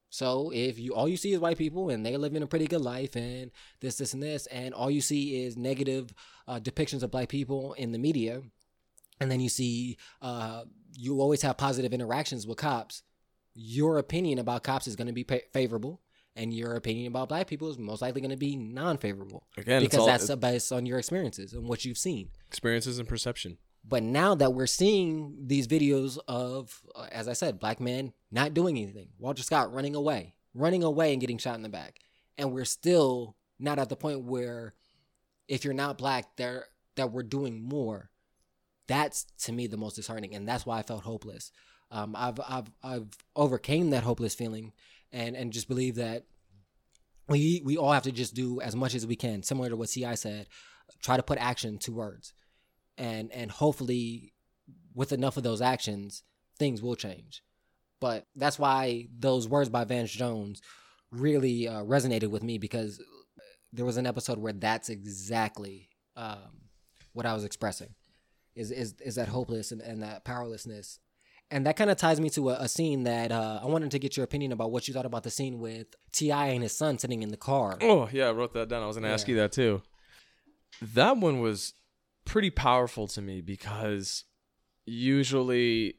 So 0.08 0.50
if 0.54 0.78
you 0.78 0.94
all 0.94 1.08
you 1.08 1.16
see 1.16 1.32
is 1.32 1.40
white 1.40 1.58
people 1.58 1.90
and 1.90 2.06
they 2.06 2.16
live 2.16 2.34
in 2.34 2.42
a 2.42 2.46
pretty 2.46 2.66
good 2.66 2.80
life 2.80 3.16
and 3.16 3.50
this, 3.80 3.96
this, 3.96 4.14
and 4.14 4.22
this, 4.22 4.46
and 4.46 4.72
all 4.72 4.90
you 4.90 5.00
see 5.00 5.44
is 5.44 5.56
negative 5.56 6.14
uh, 6.46 6.60
depictions 6.60 7.02
of 7.02 7.10
black 7.10 7.28
people 7.28 7.74
in 7.74 7.92
the 7.92 7.98
media, 7.98 8.42
and 9.20 9.30
then 9.30 9.40
you 9.40 9.48
see 9.48 9.96
uh, 10.22 10.62
you 10.96 11.20
always 11.20 11.42
have 11.42 11.56
positive 11.56 11.92
interactions 11.92 12.46
with 12.46 12.58
cops, 12.58 13.02
your 13.54 13.98
opinion 13.98 14.38
about 14.38 14.62
cops 14.64 14.86
is 14.86 14.96
going 14.96 15.06
to 15.08 15.12
be 15.12 15.24
pa- 15.24 15.36
favorable, 15.52 16.00
and 16.34 16.52
your 16.52 16.74
opinion 16.74 17.06
about 17.08 17.28
black 17.28 17.46
people 17.46 17.70
is 17.70 17.78
most 17.78 18.02
likely 18.02 18.20
going 18.20 18.30
to 18.30 18.36
be 18.36 18.56
non-favorable 18.56 19.46
Again, 19.56 19.82
because 19.82 20.00
all- 20.00 20.06
that's 20.06 20.34
based 20.36 20.72
on 20.72 20.86
your 20.86 20.98
experiences 20.98 21.52
and 21.52 21.68
what 21.68 21.84
you've 21.84 21.98
seen. 21.98 22.30
experiences 22.46 22.98
and 22.98 23.08
perception. 23.08 23.58
But 23.88 24.02
now 24.02 24.34
that 24.34 24.52
we're 24.52 24.66
seeing 24.66 25.36
these 25.46 25.68
videos 25.68 26.18
of, 26.26 26.80
uh, 26.96 27.06
as 27.12 27.28
I 27.28 27.34
said, 27.34 27.60
black 27.60 27.78
men 27.80 28.12
not 28.32 28.52
doing 28.52 28.76
anything, 28.76 29.10
Walter 29.18 29.42
Scott 29.44 29.72
running 29.72 29.94
away, 29.94 30.34
running 30.54 30.82
away 30.82 31.12
and 31.12 31.20
getting 31.20 31.38
shot 31.38 31.54
in 31.54 31.62
the 31.62 31.68
back, 31.68 32.00
and 32.36 32.52
we're 32.52 32.64
still 32.64 33.36
not 33.60 33.78
at 33.78 33.88
the 33.88 33.96
point 33.96 34.24
where, 34.24 34.74
if 35.46 35.64
you're 35.64 35.72
not 35.72 35.98
black, 35.98 36.36
there 36.36 36.66
that 36.96 37.12
we're 37.12 37.22
doing 37.22 37.62
more. 37.62 38.10
That's 38.88 39.24
to 39.44 39.52
me 39.52 39.66
the 39.66 39.76
most 39.76 39.96
disheartening, 39.96 40.34
and 40.34 40.48
that's 40.48 40.64
why 40.64 40.78
I 40.78 40.82
felt 40.82 41.02
hopeless. 41.02 41.50
Um, 41.90 42.14
I've 42.16 42.40
I've 42.46 42.70
I've 42.82 43.08
overcame 43.34 43.90
that 43.90 44.04
hopeless 44.04 44.34
feeling, 44.34 44.72
and 45.12 45.36
and 45.36 45.52
just 45.52 45.68
believe 45.68 45.96
that 45.96 46.24
we 47.28 47.62
we 47.64 47.76
all 47.76 47.92
have 47.92 48.04
to 48.04 48.12
just 48.12 48.34
do 48.34 48.60
as 48.60 48.76
much 48.76 48.94
as 48.94 49.06
we 49.06 49.16
can, 49.16 49.42
similar 49.42 49.68
to 49.68 49.76
what 49.76 49.88
T.I. 49.88 50.14
said. 50.14 50.46
Try 51.02 51.16
to 51.16 51.22
put 51.22 51.38
action 51.38 51.78
to 51.78 51.92
words, 51.92 52.32
and 52.96 53.32
and 53.32 53.50
hopefully, 53.50 54.32
with 54.94 55.12
enough 55.12 55.36
of 55.36 55.42
those 55.42 55.60
actions, 55.60 56.22
things 56.58 56.80
will 56.80 56.94
change. 56.94 57.42
But 58.00 58.26
that's 58.36 58.58
why 58.58 59.08
those 59.18 59.48
words 59.48 59.68
by 59.68 59.84
Van 59.84 60.06
Jones 60.06 60.60
really 61.10 61.66
uh, 61.66 61.82
resonated 61.82 62.28
with 62.28 62.42
me 62.42 62.58
because 62.58 63.02
there 63.72 63.84
was 63.84 63.96
an 63.96 64.06
episode 64.06 64.38
where 64.38 64.52
that's 64.52 64.88
exactly 64.88 65.88
um, 66.14 66.68
what 67.14 67.26
I 67.26 67.34
was 67.34 67.44
expressing 67.44 67.94
is 68.56 68.70
is 68.70 68.94
is 69.04 69.14
that 69.14 69.28
hopeless 69.28 69.70
and, 69.70 69.80
and 69.80 70.02
that 70.02 70.24
powerlessness. 70.24 70.98
And 71.48 71.64
that 71.66 71.76
kind 71.76 71.90
of 71.90 71.96
ties 71.96 72.20
me 72.20 72.28
to 72.30 72.50
a, 72.50 72.54
a 72.62 72.68
scene 72.68 73.04
that 73.04 73.30
uh, 73.30 73.60
I 73.62 73.66
wanted 73.66 73.92
to 73.92 74.00
get 74.00 74.16
your 74.16 74.24
opinion 74.24 74.50
about 74.50 74.72
what 74.72 74.88
you 74.88 74.94
thought 74.94 75.06
about 75.06 75.22
the 75.22 75.30
scene 75.30 75.60
with 75.60 75.86
T.I. 76.10 76.46
and 76.48 76.60
his 76.64 76.76
son 76.76 76.98
sitting 76.98 77.22
in 77.22 77.28
the 77.28 77.36
car. 77.36 77.78
Oh 77.80 78.08
yeah, 78.10 78.26
I 78.26 78.32
wrote 78.32 78.52
that 78.54 78.68
down. 78.68 78.82
I 78.82 78.86
was 78.86 78.96
gonna 78.96 79.12
ask 79.12 79.28
you 79.28 79.36
that 79.36 79.52
too. 79.52 79.82
That 80.82 81.18
one 81.18 81.40
was 81.40 81.74
pretty 82.24 82.50
powerful 82.50 83.06
to 83.08 83.22
me 83.22 83.40
because 83.40 84.24
usually, 84.84 85.98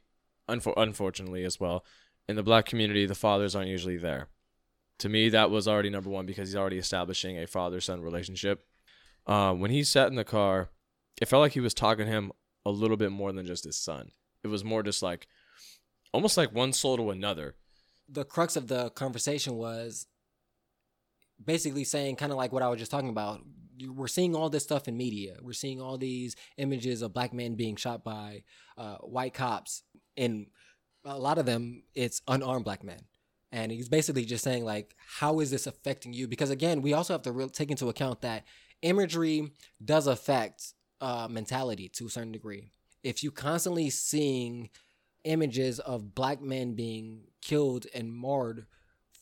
unfor- 0.50 0.74
unfortunately 0.76 1.46
as 1.46 1.60
well, 1.60 1.86
in 2.28 2.36
the 2.36 2.44
black 2.44 2.66
community, 2.66 3.06
the 3.06 3.16
fathers 3.16 3.56
aren't 3.56 3.70
usually 3.70 3.98
there. 3.98 4.28
To 5.00 5.10
me, 5.10 5.30
that 5.30 5.50
was 5.50 5.68
already 5.68 5.90
number 5.90 6.10
one 6.10 6.26
because 6.26 6.50
he's 6.50 6.56
already 6.56 6.78
establishing 6.78 7.38
a 7.38 7.48
father-son 7.48 8.02
relationship. 8.02 8.66
Uh, 9.26 9.54
when 9.54 9.72
he 9.72 9.84
sat 9.84 10.08
in 10.08 10.16
the 10.16 10.24
car, 10.24 10.70
it 11.22 11.28
felt 11.28 11.42
like 11.42 11.54
he 11.54 11.60
was 11.60 11.74
talking 11.74 12.06
to 12.06 12.12
him 12.12 12.32
a 12.68 12.72
little 12.82 12.98
bit 12.98 13.12
more 13.12 13.32
than 13.32 13.46
just 13.46 13.64
his 13.64 13.78
son. 13.78 14.12
It 14.44 14.50
was 14.50 14.64
more 14.64 14.84
just 14.84 15.02
like, 15.02 15.28
almost 16.12 16.38
like 16.38 16.54
one 16.54 16.74
soul 16.74 16.98
to 16.98 17.12
another. 17.12 17.56
the 18.10 18.24
crux 18.24 18.56
of 18.56 18.68
the 18.68 18.90
conversation 18.92 19.56
was 19.56 20.08
basically 21.44 21.84
saying 21.84 22.16
kind 22.16 22.32
of 22.32 22.38
like 22.38 22.52
what 22.52 22.64
I 22.64 22.70
was 22.70 22.80
just 22.80 22.92
talking 22.92 23.10
about. 23.10 23.42
We're 23.86 24.08
seeing 24.08 24.36
all 24.36 24.50
this 24.50 24.64
stuff 24.64 24.88
in 24.88 24.98
media. 24.98 25.38
We're 25.42 25.54
seeing 25.54 25.80
all 25.80 25.98
these 25.98 26.36
images 26.58 27.02
of 27.02 27.14
black 27.14 27.34
men 27.34 27.56
being 27.56 27.76
shot 27.76 28.04
by 28.04 28.44
uh, 28.78 28.98
white 28.98 29.34
cops, 29.34 29.84
and 30.16 30.48
a 31.06 31.18
lot 31.18 31.38
of 31.38 31.46
them 31.46 31.84
it's 31.94 32.22
unarmed 32.28 32.66
black 32.66 32.84
men. 32.84 33.02
And 33.52 33.72
he's 33.72 33.88
basically 33.90 34.26
just 34.26 34.44
saying 34.44 34.66
like, 34.66 34.96
how 35.20 35.40
is 35.40 35.52
this 35.52 35.68
affecting 35.68 36.14
you? 36.14 36.28
Because 36.28 36.50
again, 36.50 36.82
we 36.82 36.94
also 36.94 37.14
have 37.14 37.22
to 37.24 37.32
real 37.32 37.50
take 37.50 37.70
into 37.70 37.88
account 37.90 38.22
that 38.22 38.46
imagery 38.82 39.52
does 39.84 40.08
affect 40.08 40.74
uh, 41.02 41.28
mentality 41.30 41.90
to 41.90 42.08
a 42.08 42.10
certain 42.10 42.32
degree. 42.32 42.72
If 43.04 43.24
you 43.24 43.32
constantly 43.32 43.90
seeing 43.90 44.70
images 45.24 45.80
of 45.80 46.16
black 46.16 46.42
men 46.42 46.74
being 46.74 47.24
killed 47.42 47.86
and 47.94 48.12
marred 48.12 48.66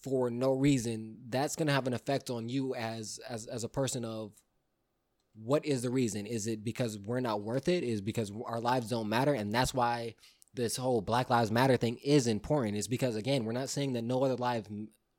for 0.02 0.30
no 0.30 0.52
reason, 0.52 1.18
that's 1.30 1.56
gonna 1.56 1.74
have 1.74 1.88
an 1.88 1.94
effect 1.94 2.30
on 2.30 2.50
you 2.50 2.76
as 2.76 3.20
as 3.30 3.48
as 3.48 3.64
a 3.64 3.70
person 3.70 4.06
of 4.06 4.32
what 5.36 5.66
is 5.66 5.82
the 5.82 5.90
reason? 5.90 6.26
Is 6.26 6.48
it 6.48 6.64
because 6.64 6.98
we're 6.98 7.20
not 7.20 7.42
worth 7.42 7.68
it? 7.68 7.84
Is 7.84 8.02
because 8.02 8.32
our 8.46 8.62
lives 8.62 8.90
don't 8.90 9.10
matter? 9.10 9.34
And 9.34 9.54
that's 9.54 9.74
why 9.74 10.16
this 10.54 10.78
whole 10.78 11.02
Black 11.02 11.30
Lives 11.30 11.52
Matter 11.52 11.78
thing 11.78 11.98
is 11.98 12.28
important. 12.28 12.78
Is 12.78 12.88
because 12.88 13.16
again, 13.16 13.44
we're 13.44 13.52
not 13.52 13.70
saying 13.70 13.94
that 13.94 14.04
no 14.04 14.24
other 14.24 14.38
life 14.38 14.66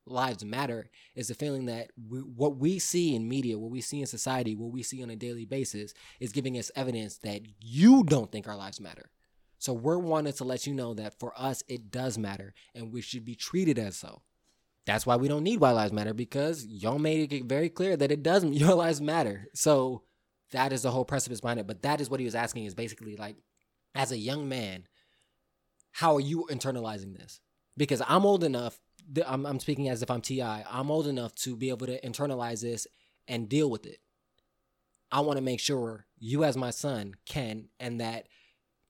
lives 0.07 0.45
matter. 0.45 0.89
is 1.15 1.29
the 1.29 1.35
feeling 1.35 1.67
that 1.67 1.91
we, 2.09 2.21
what 2.21 2.57
we 2.57 2.79
see 2.79 3.15
in 3.15 3.29
media, 3.29 3.59
what 3.59 3.71
we 3.71 3.81
see 3.81 4.01
in 4.01 4.07
society, 4.07 4.55
what 4.55 4.73
we 4.73 4.83
see 4.83 5.03
on 5.03 5.11
a 5.11 5.17
daily 5.17 5.45
basis, 5.45 5.93
is 6.21 6.33
giving 6.33 6.57
us 6.57 6.71
evidence 6.77 7.19
that 7.19 7.43
you 7.61 8.05
don't 8.05 8.31
think 8.31 8.49
our 8.49 8.57
lives 8.57 8.81
matter. 8.81 9.11
So 9.59 9.73
we're 9.73 9.99
wanting 9.99 10.35
to 10.35 10.45
let 10.45 10.67
you 10.67 10.75
know 10.75 10.95
that 10.95 11.19
for 11.19 11.33
us 11.37 11.63
it 11.69 11.91
does 11.91 12.19
matter, 12.19 12.55
and 12.75 12.93
we 12.93 13.01
should 13.01 13.25
be 13.25 13.35
treated 13.35 13.79
as 13.79 13.97
so. 13.97 14.23
That's 14.87 15.05
why 15.05 15.17
we 15.17 15.27
don't 15.27 15.43
need 15.43 15.59
White 15.59 15.73
Lives 15.73 15.93
Matter 15.93 16.15
because 16.15 16.65
y'all 16.65 17.01
made 17.01 17.33
it 17.33 17.45
very 17.47 17.69
clear 17.69 17.97
that 17.97 18.13
it 18.13 18.23
doesn't. 18.23 18.53
Your 18.55 18.75
lives 18.75 19.01
matter. 19.01 19.49
So 19.53 20.03
that 20.53 20.73
is 20.73 20.83
the 20.83 20.93
whole 20.93 21.05
precipice 21.05 21.41
behind 21.41 21.59
it. 21.59 21.67
But 21.67 21.83
that 21.83 22.01
is 22.01 22.09
what 22.09 22.21
he 22.21 22.27
was 22.27 22.37
asking 22.37 22.67
is 22.67 22.75
basically 22.75 23.17
like, 23.17 23.37
as 23.95 24.13
a 24.13 24.19
young 24.19 24.49
man, 24.49 24.87
how 25.91 26.15
are 26.15 26.21
you 26.21 26.47
internalizing 26.51 27.17
this? 27.17 27.41
Because 27.77 28.01
I'm 28.07 28.25
old 28.25 28.45
enough. 28.45 28.79
I'm, 29.27 29.47
I'm 29.47 29.61
speaking 29.61 29.89
as 29.89 30.03
if 30.03 30.11
I'm 30.11 30.21
Ti. 30.21 30.43
I'm 30.43 30.91
old 30.91 31.07
enough 31.07 31.35
to 31.37 31.57
be 31.57 31.69
able 31.69 31.87
to 31.87 32.01
internalize 32.01 32.63
this 32.63 32.87
and 33.29 33.49
deal 33.49 33.71
with 33.71 33.87
it. 33.87 34.01
I 35.13 35.21
want 35.21 35.37
to 35.37 35.43
make 35.43 35.61
sure 35.61 36.07
you, 36.19 36.45
as 36.45 36.57
my 36.57 36.71
son, 36.71 37.15
can, 37.27 37.69
and 37.79 38.01
that 38.01 38.27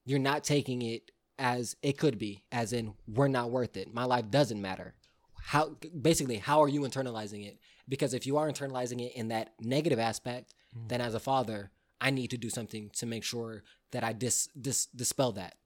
you're 0.04 0.18
not 0.18 0.44
taking 0.44 0.82
it 0.82 1.10
as 1.38 1.76
it 1.82 1.98
could 1.98 2.18
be, 2.18 2.44
as 2.50 2.72
in 2.72 2.94
we're 3.06 3.28
not 3.28 3.50
worth 3.50 3.76
it. 3.76 3.92
My 3.92 4.04
life 4.04 4.30
doesn't 4.30 4.60
matter. 4.60 4.94
How 5.42 5.76
basically 6.00 6.36
how 6.36 6.62
are 6.62 6.68
you 6.68 6.80
internalizing 6.80 7.46
it? 7.46 7.58
Because 7.88 8.14
if 8.14 8.26
you 8.26 8.36
are 8.36 8.50
internalizing 8.50 9.00
it 9.00 9.14
in 9.14 9.28
that 9.28 9.52
negative 9.60 9.98
aspect, 9.98 10.54
mm. 10.76 10.88
then 10.88 11.00
as 11.00 11.14
a 11.14 11.20
father, 11.20 11.70
I 12.00 12.10
need 12.10 12.30
to 12.30 12.38
do 12.38 12.50
something 12.50 12.90
to 12.94 13.06
make 13.06 13.22
sure 13.22 13.62
that 13.92 14.02
I 14.02 14.12
dis, 14.12 14.48
dis 14.60 14.86
dispel 14.86 15.32
that 15.32 15.56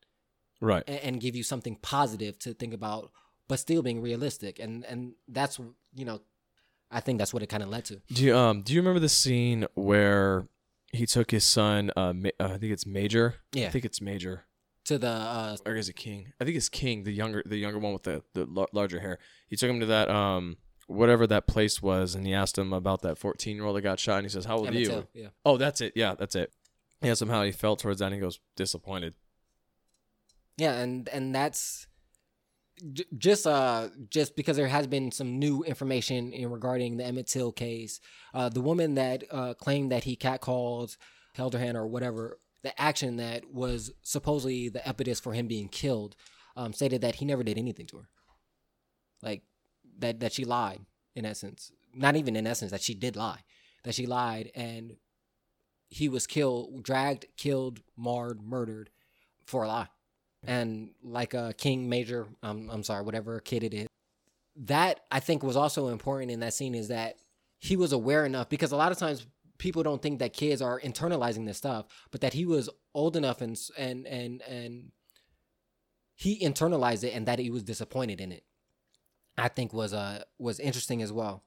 Right. 0.61 0.85
and, 0.87 1.01
and 1.01 1.21
give 1.21 1.35
you 1.35 1.43
something 1.43 1.77
positive 1.77 2.39
to 2.41 2.53
think 2.53 2.75
about, 2.75 3.13
but 3.51 3.59
still 3.59 3.83
being 3.83 4.01
realistic. 4.01 4.59
And 4.61 4.85
and 4.87 5.15
that's 5.29 5.59
you 5.95 6.05
know, 6.05 6.21
I 6.91 7.01
think 7.01 7.19
that's 7.19 7.35
what 7.35 7.43
it 7.43 7.49
kind 7.49 7.63
of 7.65 7.69
led 7.69 7.85
to. 7.87 8.01
Do 8.13 8.25
you 8.25 8.37
um 8.37 8.63
do 8.63 8.73
you 8.73 8.81
remember 8.81 9.01
the 9.01 9.09
scene 9.09 9.67
where 9.75 10.47
he 10.93 11.05
took 11.05 11.31
his 11.33 11.45
son 11.45 11.91
uh, 11.97 12.13
Ma- 12.13 12.31
uh 12.39 12.45
I 12.55 12.59
think 12.59 12.73
it's 12.73 12.87
Major? 12.87 13.35
Yeah. 13.53 13.67
I 13.67 13.71
think 13.71 13.85
it's 13.85 14.01
Major. 14.01 14.45
To 14.85 14.99
the 14.99 15.09
uh, 15.09 15.57
Or 15.67 15.75
is 15.75 15.89
it 15.89 15.97
King? 15.97 16.33
I 16.41 16.45
think 16.45 16.57
it's 16.57 16.69
King, 16.69 17.03
the 17.05 17.13
younger 17.13 17.43
the 17.45 17.57
younger 17.59 17.81
one 17.81 17.93
with 17.93 18.05
the 18.05 18.23
the 18.35 18.47
lar- 18.47 18.69
larger 18.73 19.01
hair. 19.01 19.19
He 19.49 19.57
took 19.57 19.69
him 19.69 19.81
to 19.81 19.87
that 19.87 20.09
um 20.09 20.57
whatever 20.87 21.27
that 21.27 21.47
place 21.49 21.83
was 21.83 22.15
and 22.15 22.25
he 22.27 22.33
asked 22.33 22.57
him 22.57 22.73
about 22.73 23.03
that 23.03 23.17
14-year-old 23.19 23.77
that 23.77 23.83
got 23.83 23.99
shot 24.01 24.17
and 24.19 24.25
he 24.25 24.29
says, 24.31 24.45
"How 24.45 24.59
old 24.59 24.69
are 24.71 24.73
you?" 24.73 24.87
Till, 24.87 25.09
yeah. 25.13 25.29
Oh, 25.45 25.57
that's 25.57 25.81
it. 25.81 25.93
Yeah, 25.97 26.15
that's 26.19 26.35
it. 26.37 26.53
He 27.01 27.15
somehow 27.15 27.43
he 27.43 27.53
felt 27.53 27.79
towards 27.81 27.99
that 27.99 28.07
and 28.07 28.15
he 28.15 28.21
goes, 28.21 28.41
"Disappointed." 28.57 29.15
Yeah, 30.57 30.75
and 30.75 31.09
and 31.09 31.35
that's 31.35 31.87
j- 32.93 33.05
just 33.17 33.47
uh 33.47 33.89
just 34.09 34.37
because 34.37 34.57
there 34.57 34.69
has 34.69 34.87
been 34.87 35.11
some 35.11 35.39
new 35.39 35.63
information 35.63 36.33
in 36.33 36.51
regarding 36.51 36.97
the 36.97 37.05
Emmett 37.05 37.27
Till 37.27 37.53
case. 37.53 38.01
Uh, 38.35 38.49
the 38.49 38.61
woman 38.61 38.95
that 38.95 39.25
uh, 39.31 39.55
claimed 39.55 39.93
that 39.93 40.05
he 40.05 40.17
catcalled, 40.17 40.97
held 41.35 41.55
her 41.55 41.59
hand 41.59 41.77
or 41.77 41.87
whatever, 41.87 42.39
the 42.63 42.79
action 42.81 43.17
that 43.17 43.53
was 43.53 43.93
supposedly 44.03 44.69
the 44.69 44.87
impetus 44.87 45.21
for 45.21 45.33
him 45.33 45.47
being 45.47 45.69
killed, 45.69 46.17
um, 46.57 46.73
stated 46.73 47.01
that 47.01 47.17
he 47.17 47.25
never 47.25 47.43
did 47.43 47.59
anything 47.59 47.87
to 47.87 47.99
her. 47.99 48.09
Like 49.23 49.43
that 49.99 50.21
that 50.21 50.33
she 50.33 50.45
lied 50.45 50.81
in 51.15 51.25
essence. 51.25 51.73
Not 51.95 52.17
even 52.17 52.37
in 52.37 52.47
essence 52.47 52.71
that 52.71 52.83
she 52.83 52.95
did 52.95 53.17
lie. 53.17 53.41
That 53.85 53.95
she 53.95 54.07
lied 54.07 54.51
and 54.55 54.97
he 55.89 56.09
was 56.09 56.27
killed, 56.27 56.83
dragged, 56.83 57.27
killed, 57.37 57.81
marred, 57.97 58.43
murdered 58.43 58.91
for 59.45 59.65
a 59.65 59.69
lie 59.69 59.89
and 60.45 60.91
like 61.03 61.35
a 61.35 61.55
king 61.57 61.89
major 61.89 62.27
um, 62.43 62.71
i'm 62.73 62.83
sorry 62.83 63.05
whatever 63.05 63.41
kid 63.41 63.63
it 63.63 63.75
is 63.75 63.87
that 64.57 65.01
i 65.11 65.21
think 65.21 65.43
was 65.43 65.57
also 65.57 65.89
important 65.89 66.31
in 66.31 66.41
that 66.41 66.55
scene 66.55 66.75
is 66.75 66.89
that 66.89 67.17
he 67.59 67.77
was 67.77 67.93
aware 67.93 68.25
enough 68.25 68.49
because 68.49 68.73
a 68.73 68.77
lot 68.77 68.93
of 68.93 68.99
times 68.99 69.27
people 69.59 69.83
don't 69.83 70.01
think 70.01 70.19
that 70.19 70.33
kids 70.33 70.63
are 70.63 70.81
internalizing 70.81 71.47
this 71.47 71.59
stuff 71.59 71.87
but 72.11 72.21
that 72.21 72.33
he 72.33 72.47
was 72.47 72.69
old 72.95 73.17
enough 73.17 73.41
and 73.41 73.59
and 73.77 74.07
and 74.07 74.43
and 74.43 74.93
he 76.15 76.41
internalized 76.41 77.05
it 77.05 77.15
and 77.15 77.27
that 77.27 77.39
he 77.39 77.51
was 77.51 77.63
disappointed 77.63 78.21
in 78.21 78.33
it 78.33 78.45
i 79.37 79.49
think 79.49 79.73
was 79.73 79.93
uh 79.93 80.23
was 80.39 80.59
interesting 80.59 81.03
as 81.03 81.13
well 81.13 81.45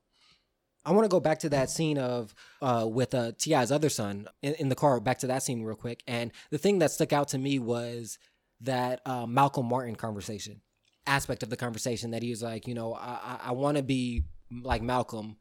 I 0.86 0.92
want 0.92 1.06
to 1.06 1.10
go 1.10 1.20
back 1.20 1.40
to 1.40 1.50
that 1.50 1.70
scene 1.70 1.98
of 1.98 2.36
uh, 2.62 2.86
with 2.90 3.14
uh, 3.14 3.32
T.I.'s 3.38 3.72
other 3.72 3.90
son 3.90 4.28
in, 4.42 4.54
in 4.56 4.70
the 4.70 4.76
car. 4.76 5.00
Back 5.00 5.20
to 5.20 5.28
that 5.28 5.44
scene 5.44 5.64
real 5.64 5.78
quick, 5.78 6.04
and 6.08 6.32
the 6.50 6.58
thing 6.58 6.80
that 6.80 6.92
stuck 6.92 7.14
out 7.14 7.30
to 7.30 7.38
me 7.38 7.58
was 7.58 8.18
that 8.64 9.02
uh, 9.06 9.26
Malcolm 9.26 9.68
Martin 9.68 9.96
conversation 9.96 10.62
aspect 11.06 11.44
of 11.44 11.50
the 11.50 11.58
conversation 11.58 12.12
that 12.12 12.24
he 12.24 12.30
was 12.30 12.42
like, 12.42 12.68
you 12.68 12.74
know, 12.74 12.94
I 12.94 13.20
I, 13.24 13.40
I 13.46 13.52
want 13.52 13.78
to 13.78 13.84
be 13.84 14.24
like 14.50 14.82
Malcolm, 14.82 15.38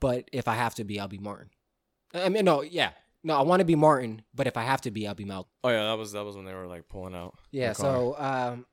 but 0.00 0.28
if 0.32 0.48
I 0.48 0.54
have 0.54 0.74
to 0.76 0.84
be, 0.84 1.00
I'll 1.00 1.08
be 1.08 1.18
Martin. 1.18 1.50
I 2.14 2.28
mean, 2.28 2.44
no, 2.44 2.62
yeah, 2.62 2.90
no, 3.22 3.36
I 3.36 3.42
want 3.42 3.60
to 3.60 3.64
be 3.64 3.74
Martin, 3.74 4.22
but 4.34 4.46
if 4.46 4.56
I 4.56 4.62
have 4.62 4.80
to 4.82 4.90
be, 4.90 5.06
I'll 5.06 5.14
be 5.14 5.24
Malcolm. 5.24 5.50
Oh 5.64 5.70
yeah, 5.70 5.84
that 5.84 5.98
was 5.98 6.12
that 6.12 6.24
was 6.24 6.36
when 6.36 6.44
they 6.44 6.54
were 6.54 6.66
like 6.66 6.88
pulling 6.88 7.14
out. 7.14 7.38
Yeah, 7.50 7.72
so 7.72 8.14
um, 8.18 8.66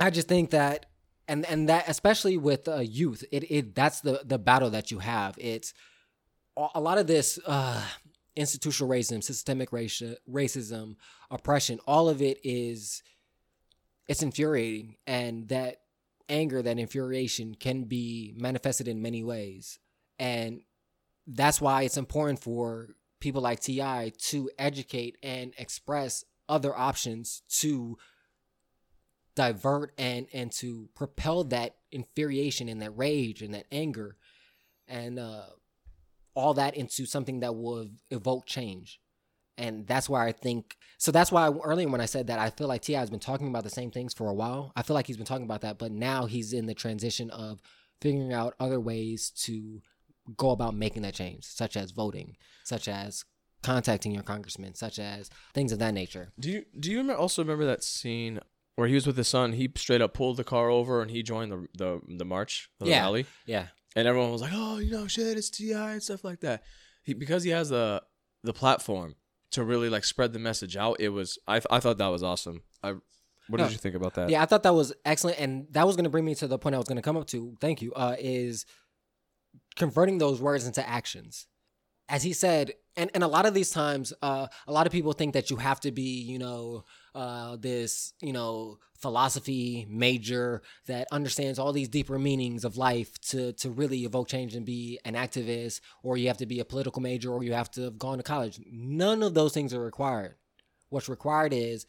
I 0.00 0.10
just 0.10 0.28
think 0.28 0.50
that, 0.50 0.86
and 1.26 1.44
and 1.46 1.68
that 1.68 1.88
especially 1.88 2.36
with 2.36 2.68
uh, 2.68 2.78
youth, 2.78 3.24
it 3.32 3.50
it 3.50 3.74
that's 3.74 4.00
the 4.00 4.22
the 4.24 4.38
battle 4.38 4.70
that 4.70 4.90
you 4.90 5.00
have. 5.00 5.36
It's 5.38 5.74
a 6.56 6.68
a 6.76 6.80
lot 6.80 6.98
of 6.98 7.06
this 7.06 7.38
uh, 7.46 7.84
institutional 8.38 8.90
racism, 8.90 9.22
systemic 9.22 9.70
raci- 9.70 10.16
racism, 10.30 10.96
oppression. 11.30 11.80
All 11.86 12.08
of 12.08 12.22
it 12.22 12.38
is 12.44 13.02
it's 14.06 14.22
infuriating, 14.22 14.96
and 15.06 15.48
that 15.48 15.80
anger, 16.28 16.62
that 16.62 16.78
infuriation, 16.78 17.54
can 17.54 17.84
be 17.84 18.32
manifested 18.36 18.88
in 18.88 19.02
many 19.02 19.22
ways, 19.22 19.78
and 20.18 20.62
that's 21.26 21.60
why 21.60 21.82
it's 21.82 21.98
important 21.98 22.40
for 22.40 22.90
people 23.20 23.42
like 23.42 23.60
T.I. 23.60 24.12
to 24.18 24.50
educate 24.58 25.18
and 25.22 25.52
express 25.58 26.24
other 26.48 26.76
options 26.76 27.42
to 27.60 27.98
divert 29.34 29.92
and 29.98 30.26
and 30.32 30.50
to 30.50 30.88
propel 30.96 31.44
that 31.44 31.76
infuriation 31.92 32.68
and 32.68 32.82
that 32.82 32.90
rage 32.96 33.40
and 33.40 33.54
that 33.54 33.66
anger 33.70 34.16
and 34.88 35.16
uh 35.18 35.44
all 36.38 36.54
that 36.54 36.76
into 36.76 37.04
something 37.06 37.40
that 37.40 37.54
will 37.54 37.88
evoke 38.10 38.46
change 38.46 39.00
and 39.58 39.86
that's 39.88 40.08
why 40.08 40.24
I 40.28 40.32
think 40.32 40.76
so. 40.98 41.10
That's 41.10 41.32
why 41.32 41.50
earlier 41.64 41.88
when 41.88 42.00
I 42.00 42.06
said 42.06 42.28
that, 42.28 42.38
I 42.38 42.50
feel 42.50 42.68
like 42.68 42.82
T.I. 42.82 43.00
has 43.00 43.10
been 43.10 43.18
talking 43.18 43.48
about 43.48 43.64
the 43.64 43.70
same 43.70 43.90
things 43.90 44.14
for 44.14 44.28
a 44.28 44.34
while. 44.34 44.72
I 44.76 44.82
feel 44.82 44.94
like 44.94 45.08
he's 45.08 45.16
been 45.16 45.26
talking 45.26 45.44
about 45.44 45.62
that, 45.62 45.78
but 45.78 45.90
now 45.90 46.26
he's 46.26 46.52
in 46.52 46.66
the 46.66 46.74
transition 46.74 47.28
of 47.30 47.60
figuring 48.00 48.32
out 48.32 48.54
other 48.60 48.78
ways 48.78 49.30
to 49.46 49.80
go 50.36 50.50
about 50.50 50.76
making 50.76 51.02
that 51.02 51.14
change, 51.14 51.44
such 51.44 51.76
as 51.76 51.90
voting, 51.90 52.36
such 52.62 52.86
as 52.86 53.24
contacting 53.62 54.12
your 54.12 54.22
congressman, 54.22 54.74
such 54.74 55.00
as 55.00 55.28
things 55.54 55.72
of 55.72 55.80
that 55.80 55.92
nature. 55.92 56.28
Do 56.38 56.50
you 56.50 56.64
do 56.78 56.92
you 56.92 57.12
also 57.12 57.42
remember 57.42 57.64
that 57.66 57.82
scene 57.82 58.38
where 58.76 58.86
he 58.86 58.94
was 58.94 59.08
with 59.08 59.16
his 59.16 59.26
son? 59.26 59.54
He 59.54 59.68
straight 59.74 60.00
up 60.00 60.14
pulled 60.14 60.36
the 60.36 60.44
car 60.44 60.70
over 60.70 61.02
and 61.02 61.10
he 61.10 61.24
joined 61.24 61.50
the 61.50 61.66
the, 61.76 62.00
the 62.06 62.24
march, 62.24 62.70
the 62.78 62.86
Yeah. 62.86 63.00
rally, 63.00 63.26
Yeah, 63.44 63.66
and 63.98 64.06
everyone 64.08 64.30
was 64.32 64.40
like, 64.40 64.52
"Oh, 64.54 64.78
you 64.78 64.90
know, 64.92 65.06
shit, 65.06 65.36
it's 65.36 65.50
T.I. 65.50 65.92
and 65.92 66.02
stuff 66.02 66.24
like 66.24 66.40
that." 66.40 66.62
He 67.02 67.14
because 67.14 67.42
he 67.42 67.50
has 67.50 67.68
the 67.70 68.02
the 68.44 68.52
platform 68.52 69.16
to 69.50 69.64
really 69.64 69.88
like 69.88 70.04
spread 70.04 70.32
the 70.32 70.38
message 70.38 70.76
out. 70.76 70.96
It 71.00 71.08
was 71.10 71.38
I 71.48 71.60
I 71.70 71.80
thought 71.80 71.98
that 71.98 72.06
was 72.08 72.22
awesome. 72.22 72.62
I 72.82 72.92
what 73.48 73.58
No. 73.58 73.64
did 73.64 73.72
you 73.72 73.78
think 73.78 73.94
about 73.94 74.14
that? 74.14 74.28
yeah. 74.28 74.42
I 74.42 74.46
thought 74.46 74.62
that 74.62 74.74
was 74.74 74.92
excellent, 75.04 75.38
and 75.40 75.66
that 75.70 75.86
was 75.86 75.96
going 75.96 76.04
to 76.04 76.10
bring 76.10 76.24
me 76.24 76.34
to 76.36 76.46
the 76.46 76.58
point 76.58 76.74
I 76.74 76.78
was 76.78 76.86
going 76.88 76.96
to 76.96 77.02
come 77.02 77.16
up 77.16 77.26
to. 77.28 77.56
Thank 77.60 77.80
you. 77.82 77.92
Uh, 77.94 78.14
is 78.18 78.66
converting 79.76 80.18
those 80.18 80.40
words 80.40 80.66
into 80.66 80.86
actions. 80.86 81.46
As 82.10 82.22
he 82.22 82.32
said, 82.32 82.72
and, 82.96 83.10
and 83.14 83.22
a 83.22 83.28
lot 83.28 83.44
of 83.46 83.52
these 83.54 83.70
times, 83.70 84.12
uh, 84.22 84.46
a 84.66 84.72
lot 84.72 84.86
of 84.86 84.92
people 84.92 85.12
think 85.12 85.34
that 85.34 85.50
you 85.50 85.56
have 85.56 85.78
to 85.80 85.92
be, 85.92 86.22
you 86.22 86.38
know, 86.38 86.84
uh, 87.18 87.56
this, 87.56 88.12
you 88.20 88.32
know, 88.32 88.78
philosophy 88.94 89.84
major 89.90 90.62
that 90.86 91.08
understands 91.10 91.58
all 91.58 91.72
these 91.72 91.88
deeper 91.88 92.16
meanings 92.16 92.64
of 92.64 92.76
life 92.76 93.20
to 93.20 93.52
to 93.54 93.70
really 93.70 94.04
evoke 94.04 94.28
change 94.28 94.54
and 94.54 94.64
be 94.64 95.00
an 95.04 95.14
activist, 95.14 95.80
or 96.04 96.16
you 96.16 96.28
have 96.28 96.36
to 96.36 96.46
be 96.46 96.60
a 96.60 96.64
political 96.64 97.02
major, 97.02 97.32
or 97.32 97.42
you 97.42 97.52
have 97.52 97.72
to 97.72 97.82
have 97.82 97.98
gone 97.98 98.18
to 98.18 98.22
college. 98.22 98.60
None 98.70 99.24
of 99.24 99.34
those 99.34 99.52
things 99.52 99.74
are 99.74 99.80
required. 99.80 100.36
What's 100.90 101.08
required 101.08 101.52
is 101.52 101.86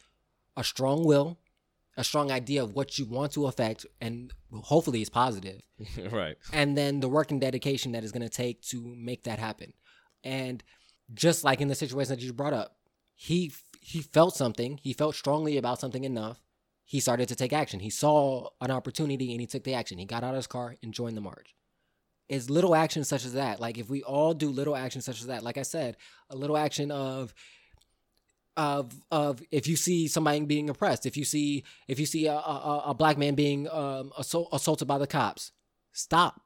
a 0.56 0.64
strong 0.64 1.04
will, 1.04 1.38
a 1.96 2.02
strong 2.02 2.32
idea 2.32 2.64
of 2.64 2.74
what 2.74 2.98
you 2.98 3.04
want 3.06 3.30
to 3.32 3.46
affect, 3.46 3.86
and 4.00 4.32
hopefully 4.52 5.00
it's 5.00 5.10
positive 5.10 5.62
right. 6.10 6.36
and 6.52 6.76
then 6.76 6.98
the 6.98 7.08
work 7.08 7.30
and 7.30 7.40
dedication 7.40 7.92
that 7.92 8.02
is 8.02 8.10
going 8.10 8.28
to 8.28 8.28
take 8.28 8.62
to 8.62 8.82
make 8.82 9.22
that 9.24 9.38
happen. 9.38 9.74
And 10.24 10.64
just 11.14 11.44
like 11.44 11.60
in 11.60 11.68
the 11.68 11.76
situation 11.76 12.16
that 12.16 12.20
you 12.20 12.32
brought 12.32 12.52
up, 12.52 12.76
he 13.14 13.52
he 13.80 14.00
felt 14.00 14.36
something, 14.36 14.78
he 14.82 14.92
felt 14.92 15.14
strongly 15.14 15.56
about 15.56 15.80
something 15.80 16.04
enough. 16.04 16.40
He 16.84 17.00
started 17.00 17.28
to 17.28 17.36
take 17.36 17.52
action. 17.52 17.80
He 17.80 17.90
saw 17.90 18.48
an 18.60 18.70
opportunity 18.70 19.32
and 19.32 19.40
he 19.40 19.46
took 19.46 19.64
the 19.64 19.74
action. 19.74 19.98
He 19.98 20.04
got 20.04 20.22
out 20.22 20.30
of 20.30 20.36
his 20.36 20.46
car 20.46 20.76
and 20.82 20.92
joined 20.92 21.16
the 21.16 21.22
march. 21.22 21.54
It's 22.28 22.50
little 22.50 22.74
actions 22.74 23.08
such 23.08 23.24
as 23.24 23.32
that. 23.34 23.58
Like 23.58 23.78
if 23.78 23.88
we 23.88 24.02
all 24.02 24.34
do 24.34 24.50
little 24.50 24.76
actions 24.76 25.04
such 25.04 25.20
as 25.20 25.26
that, 25.26 25.42
like 25.42 25.56
I 25.56 25.62
said, 25.62 25.96
a 26.28 26.36
little 26.36 26.56
action 26.56 26.90
of 26.90 27.32
of 28.56 28.92
of 29.10 29.40
if 29.50 29.66
you 29.66 29.76
see 29.76 30.06
somebody 30.08 30.40
being 30.40 30.68
oppressed, 30.68 31.06
if 31.06 31.16
you 31.16 31.24
see 31.24 31.64
if 31.88 31.98
you 31.98 32.06
see 32.06 32.26
a, 32.26 32.34
a, 32.34 32.82
a 32.86 32.94
black 32.94 33.16
man 33.16 33.34
being 33.34 33.68
um, 33.70 34.12
assault, 34.18 34.48
assaulted 34.52 34.86
by 34.86 34.98
the 34.98 35.06
cops, 35.06 35.52
stop. 35.92 36.40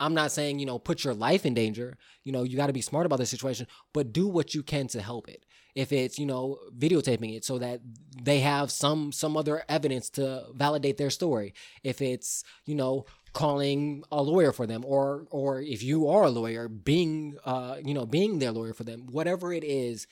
I'm 0.00 0.14
not 0.14 0.32
saying 0.32 0.58
you 0.58 0.66
know 0.66 0.78
put 0.78 1.04
your 1.04 1.14
life 1.14 1.46
in 1.46 1.54
danger. 1.54 1.96
You 2.22 2.32
know 2.32 2.42
you 2.42 2.56
got 2.56 2.68
to 2.68 2.72
be 2.72 2.80
smart 2.80 3.06
about 3.06 3.18
the 3.18 3.26
situation, 3.26 3.66
but 3.92 4.12
do 4.12 4.26
what 4.28 4.54
you 4.54 4.62
can 4.62 4.88
to 4.88 5.00
help 5.02 5.28
it. 5.28 5.44
If 5.74 5.92
it's 5.92 6.18
you 6.18 6.26
know 6.26 6.58
videotaping 6.76 7.36
it 7.36 7.44
so 7.44 7.58
that 7.58 7.80
they 8.22 8.40
have 8.40 8.70
some 8.70 9.12
some 9.12 9.36
other 9.36 9.64
evidence 9.68 10.10
to 10.10 10.44
validate 10.54 10.96
their 10.96 11.10
story. 11.10 11.54
If 11.82 12.00
it's 12.02 12.44
you 12.64 12.74
know 12.74 13.06
calling 13.32 14.04
a 14.12 14.22
lawyer 14.22 14.52
for 14.52 14.66
them, 14.66 14.84
or 14.86 15.26
or 15.30 15.60
if 15.60 15.82
you 15.82 16.08
are 16.08 16.24
a 16.24 16.30
lawyer, 16.30 16.68
being 16.68 17.36
uh 17.44 17.76
you 17.84 17.94
know 17.94 18.06
being 18.06 18.38
their 18.38 18.52
lawyer 18.52 18.74
for 18.74 18.84
them, 18.84 19.06
whatever 19.10 19.52
it 19.52 19.64
is, 19.64 20.06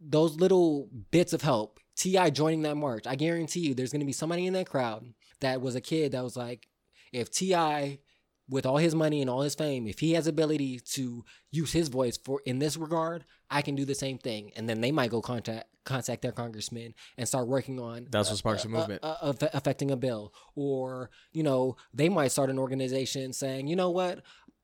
those 0.00 0.36
little 0.36 0.88
bits 1.10 1.32
of 1.32 1.42
help. 1.42 1.80
T.I. 1.96 2.30
joining 2.30 2.62
that 2.62 2.74
march, 2.74 3.06
I 3.06 3.14
guarantee 3.14 3.60
you, 3.60 3.74
there's 3.74 3.92
gonna 3.92 4.04
be 4.04 4.12
somebody 4.12 4.46
in 4.46 4.52
that 4.54 4.68
crowd 4.68 5.14
that 5.40 5.60
was 5.60 5.76
a 5.76 5.80
kid 5.80 6.12
that 6.12 6.24
was 6.24 6.36
like, 6.36 6.68
if 7.12 7.30
T.I. 7.30 8.00
with 8.48 8.66
all 8.66 8.76
his 8.76 8.94
money 8.94 9.20
and 9.20 9.30
all 9.30 9.40
his 9.42 9.54
fame, 9.54 9.86
if 9.86 10.00
he 10.00 10.12
has 10.12 10.26
ability 10.26 10.80
to 10.80 11.24
use 11.50 11.72
his 11.72 11.88
voice 11.88 12.18
for 12.18 12.42
in 12.44 12.58
this 12.58 12.76
regard, 12.76 13.24
I 13.50 13.62
can 13.62 13.74
do 13.74 13.84
the 13.84 13.94
same 13.94 14.18
thing. 14.18 14.52
And 14.56 14.68
then 14.68 14.80
they 14.80 14.92
might 14.92 15.10
go 15.10 15.20
contact 15.20 15.68
contact 15.84 16.22
their 16.22 16.32
congressman 16.32 16.94
and 17.18 17.28
start 17.28 17.46
working 17.46 17.78
on 17.78 18.06
That's 18.10 18.30
what 18.30 18.38
sparks 18.38 18.64
a 18.64 18.68
movement. 18.70 19.04
uh, 19.04 19.16
uh, 19.20 19.32
aff- 19.38 19.54
affecting 19.54 19.90
a 19.90 19.96
bill, 19.96 20.32
or 20.54 21.10
you 21.32 21.42
know 21.42 21.76
they 21.92 22.08
might 22.08 22.32
start 22.32 22.50
an 22.50 22.58
organization 22.58 23.32
saying, 23.32 23.66
you 23.66 23.76
know 23.76 23.90
what, 23.90 24.22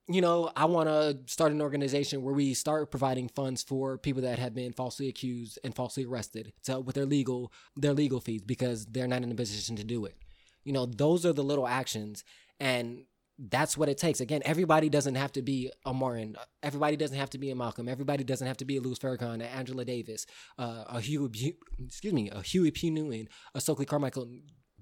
you 0.08 0.20
know 0.22 0.50
I 0.56 0.64
want 0.64 0.88
to 0.88 1.18
start 1.26 1.52
an 1.52 1.60
organization 1.60 2.22
where 2.22 2.34
we 2.34 2.54
start 2.54 2.90
providing 2.90 3.28
funds 3.28 3.62
for 3.62 3.98
people 3.98 4.22
that 4.22 4.38
have 4.38 4.54
been 4.54 4.72
falsely 4.72 5.08
accused 5.08 5.58
and 5.62 5.74
falsely 5.74 6.04
arrested 6.04 6.52
to 6.64 6.72
help 6.72 6.86
with 6.86 6.96
their 6.96 7.06
legal 7.06 7.52
their 7.76 7.92
legal 7.94 8.20
fees 8.20 8.42
because 8.42 8.86
they're 8.86 9.08
not 9.08 9.22
in 9.22 9.30
a 9.30 9.34
position 9.34 9.76
to 9.76 9.84
do 9.84 10.04
it. 10.06 10.16
You 10.64 10.72
know 10.72 10.86
those 10.86 11.24
are 11.26 11.32
the 11.34 11.44
little 11.44 11.68
actions 11.68 12.24
and 12.58 13.04
that's 13.48 13.76
what 13.76 13.88
it 13.88 13.96
takes. 13.96 14.20
Again, 14.20 14.42
everybody 14.44 14.90
doesn't 14.90 15.14
have 15.14 15.32
to 15.32 15.42
be 15.42 15.70
a 15.86 15.94
Martin. 15.94 16.36
Everybody 16.62 16.96
doesn't 16.96 17.16
have 17.16 17.30
to 17.30 17.38
be 17.38 17.50
a 17.50 17.54
Malcolm. 17.56 17.88
Everybody 17.88 18.22
doesn't 18.22 18.46
have 18.46 18.58
to 18.58 18.66
be 18.66 18.76
a 18.76 18.80
Louis 18.80 18.98
Farrakhan, 18.98 19.34
an 19.34 19.42
Angela 19.42 19.84
Davis, 19.84 20.26
uh, 20.58 20.84
a 20.88 21.00
Huey, 21.00 21.56
excuse 21.82 22.12
me, 22.12 22.28
a 22.30 22.42
Huey 22.42 22.70
P. 22.70 22.90
Newton, 22.90 23.28
a 23.54 23.60
Stokely 23.60 23.86
Carmichael. 23.86 24.28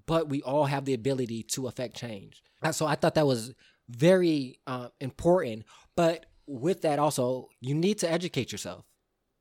But 0.07 0.29
we 0.29 0.43
all 0.43 0.65
have 0.65 0.87
the 0.87 0.95
ability 0.95 1.45
to 1.53 1.69
affect 1.69 1.97
change. 1.97 2.43
So 2.73 2.87
I 2.87 2.97
thought 2.97 3.15
that 3.15 3.27
was 3.27 3.55
very 3.89 4.59
uh, 4.67 4.89
important. 5.01 5.65
But 5.95 6.27
with 6.47 6.83
that, 6.83 6.99
also, 6.99 7.49
you 7.61 7.75
need 7.75 7.99
to 7.99 8.11
educate 8.11 8.51
yourself. 8.51 8.85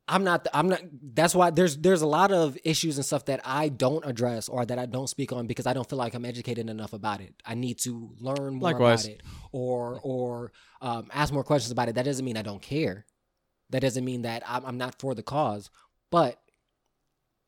I'm 0.08 0.24
not. 0.24 0.46
I'm 0.54 0.68
not. 0.68 0.80
That's 1.14 1.34
why 1.34 1.50
there's 1.50 1.76
there's 1.76 2.02
a 2.02 2.06
lot 2.06 2.32
of 2.32 2.56
issues 2.64 2.96
and 2.96 3.04
stuff 3.04 3.26
that 3.26 3.40
I 3.44 3.68
don't 3.68 4.04
address 4.06 4.48
or 4.48 4.64
that 4.64 4.78
I 4.78 4.86
don't 4.86 5.08
speak 5.08 5.32
on 5.32 5.46
because 5.46 5.66
I 5.66 5.74
don't 5.74 5.88
feel 5.88 5.98
like 5.98 6.14
I'm 6.14 6.24
educated 6.24 6.70
enough 6.70 6.92
about 6.94 7.20
it. 7.20 7.34
I 7.44 7.54
need 7.54 7.78
to 7.80 8.10
learn 8.18 8.54
more 8.54 8.70
Likewise. 8.72 9.04
about 9.04 9.14
it 9.16 9.22
or 9.52 10.00
or 10.02 10.52
um, 10.80 11.08
ask 11.12 11.32
more 11.32 11.44
questions 11.44 11.70
about 11.70 11.88
it. 11.88 11.94
That 11.96 12.04
doesn't 12.04 12.24
mean 12.24 12.36
I 12.36 12.42
don't 12.42 12.62
care. 12.62 13.04
That 13.70 13.80
doesn't 13.80 14.04
mean 14.04 14.22
that 14.22 14.42
I'm, 14.46 14.64
I'm 14.64 14.78
not 14.78 14.98
for 14.98 15.14
the 15.14 15.22
cause. 15.22 15.70
But 16.10 16.40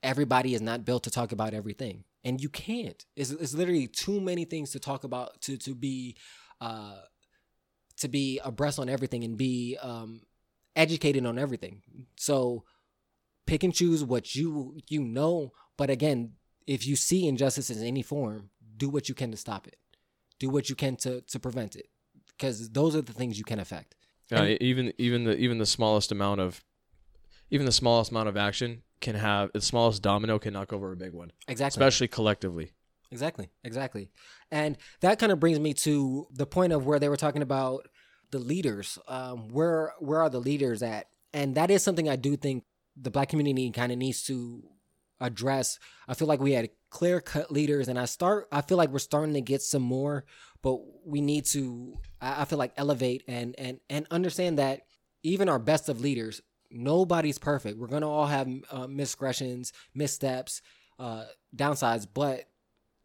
everybody 0.03 0.55
is 0.55 0.61
not 0.61 0.85
built 0.85 1.05
to 1.05 1.11
talk 1.11 1.33
about 1.33 1.55
everything, 1.55 2.05
and 2.25 2.41
you 2.41 2.51
can't. 2.51 3.05
It's, 3.17 3.31
it's 3.31 3.55
literally 3.55 3.87
too 3.87 4.21
many 4.21 4.45
things 4.45 4.71
to 4.73 4.79
talk 4.79 5.05
about 5.05 5.41
to 5.43 5.57
to 5.57 5.75
be 5.75 6.17
uh, 6.61 6.99
to 7.99 8.09
be 8.09 8.41
abreast 8.45 8.79
on 8.79 8.89
everything 8.89 9.25
and 9.25 9.37
be 9.37 9.79
um, 9.81 10.23
educated 10.77 11.27
on 11.27 11.39
everything. 11.39 11.83
So 12.16 12.64
pick 13.47 13.62
and 13.64 13.75
choose 13.75 14.05
what 14.05 14.35
you 14.35 14.79
you 14.89 15.03
know. 15.03 15.53
But 15.77 15.91
again, 15.91 16.33
if 16.66 16.87
you 16.87 16.97
see 16.97 17.27
injustice 17.27 17.71
in 17.71 17.83
any 17.87 18.03
form, 18.03 18.51
do 18.77 18.89
what 18.89 19.09
you 19.09 19.14
can 19.14 19.31
to 19.31 19.37
stop 19.37 19.66
it. 19.66 19.77
Do 20.39 20.49
what 20.51 20.68
you 20.68 20.75
can 20.77 20.97
to 20.97 21.21
to 21.23 21.39
prevent 21.39 21.77
it, 21.77 21.87
because 22.29 22.71
those 22.71 22.95
are 22.97 23.03
the 23.03 23.12
things 23.12 23.39
you 23.39 23.45
can 23.45 23.59
affect. 23.61 23.95
Yeah, 24.31 24.43
And- 24.43 24.62
even 24.62 24.93
even 24.99 25.25
the 25.25 25.37
even 25.37 25.59
the 25.59 25.66
smallest 25.66 26.12
amount 26.12 26.41
of 26.41 26.64
even 27.51 27.66
the 27.66 27.73
smallest 27.73 28.11
amount 28.12 28.29
of 28.29 28.37
action 28.37 28.83
can 29.01 29.16
have 29.16 29.51
the 29.53 29.61
smallest 29.61 30.03
domino 30.03 30.39
can 30.39 30.53
knock 30.53 30.73
over 30.73 30.93
a 30.93 30.97
big 30.97 31.12
one, 31.12 31.33
Exactly. 31.49 31.81
especially 31.81 32.09
collectively. 32.09 32.71
Exactly, 33.11 33.49
exactly. 33.64 34.09
And 34.53 34.79
that 35.01 35.18
kind 35.18 35.33
of 35.33 35.41
brings 35.41 35.59
me 35.59 35.75
to 35.75 36.29
the 36.31 36.47
point 36.47 36.73
of 36.73 36.87
where 36.87 37.01
they 37.01 37.09
were 37.09 37.16
talking 37.16 37.43
about 37.43 37.89
the 38.31 38.39
leaders. 38.39 38.99
Um, 39.09 39.49
where 39.49 39.95
where 39.99 40.20
are 40.22 40.31
the 40.31 40.41
leaders 40.41 40.83
at? 40.83 41.07
And 41.33 41.55
that 41.55 41.70
is 41.70 41.83
something 41.83 42.09
I 42.09 42.16
do 42.16 42.37
think 42.37 42.64
the 42.97 43.11
black 43.11 43.28
community 43.28 43.70
kind 43.70 43.93
of 43.93 43.99
needs 43.99 44.22
to 44.24 44.62
address. 45.20 45.78
I 46.09 46.14
feel 46.14 46.28
like 46.28 46.41
we 46.41 46.53
had 46.53 46.70
clear 46.91 47.20
cut 47.20 47.53
leaders, 47.53 47.89
and 47.89 47.99
I 47.99 48.07
start. 48.07 48.49
I 48.51 48.62
feel 48.62 48.78
like 48.78 48.91
we're 48.91 48.99
starting 48.99 49.35
to 49.35 49.41
get 49.41 49.62
some 49.62 49.83
more, 49.83 50.24
but 50.62 50.78
we 51.05 51.20
need 51.20 51.45
to. 51.47 51.99
I, 52.20 52.45
feel 52.45 52.59
like 52.59 52.72
elevate 52.76 53.22
and 53.28 53.55
and 53.59 53.81
and 53.89 54.07
understand 54.11 54.59
that 54.59 54.83
even 55.22 55.49
our 55.49 55.59
best 55.59 55.89
of 55.89 56.01
leaders, 56.01 56.41
nobody's 56.70 57.39
perfect. 57.39 57.78
We're 57.78 57.87
gonna 57.87 58.11
all 58.11 58.26
have 58.26 58.49
uh, 58.70 58.87
misgressions, 58.87 59.72
missteps, 59.95 60.62
uh, 60.99 61.24
downsides, 61.55 62.07
but 62.12 62.45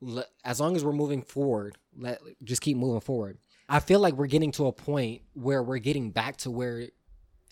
le- 0.01 0.25
as 0.43 0.59
long 0.59 0.75
as 0.75 0.83
we're 0.83 0.93
moving 0.93 1.21
forward, 1.21 1.77
let 1.97 2.19
just 2.43 2.61
keep 2.61 2.77
moving 2.77 3.01
forward. 3.01 3.37
I 3.67 3.79
feel 3.79 3.99
like 3.99 4.13
we're 4.13 4.27
getting 4.27 4.51
to 4.53 4.67
a 4.67 4.71
point 4.71 5.21
where 5.33 5.63
we're 5.63 5.79
getting 5.79 6.11
back 6.11 6.37
to 6.37 6.51
where 6.51 6.87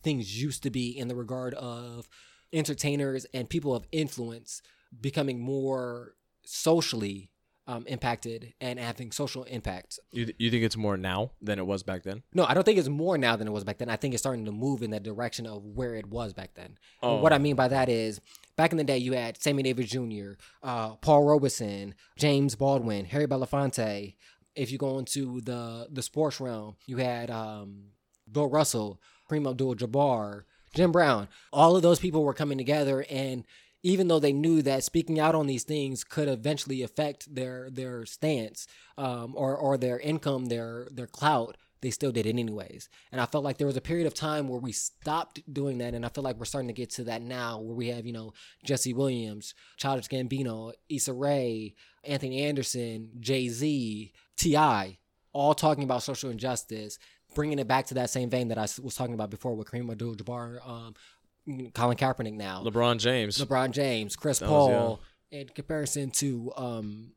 things 0.04 0.42
used 0.42 0.64
to 0.64 0.70
be 0.70 0.90
in 0.90 1.08
the 1.08 1.16
regard 1.16 1.54
of 1.56 2.08
entertainers 2.52 3.26
and 3.34 3.50
people 3.50 3.76
of 3.76 3.86
influence 3.92 4.62
becoming 5.02 5.40
more 5.40 6.14
socially 6.46 7.32
um, 7.66 7.86
impacted 7.88 8.54
and 8.60 8.78
having 8.78 9.12
social 9.12 9.44
impact. 9.44 9.98
You, 10.12 10.26
th- 10.26 10.36
you 10.38 10.52
think 10.52 10.64
it's 10.64 10.76
more 10.76 10.98
now 10.98 11.32
than 11.42 11.60
it 11.60 11.66
was 11.66 11.82
back 11.82 12.04
then? 12.04 12.24
No, 12.34 12.46
I 12.46 12.54
don't 12.54 12.64
think 12.64 12.78
it's 12.78 12.90
more 12.90 13.18
now 13.18 13.36
than 13.36 13.48
it 13.48 13.52
was 13.52 13.64
back 13.64 13.78
then. 13.78 13.90
I 13.90 13.96
think 13.96 14.14
it's 14.14 14.22
starting 14.22 14.46
to 14.46 14.52
move 14.52 14.84
in 14.84 14.92
the 14.92 15.00
direction 15.00 15.48
of 15.48 15.64
where 15.64 15.96
it 15.96 16.06
was 16.06 16.34
back 16.34 16.56
then. 16.56 16.78
Oh. 17.02 17.22
what 17.22 17.32
I 17.32 17.38
mean 17.38 17.56
by 17.56 17.70
that 17.70 17.88
is, 17.88 18.20
back 18.58 18.72
in 18.72 18.78
the 18.78 18.84
day, 18.84 18.98
you 18.98 19.14
had 19.14 19.42
Sammy 19.42 19.64
Davis 19.64 19.90
Jr., 19.90 20.34
uh, 20.62 20.96
Paul 20.96 21.24
Robeson, 21.24 21.96
James 22.18 22.56
Baldwin, 22.56 23.06
Harry 23.06 23.28
Belafonte. 23.28 24.16
If 24.56 24.72
you 24.72 24.78
go 24.78 25.00
into 25.00 25.42
the 25.42 25.88
the 25.92 26.02
sports 26.02 26.40
realm, 26.40 26.76
you 26.86 26.98
had 26.98 27.32
um, 27.32 27.86
Bill 28.32 28.50
Russell, 28.50 29.00
Kareem 29.30 29.50
Abdul-Jabbar, 29.50 30.44
Jim 30.74 30.92
Brown. 30.92 31.28
All 31.52 31.76
of 31.76 31.82
those 31.82 32.00
people 32.00 32.24
were 32.24 32.34
coming 32.34 32.58
together, 32.58 33.06
and 33.10 33.46
even 33.84 34.08
though 34.08 34.20
they 34.20 34.34
knew 34.34 34.62
that 34.62 34.84
speaking 34.84 35.20
out 35.20 35.36
on 35.36 35.46
these 35.46 35.64
things 35.64 36.04
could 36.04 36.30
eventually 36.30 36.82
affect 36.82 37.34
their 37.34 37.70
their 37.70 38.06
stance 38.06 38.66
um, 38.98 39.34
or 39.36 39.56
or 39.56 39.78
their 39.78 40.00
income, 40.00 40.46
their 40.46 40.88
their 40.90 41.08
clout, 41.08 41.58
they 41.82 41.92
still 41.92 42.14
did 42.14 42.26
it 42.26 42.30
anyways. 42.30 42.90
And 43.12 43.20
I 43.20 43.26
felt 43.26 43.44
like 43.44 43.58
there 43.58 43.68
was 43.68 43.78
a 43.78 43.82
period 43.82 44.08
of 44.08 44.14
time 44.14 44.48
where 44.48 44.60
we 44.60 44.72
stopped 44.72 45.42
doing 45.54 45.80
that, 45.80 45.94
and 45.94 46.06
I 46.06 46.10
feel 46.10 46.24
like 46.24 46.38
we're 46.38 46.46
starting 46.46 46.70
to 46.70 46.74
get 46.74 46.90
to 46.92 47.04
that 47.04 47.22
now, 47.22 47.60
where 47.60 47.76
we 47.76 47.90
have 47.90 48.06
you 48.06 48.14
know 48.14 48.34
Jesse 48.64 48.94
Williams, 48.94 49.54
Childish 49.78 50.08
Gambino, 50.08 50.72
Issa 50.90 51.14
Rae, 51.14 51.76
Anthony 52.06 52.44
Anderson, 52.44 53.12
Jay 53.20 53.50
Z, 53.50 54.14
T.I., 54.38 54.98
all 55.32 55.54
talking 55.54 55.84
about 55.84 56.04
social 56.04 56.30
injustice, 56.30 57.00
bringing 57.34 57.60
it 57.60 57.68
back 57.68 57.88
to 57.88 57.96
that 57.96 58.10
same 58.10 58.30
vein 58.30 58.50
that 58.50 58.58
I 58.58 58.68
was 58.82 58.96
talking 58.96 59.14
about 59.14 59.30
before 59.30 59.56
with 59.56 59.70
Kareem 59.70 59.92
Abdul-Jabbar, 59.92 60.68
um, 60.68 60.94
Colin 61.74 61.98
Kaepernick 61.98 62.34
now. 62.34 62.64
LeBron 62.64 63.00
James. 63.00 63.38
LeBron 63.38 63.72
James, 63.72 64.16
Chris 64.16 64.40
That 64.40 64.50
was, 64.50 64.70
Paul, 64.70 65.02
in 65.32 65.48
comparison 65.50 66.12
to 66.12 66.54
um, 66.56 67.12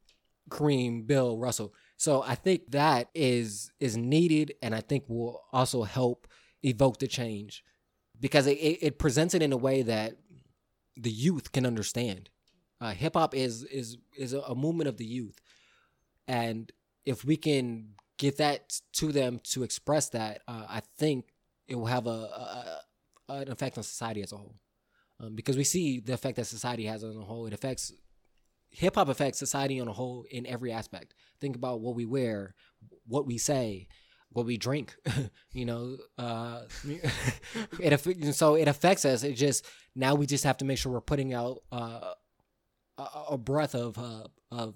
Kareem, 0.50 1.06
Bill, 1.06 1.38
Russell. 1.38 1.74
So 1.96 2.22
I 2.22 2.34
think 2.34 2.72
that 2.72 3.08
is 3.14 3.70
is 3.80 3.96
needed, 3.96 4.54
and 4.62 4.74
I 4.74 4.80
think 4.80 5.04
will 5.08 5.42
also 5.52 5.84
help 5.84 6.26
evoke 6.62 6.98
the 6.98 7.06
change 7.06 7.62
because 8.18 8.46
it, 8.46 8.58
it, 8.58 8.78
it 8.82 8.98
presents 8.98 9.34
it 9.34 9.42
in 9.42 9.52
a 9.52 9.56
way 9.56 9.82
that 9.82 10.16
the 10.96 11.10
youth 11.10 11.52
can 11.52 11.64
understand. 11.66 12.30
Uh, 12.80 12.90
Hip 12.90 13.14
hop 13.14 13.34
is 13.34 13.62
is 13.64 13.96
is 14.16 14.32
a 14.32 14.54
movement 14.54 14.88
of 14.88 14.96
the 14.96 15.06
youth, 15.06 15.38
and 16.28 16.70
if 17.06 17.24
we 17.24 17.36
can 17.36 17.94
get 18.18 18.36
that 18.38 18.80
to 18.94 19.12
them 19.12 19.40
to 19.44 19.62
express 19.62 20.10
that, 20.10 20.42
uh, 20.46 20.66
I 20.68 20.82
think 20.98 21.32
it 21.68 21.76
will 21.76 21.86
have 21.86 22.06
a, 22.06 22.10
a, 22.10 22.80
a 23.28 23.34
an 23.34 23.50
effect 23.50 23.76
on 23.76 23.84
society 23.84 24.22
as 24.22 24.32
a 24.32 24.36
whole 24.36 24.60
um, 25.20 25.34
because 25.34 25.56
we 25.56 25.64
see 25.64 26.00
the 26.00 26.12
effect 26.12 26.36
that 26.36 26.46
society 26.46 26.84
has 26.84 27.02
on 27.02 27.14
the 27.14 27.24
whole. 27.24 27.46
It 27.46 27.52
affects 27.52 27.92
hip 28.70 28.96
hop 28.96 29.08
affects 29.08 29.38
society 29.38 29.80
on 29.80 29.88
a 29.88 29.92
whole 29.92 30.24
in 30.30 30.46
every 30.46 30.72
aspect. 30.72 31.14
Think 31.40 31.56
about 31.56 31.80
what 31.80 31.94
we 31.94 32.04
wear, 32.04 32.54
what 33.06 33.26
we 33.26 33.38
say, 33.38 33.88
what 34.30 34.46
we 34.46 34.56
drink. 34.56 34.94
you 35.52 35.64
know, 35.64 35.96
uh, 36.18 36.62
it 37.80 38.34
so 38.34 38.54
it 38.54 38.68
affects 38.68 39.04
us. 39.04 39.22
It 39.22 39.34
just 39.34 39.64
now 39.94 40.14
we 40.14 40.26
just 40.26 40.44
have 40.44 40.58
to 40.58 40.64
make 40.64 40.78
sure 40.78 40.92
we're 40.92 41.00
putting 41.00 41.32
out 41.32 41.62
uh, 41.72 42.12
a, 42.98 43.02
a 43.30 43.38
breath 43.38 43.74
of 43.74 43.98
uh, 43.98 44.24
of 44.50 44.74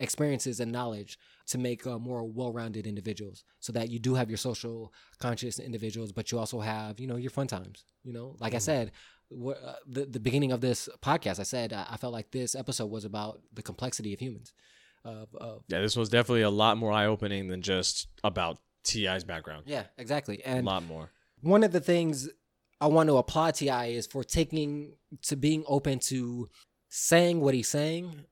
experiences 0.00 0.60
and 0.60 0.72
knowledge 0.72 1.18
to 1.50 1.58
make 1.58 1.86
uh, 1.86 1.98
more 1.98 2.22
well-rounded 2.38 2.86
individuals 2.86 3.44
so 3.60 3.70
that 3.72 3.90
you 3.90 3.98
do 3.98 4.14
have 4.14 4.28
your 4.30 4.36
social 4.50 4.92
conscious 5.18 5.58
individuals 5.58 6.10
but 6.12 6.30
you 6.30 6.38
also 6.38 6.58
have 6.60 6.98
you 7.00 7.06
know 7.06 7.16
your 7.24 7.30
fun 7.38 7.46
times 7.46 7.84
you 8.04 8.12
know 8.12 8.36
like 8.40 8.54
i 8.54 8.58
said 8.58 8.92
wh- 9.30 9.58
uh, 9.70 9.74
the, 9.96 10.04
the 10.06 10.20
beginning 10.20 10.52
of 10.52 10.60
this 10.60 10.88
podcast 11.02 11.38
i 11.40 11.42
said 11.54 11.72
I, 11.72 11.86
I 11.90 11.96
felt 11.96 12.12
like 12.12 12.30
this 12.30 12.54
episode 12.54 12.90
was 12.96 13.04
about 13.04 13.40
the 13.52 13.62
complexity 13.62 14.12
of 14.14 14.20
humans 14.20 14.52
of 15.04 15.28
Yeah, 15.68 15.80
this 15.80 15.96
was 15.96 16.08
definitely 16.10 16.42
a 16.42 16.50
lot 16.50 16.76
more 16.76 16.92
eye 16.92 17.06
opening 17.06 17.48
than 17.48 17.62
just 17.62 18.08
about 18.22 18.58
T.I.'s 18.84 19.24
background. 19.24 19.64
yeah 19.66 19.84
exactly 19.98 20.42
and 20.44 20.66
A 20.66 20.70
lot 20.70 20.84
more. 20.84 21.10
one 21.40 21.62
of 21.64 21.72
the 21.72 21.80
things 21.80 22.28
I 22.82 22.86
want 22.86 23.08
to 23.10 23.16
applaud 23.16 23.54
T.I. 23.56 23.86
is 23.86 24.06
for 24.06 24.22
taking 24.24 24.94
to 25.22 25.36
being 25.36 25.64
open 25.66 25.98
to 26.10 26.48
saying 26.88 27.40
what 27.40 27.54
he's 27.54 27.68
saying 27.68 28.24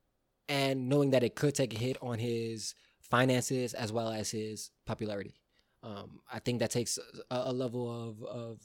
and 0.49 0.89
knowing 0.89 1.11
that 1.11 1.23
it 1.23 1.35
could 1.35 1.55
take 1.55 1.75
a 1.75 1.79
hit 1.79 1.97
on 2.01 2.19
his 2.19 2.75
finances 3.11 3.75
as 3.75 3.93
well 3.93 4.11
as 4.11 4.31
his 4.31 4.71
popularity. 4.87 5.35
Um, 5.83 6.21
I 6.33 6.41
think 6.41 6.59
that 6.61 6.71
takes 6.71 6.99
a, 7.31 7.43
a 7.47 7.53
level 7.53 7.91
of, 7.91 8.23
of 8.25 8.61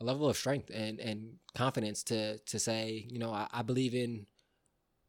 a 0.00 0.04
level 0.04 0.28
of 0.28 0.36
strength 0.36 0.70
and, 0.72 1.00
and 1.00 1.36
confidence 1.54 2.02
to 2.04 2.38
to 2.38 2.58
say, 2.58 3.06
you 3.08 3.18
know, 3.18 3.32
I, 3.32 3.48
I 3.52 3.62
believe 3.62 3.94
in 3.94 4.26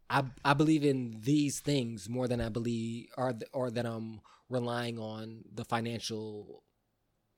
I 0.09 0.23
I 0.43 0.53
believe 0.53 0.83
in 0.83 1.19
these 1.21 1.59
things 1.59 2.09
more 2.09 2.27
than 2.27 2.41
I 2.41 2.49
believe 2.49 3.09
or 3.17 3.33
or 3.53 3.69
that 3.71 3.85
I'm 3.85 4.21
relying 4.49 4.97
on 4.97 5.43
the 5.53 5.65
financial 5.65 6.63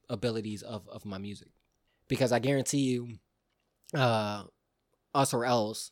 abilities 0.10 0.62
of 0.62 0.88
of 0.88 1.06
my 1.06 1.18
music 1.18 1.50
because 2.08 2.32
I 2.34 2.40
guarantee 2.40 2.80
you, 2.80 3.08
uh, 3.94 4.44
us 5.16 5.34
or 5.34 5.46
else, 5.46 5.92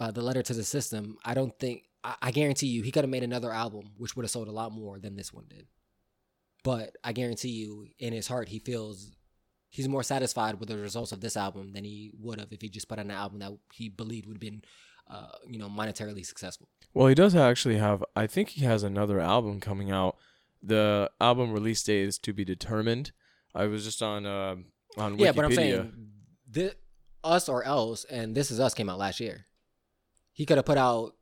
uh, 0.00 0.10
the 0.10 0.22
letter 0.22 0.42
to 0.42 0.54
the 0.54 0.64
system. 0.64 1.18
I 1.22 1.34
don't 1.34 1.58
think 1.58 1.84
I, 2.04 2.14
I 2.22 2.30
guarantee 2.30 2.68
you 2.68 2.82
he 2.82 2.92
could 2.92 3.02
have 3.02 3.10
made 3.10 3.24
another 3.24 3.50
album 3.50 3.90
which 3.96 4.14
would 4.14 4.24
have 4.24 4.30
sold 4.30 4.48
a 4.48 4.52
lot 4.52 4.70
more 4.70 4.98
than 5.00 5.16
this 5.16 5.32
one 5.32 5.46
did. 5.48 5.66
But 6.62 6.96
I 7.02 7.12
guarantee 7.12 7.50
you, 7.50 7.88
in 7.98 8.12
his 8.12 8.28
heart, 8.28 8.48
he 8.48 8.58
feels 8.58 9.10
he's 9.68 9.88
more 9.88 10.02
satisfied 10.02 10.60
with 10.60 10.68
the 10.68 10.78
results 10.78 11.12
of 11.12 11.20
this 11.20 11.36
album 11.36 11.72
than 11.72 11.84
he 11.84 12.12
would 12.18 12.40
have 12.40 12.52
if 12.52 12.62
he 12.62 12.68
just 12.68 12.88
put 12.88 12.98
out 12.98 13.04
an 13.04 13.10
album 13.10 13.40
that 13.40 13.52
he 13.72 13.88
believed 13.88 14.26
would 14.26 14.36
have 14.36 14.40
been, 14.40 14.62
uh, 15.10 15.32
you 15.46 15.58
know, 15.58 15.68
monetarily 15.68 16.24
successful. 16.24 16.68
Well, 16.94 17.08
he 17.08 17.14
does 17.14 17.34
actually 17.34 17.76
have. 17.76 18.02
I 18.16 18.26
think 18.26 18.50
he 18.50 18.64
has 18.64 18.82
another 18.82 19.20
album 19.20 19.60
coming 19.60 19.90
out. 19.90 20.16
The 20.62 21.10
album 21.20 21.52
release 21.52 21.82
date 21.82 22.06
is 22.06 22.18
to 22.20 22.32
be 22.32 22.44
determined. 22.46 23.12
I 23.54 23.66
was 23.66 23.84
just 23.84 24.00
on 24.00 24.24
uh, 24.24 24.56
on 24.96 25.18
Wikipedia. 25.18 25.20
Yeah, 25.20 25.32
but 25.32 25.44
I'm 25.44 25.52
saying 25.52 25.92
this, 26.48 26.74
us 27.22 27.48
or 27.50 27.62
else, 27.64 28.04
and 28.04 28.34
this 28.34 28.50
is 28.50 28.58
us 28.58 28.72
came 28.72 28.88
out 28.88 28.98
last 28.98 29.20
year. 29.20 29.44
He 30.32 30.46
could 30.46 30.56
have 30.56 30.66
put 30.66 30.78
out 30.78 31.14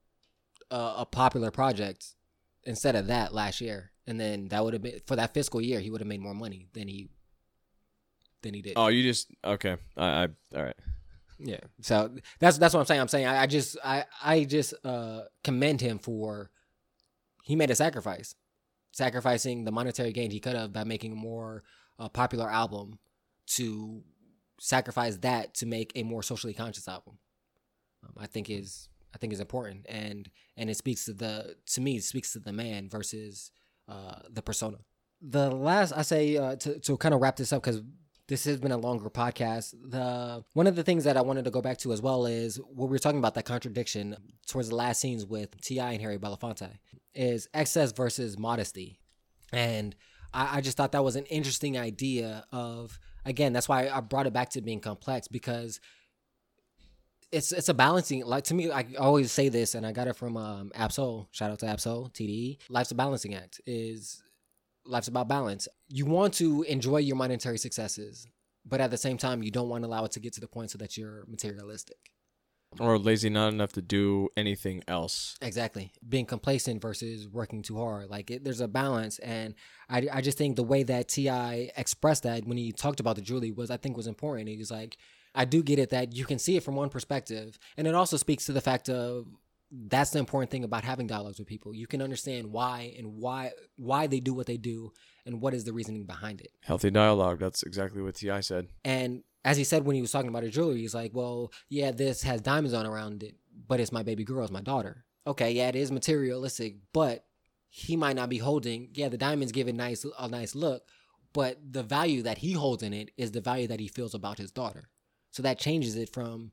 a, 0.72 0.94
a 0.98 1.06
popular 1.06 1.50
project 1.50 2.14
instead 2.64 2.96
of 2.96 3.06
that 3.08 3.34
last 3.34 3.60
year, 3.60 3.92
and 4.06 4.18
then 4.18 4.48
that 4.48 4.64
would 4.64 4.72
have 4.72 4.82
been 4.82 5.00
for 5.06 5.16
that 5.16 5.34
fiscal 5.34 5.60
year. 5.60 5.80
He 5.80 5.90
would 5.90 6.00
have 6.00 6.08
made 6.08 6.20
more 6.20 6.34
money 6.34 6.68
than 6.72 6.88
he 6.88 7.10
than 8.42 8.54
he 8.54 8.62
did. 8.62 8.74
Oh, 8.76 8.88
you 8.88 9.02
just 9.02 9.30
okay. 9.44 9.76
I, 9.96 10.06
I 10.06 10.22
all 10.56 10.64
right. 10.64 10.76
Yeah. 11.38 11.60
So 11.80 12.14
that's 12.40 12.58
that's 12.58 12.74
what 12.74 12.80
I'm 12.80 12.86
saying. 12.86 13.00
I'm 13.00 13.08
saying 13.08 13.26
I, 13.26 13.42
I 13.42 13.46
just 13.46 13.76
I 13.84 14.04
I 14.22 14.44
just 14.44 14.74
uh 14.84 15.22
commend 15.44 15.80
him 15.80 15.98
for 15.98 16.50
he 17.44 17.56
made 17.56 17.70
a 17.70 17.74
sacrifice, 17.74 18.34
sacrificing 18.92 19.64
the 19.64 19.72
monetary 19.72 20.12
gain 20.12 20.30
he 20.30 20.40
could 20.40 20.56
have 20.56 20.72
by 20.72 20.84
making 20.84 21.12
a 21.12 21.16
more 21.16 21.64
uh, 21.98 22.08
popular 22.08 22.48
album 22.50 22.98
to 23.46 24.02
sacrifice 24.60 25.16
that 25.18 25.54
to 25.54 25.66
make 25.66 25.92
a 25.96 26.04
more 26.04 26.22
socially 26.22 26.54
conscious 26.54 26.86
album. 26.86 27.18
Um, 28.04 28.14
I 28.18 28.26
think 28.26 28.48
is 28.48 28.88
I 29.14 29.18
think 29.18 29.32
is 29.32 29.40
important 29.40 29.86
and 29.88 30.30
and 30.56 30.70
it 30.70 30.76
speaks 30.76 31.04
to 31.06 31.12
the 31.12 31.56
to 31.66 31.80
me 31.80 31.96
it 31.96 32.04
speaks 32.04 32.32
to 32.32 32.38
the 32.38 32.52
man 32.52 32.88
versus 32.88 33.50
uh 33.88 34.20
the 34.30 34.42
persona. 34.42 34.78
The 35.20 35.50
last 35.50 35.92
I 35.92 36.02
say 36.02 36.36
uh, 36.36 36.56
to 36.56 36.78
to 36.80 36.96
kind 36.96 37.14
of 37.14 37.20
wrap 37.20 37.36
this 37.36 37.52
up 37.52 37.62
because 37.62 37.82
this 38.28 38.44
has 38.44 38.58
been 38.58 38.72
a 38.72 38.76
longer 38.78 39.10
podcast. 39.10 39.74
The 39.90 40.44
one 40.54 40.66
of 40.66 40.76
the 40.76 40.82
things 40.82 41.04
that 41.04 41.16
I 41.16 41.22
wanted 41.22 41.44
to 41.44 41.50
go 41.50 41.60
back 41.60 41.78
to 41.78 41.92
as 41.92 42.00
well 42.00 42.26
is 42.26 42.56
what 42.56 42.88
we 42.88 42.92
were 42.92 42.98
talking 42.98 43.18
about 43.18 43.34
that 43.34 43.44
contradiction 43.44 44.16
towards 44.46 44.68
the 44.68 44.74
last 44.74 45.00
scenes 45.00 45.26
with 45.26 45.60
T.I. 45.60 45.92
and 45.92 46.00
Harry 46.00 46.18
Belafonte 46.18 46.70
is 47.14 47.48
excess 47.52 47.92
versus 47.92 48.38
modesty, 48.38 49.00
and 49.52 49.94
I, 50.32 50.58
I 50.58 50.60
just 50.60 50.76
thought 50.76 50.92
that 50.92 51.04
was 51.04 51.16
an 51.16 51.26
interesting 51.26 51.76
idea. 51.76 52.44
Of 52.52 52.98
again, 53.26 53.52
that's 53.52 53.68
why 53.68 53.88
I 53.88 54.00
brought 54.00 54.26
it 54.26 54.32
back 54.32 54.50
to 54.50 54.62
being 54.62 54.80
complex 54.80 55.28
because 55.28 55.80
it's 57.32 57.50
it's 57.50 57.68
a 57.68 57.74
balancing 57.74 58.24
like 58.24 58.44
to 58.44 58.54
me 58.54 58.70
I 58.70 58.86
always 58.98 59.32
say 59.32 59.48
this 59.48 59.74
and 59.74 59.86
I 59.86 59.92
got 59.92 60.06
it 60.06 60.16
from 60.16 60.36
um 60.36 60.70
Ab-Soul 60.74 61.28
shout 61.32 61.50
out 61.50 61.58
to 61.60 61.66
Ab-Soul 61.66 62.10
TDE 62.14 62.58
life's 62.68 62.90
a 62.90 62.94
balancing 62.94 63.34
act 63.34 63.60
is 63.66 64.22
life's 64.84 65.08
about 65.08 65.28
balance 65.28 65.66
you 65.88 66.06
want 66.06 66.34
to 66.34 66.62
enjoy 66.64 66.98
your 66.98 67.16
monetary 67.16 67.58
successes 67.58 68.26
but 68.64 68.80
at 68.80 68.90
the 68.90 68.98
same 68.98 69.16
time 69.16 69.42
you 69.42 69.50
don't 69.50 69.68
want 69.68 69.82
to 69.82 69.88
allow 69.88 70.04
it 70.04 70.12
to 70.12 70.20
get 70.20 70.32
to 70.34 70.40
the 70.40 70.48
point 70.48 70.70
so 70.70 70.78
that 70.78 70.96
you're 70.96 71.24
materialistic 71.26 72.12
Or 72.80 72.98
lazy 72.98 73.28
not 73.28 73.52
enough 73.52 73.72
to 73.72 73.82
do 73.82 74.28
anything 74.34 74.82
else. 74.88 75.36
Exactly. 75.42 75.92
Being 76.08 76.24
complacent 76.24 76.80
versus 76.80 77.28
working 77.28 77.62
too 77.62 77.76
hard. 77.76 78.08
Like 78.08 78.30
it, 78.30 78.44
there's 78.44 78.62
a 78.62 78.68
balance. 78.68 79.18
And 79.18 79.54
I, 79.90 80.08
I 80.10 80.20
just 80.22 80.38
think 80.38 80.56
the 80.56 80.62
way 80.62 80.82
that 80.84 81.08
T.I. 81.08 81.70
expressed 81.76 82.22
that 82.22 82.46
when 82.46 82.56
he 82.56 82.72
talked 82.72 83.00
about 83.00 83.16
the 83.16 83.22
jewelry 83.22 83.50
was, 83.50 83.70
I 83.70 83.76
think 83.76 83.96
was 83.96 84.06
important. 84.06 84.48
He 84.48 84.56
was 84.56 84.70
like, 84.70 84.96
I 85.34 85.44
do 85.44 85.62
get 85.62 85.78
it 85.78 85.90
that 85.90 86.14
you 86.14 86.24
can 86.24 86.38
see 86.38 86.56
it 86.56 86.62
from 86.62 86.76
one 86.76 86.88
perspective. 86.88 87.58
And 87.76 87.86
it 87.86 87.94
also 87.94 88.16
speaks 88.16 88.46
to 88.46 88.52
the 88.52 88.60
fact 88.60 88.88
of 88.88 89.26
that's 89.70 90.10
the 90.10 90.18
important 90.18 90.50
thing 90.50 90.64
about 90.64 90.84
having 90.84 91.06
dialogues 91.06 91.38
with 91.38 91.48
people. 91.48 91.74
You 91.74 91.86
can 91.86 92.02
understand 92.02 92.52
why 92.52 92.94
and 92.98 93.14
why, 93.14 93.52
why 93.76 94.06
they 94.06 94.20
do 94.20 94.34
what 94.34 94.46
they 94.46 94.58
do 94.58 94.92
and 95.24 95.40
what 95.40 95.54
is 95.54 95.64
the 95.64 95.72
reasoning 95.72 96.04
behind 96.04 96.40
it. 96.42 96.50
Healthy 96.62 96.90
dialogue. 96.90 97.38
That's 97.38 97.62
exactly 97.62 98.02
what 98.02 98.16
T.I. 98.16 98.40
said. 98.40 98.68
And 98.84 99.22
as 99.44 99.56
he 99.56 99.64
said 99.64 99.84
when 99.84 99.96
he 99.96 100.02
was 100.02 100.12
talking 100.12 100.28
about 100.28 100.42
his 100.42 100.52
jewelry, 100.52 100.80
he's 100.80 100.94
like, 100.94 101.12
"Well, 101.14 101.52
yeah, 101.68 101.90
this 101.90 102.22
has 102.22 102.42
diamonds 102.42 102.74
on 102.74 102.86
around 102.86 103.22
it, 103.22 103.34
but 103.66 103.80
it's 103.80 103.90
my 103.90 104.02
baby 104.02 104.24
girl, 104.24 104.44
it's 104.44 104.52
my 104.52 104.60
daughter." 104.60 105.04
okay, 105.26 105.52
yeah, 105.52 105.68
it 105.68 105.76
is 105.76 105.92
materialistic, 105.92 106.76
but 106.92 107.24
he 107.68 107.96
might 107.96 108.16
not 108.16 108.28
be 108.28 108.38
holding. 108.38 108.90
Yeah, 108.94 109.08
the 109.08 109.18
diamonds 109.18 109.52
give 109.52 109.68
it 109.68 109.74
nice 109.74 110.04
a 110.18 110.28
nice 110.28 110.54
look, 110.54 110.82
but 111.32 111.58
the 111.70 111.82
value 111.82 112.22
that 112.22 112.38
he 112.38 112.52
holds 112.52 112.82
in 112.82 112.92
it 112.92 113.10
is 113.16 113.32
the 113.32 113.40
value 113.40 113.66
that 113.68 113.80
he 113.80 113.88
feels 113.88 114.14
about 114.14 114.38
his 114.38 114.50
daughter. 114.50 114.88
So 115.32 115.42
that 115.42 115.58
changes 115.58 115.96
it 115.96 116.12
from, 116.12 116.52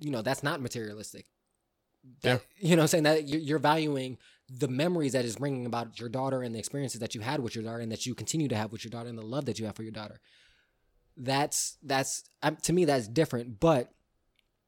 you 0.00 0.10
know, 0.10 0.22
that's 0.22 0.42
not 0.42 0.60
materialistic. 0.60 1.26
That, 2.22 2.42
You 2.58 2.76
know, 2.76 2.82
I'm 2.82 2.88
saying 2.88 3.04
that 3.04 3.28
you're, 3.28 3.40
you're 3.40 3.58
valuing 3.58 4.18
the 4.50 4.68
memories 4.68 5.12
that 5.12 5.24
is 5.24 5.36
bringing 5.36 5.66
about 5.66 6.00
your 6.00 6.08
daughter 6.08 6.42
and 6.42 6.54
the 6.54 6.58
experiences 6.58 7.00
that 7.00 7.14
you 7.14 7.20
had 7.20 7.40
with 7.40 7.54
your 7.54 7.64
daughter 7.64 7.80
and 7.80 7.92
that 7.92 8.06
you 8.06 8.14
continue 8.14 8.48
to 8.48 8.56
have 8.56 8.72
with 8.72 8.84
your 8.84 8.90
daughter 8.90 9.08
and 9.08 9.18
the 9.18 9.22
love 9.22 9.44
that 9.44 9.58
you 9.58 9.66
have 9.66 9.76
for 9.76 9.82
your 9.82 9.92
daughter. 9.92 10.20
That's 11.16 11.76
that's 11.82 12.24
um, 12.42 12.56
to 12.62 12.72
me 12.72 12.84
that's 12.84 13.08
different, 13.08 13.60
but 13.60 13.92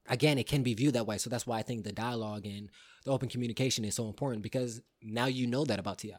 again, 0.08 0.36
it 0.36 0.48
can 0.48 0.62
be 0.62 0.74
viewed 0.74 0.94
that 0.94 1.06
way. 1.06 1.16
So 1.16 1.30
that's 1.30 1.46
why 1.46 1.58
I 1.58 1.62
think 1.62 1.84
the 1.84 1.92
dialogue 1.92 2.44
and 2.44 2.68
the 3.04 3.12
open 3.12 3.28
communication 3.28 3.84
is 3.84 3.94
so 3.94 4.06
important 4.06 4.42
because 4.42 4.82
now 5.00 5.26
you 5.26 5.46
know 5.46 5.64
that 5.64 5.78
about 5.78 5.98
Ti. 5.98 6.14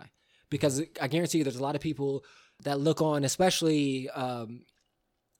Because 0.49 0.81
I 0.99 1.07
guarantee 1.07 1.39
you, 1.39 1.43
there's 1.43 1.57
a 1.57 1.63
lot 1.63 1.75
of 1.75 1.81
people 1.81 2.23
that 2.63 2.79
look 2.79 3.01
on, 3.01 3.23
especially 3.23 4.09
um, 4.09 4.61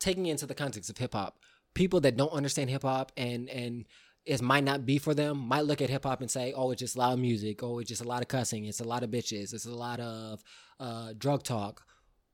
taking 0.01 0.25
into 0.25 0.45
the 0.45 0.55
context 0.55 0.89
of 0.89 0.97
hip 0.97 1.13
hop, 1.13 1.37
people 1.73 2.01
that 2.01 2.17
don't 2.17 2.33
understand 2.33 2.69
hip 2.69 2.81
hop 2.81 3.13
and 3.15 3.47
and 3.49 3.85
it 4.25 4.41
might 4.41 4.63
not 4.63 4.85
be 4.85 4.97
for 4.97 5.13
them 5.13 5.37
might 5.37 5.65
look 5.65 5.81
at 5.81 5.89
hip 5.89 6.03
hop 6.03 6.21
and 6.21 6.29
say, 6.29 6.53
"Oh, 6.53 6.71
it's 6.71 6.79
just 6.79 6.97
loud 6.97 7.19
music. 7.19 7.63
Oh, 7.63 7.79
it's 7.79 7.89
just 7.89 8.01
a 8.01 8.07
lot 8.07 8.21
of 8.21 8.27
cussing. 8.27 8.65
It's 8.65 8.79
a 8.79 8.83
lot 8.83 9.03
of 9.03 9.09
bitches. 9.09 9.53
It's 9.53 9.65
a 9.65 9.73
lot 9.73 9.99
of 9.99 10.43
uh, 10.79 11.13
drug 11.17 11.43
talk." 11.43 11.83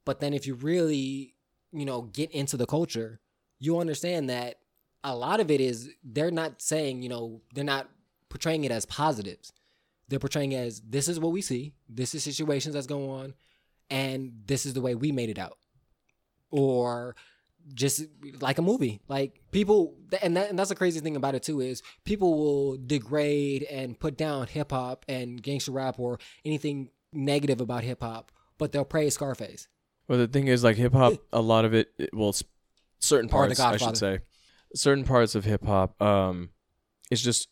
But 0.03 0.19
then, 0.19 0.33
if 0.33 0.45
you 0.45 0.55
really, 0.55 1.35
you 1.71 1.85
know, 1.85 2.01
get 2.01 2.31
into 2.31 2.57
the 2.57 2.65
culture, 2.65 3.21
you 3.59 3.79
understand 3.79 4.29
that 4.29 4.55
a 5.03 5.15
lot 5.15 5.39
of 5.39 5.49
it 5.49 5.61
is 5.61 5.89
they're 6.03 6.31
not 6.31 6.61
saying, 6.61 7.03
you 7.03 7.09
know, 7.09 7.41
they're 7.53 7.63
not 7.63 7.89
portraying 8.29 8.65
it 8.65 8.71
as 8.71 8.85
positives. 8.85 9.53
They're 10.09 10.19
portraying 10.19 10.51
it 10.51 10.57
as 10.57 10.81
this 10.81 11.07
is 11.07 11.19
what 11.19 11.31
we 11.31 11.41
see. 11.41 11.73
This 11.87 12.13
is 12.15 12.23
situations 12.23 12.73
that's 12.73 12.87
going 12.87 13.09
on, 13.09 13.33
and 13.89 14.41
this 14.45 14.65
is 14.65 14.73
the 14.73 14.81
way 14.81 14.95
we 14.95 15.13
made 15.13 15.29
it 15.29 15.39
out. 15.39 15.57
Or 16.51 17.15
just 17.73 18.05
like 18.39 18.57
a 18.57 18.61
movie. 18.61 19.01
Like 19.07 19.41
people, 19.51 19.95
and 20.21 20.37
that, 20.37 20.49
and 20.49 20.57
that's 20.57 20.69
the 20.69 20.75
crazy 20.75 20.99
thing 20.99 21.15
about 21.15 21.35
it 21.35 21.43
too 21.43 21.59
is 21.59 21.81
people 22.05 22.37
will 22.37 22.77
degrade 22.77 23.63
and 23.63 23.99
put 23.99 24.17
down 24.17 24.47
hip 24.47 24.71
hop 24.71 25.05
and 25.07 25.41
gangster 25.41 25.71
rap 25.71 25.99
or 25.99 26.19
anything 26.45 26.89
negative 27.13 27.61
about 27.61 27.83
hip 27.83 28.01
hop, 28.01 28.31
but 28.57 28.71
they'll 28.71 28.85
praise 28.85 29.15
Scarface. 29.15 29.67
Well, 30.07 30.19
the 30.19 30.27
thing 30.27 30.47
is, 30.47 30.63
like 30.63 30.77
hip 30.77 30.93
hop, 30.93 31.13
a 31.33 31.41
lot 31.41 31.65
of 31.65 31.73
it, 31.73 31.91
it 31.97 32.09
well, 32.13 32.33
certain 32.99 33.29
parts, 33.29 33.59
I 33.59 33.77
should 33.77 33.97
say, 33.97 34.19
certain 34.73 35.03
parts 35.03 35.35
of 35.35 35.45
hip 35.45 35.65
hop, 35.65 36.01
um, 36.01 36.49
it's 37.11 37.21
just 37.21 37.49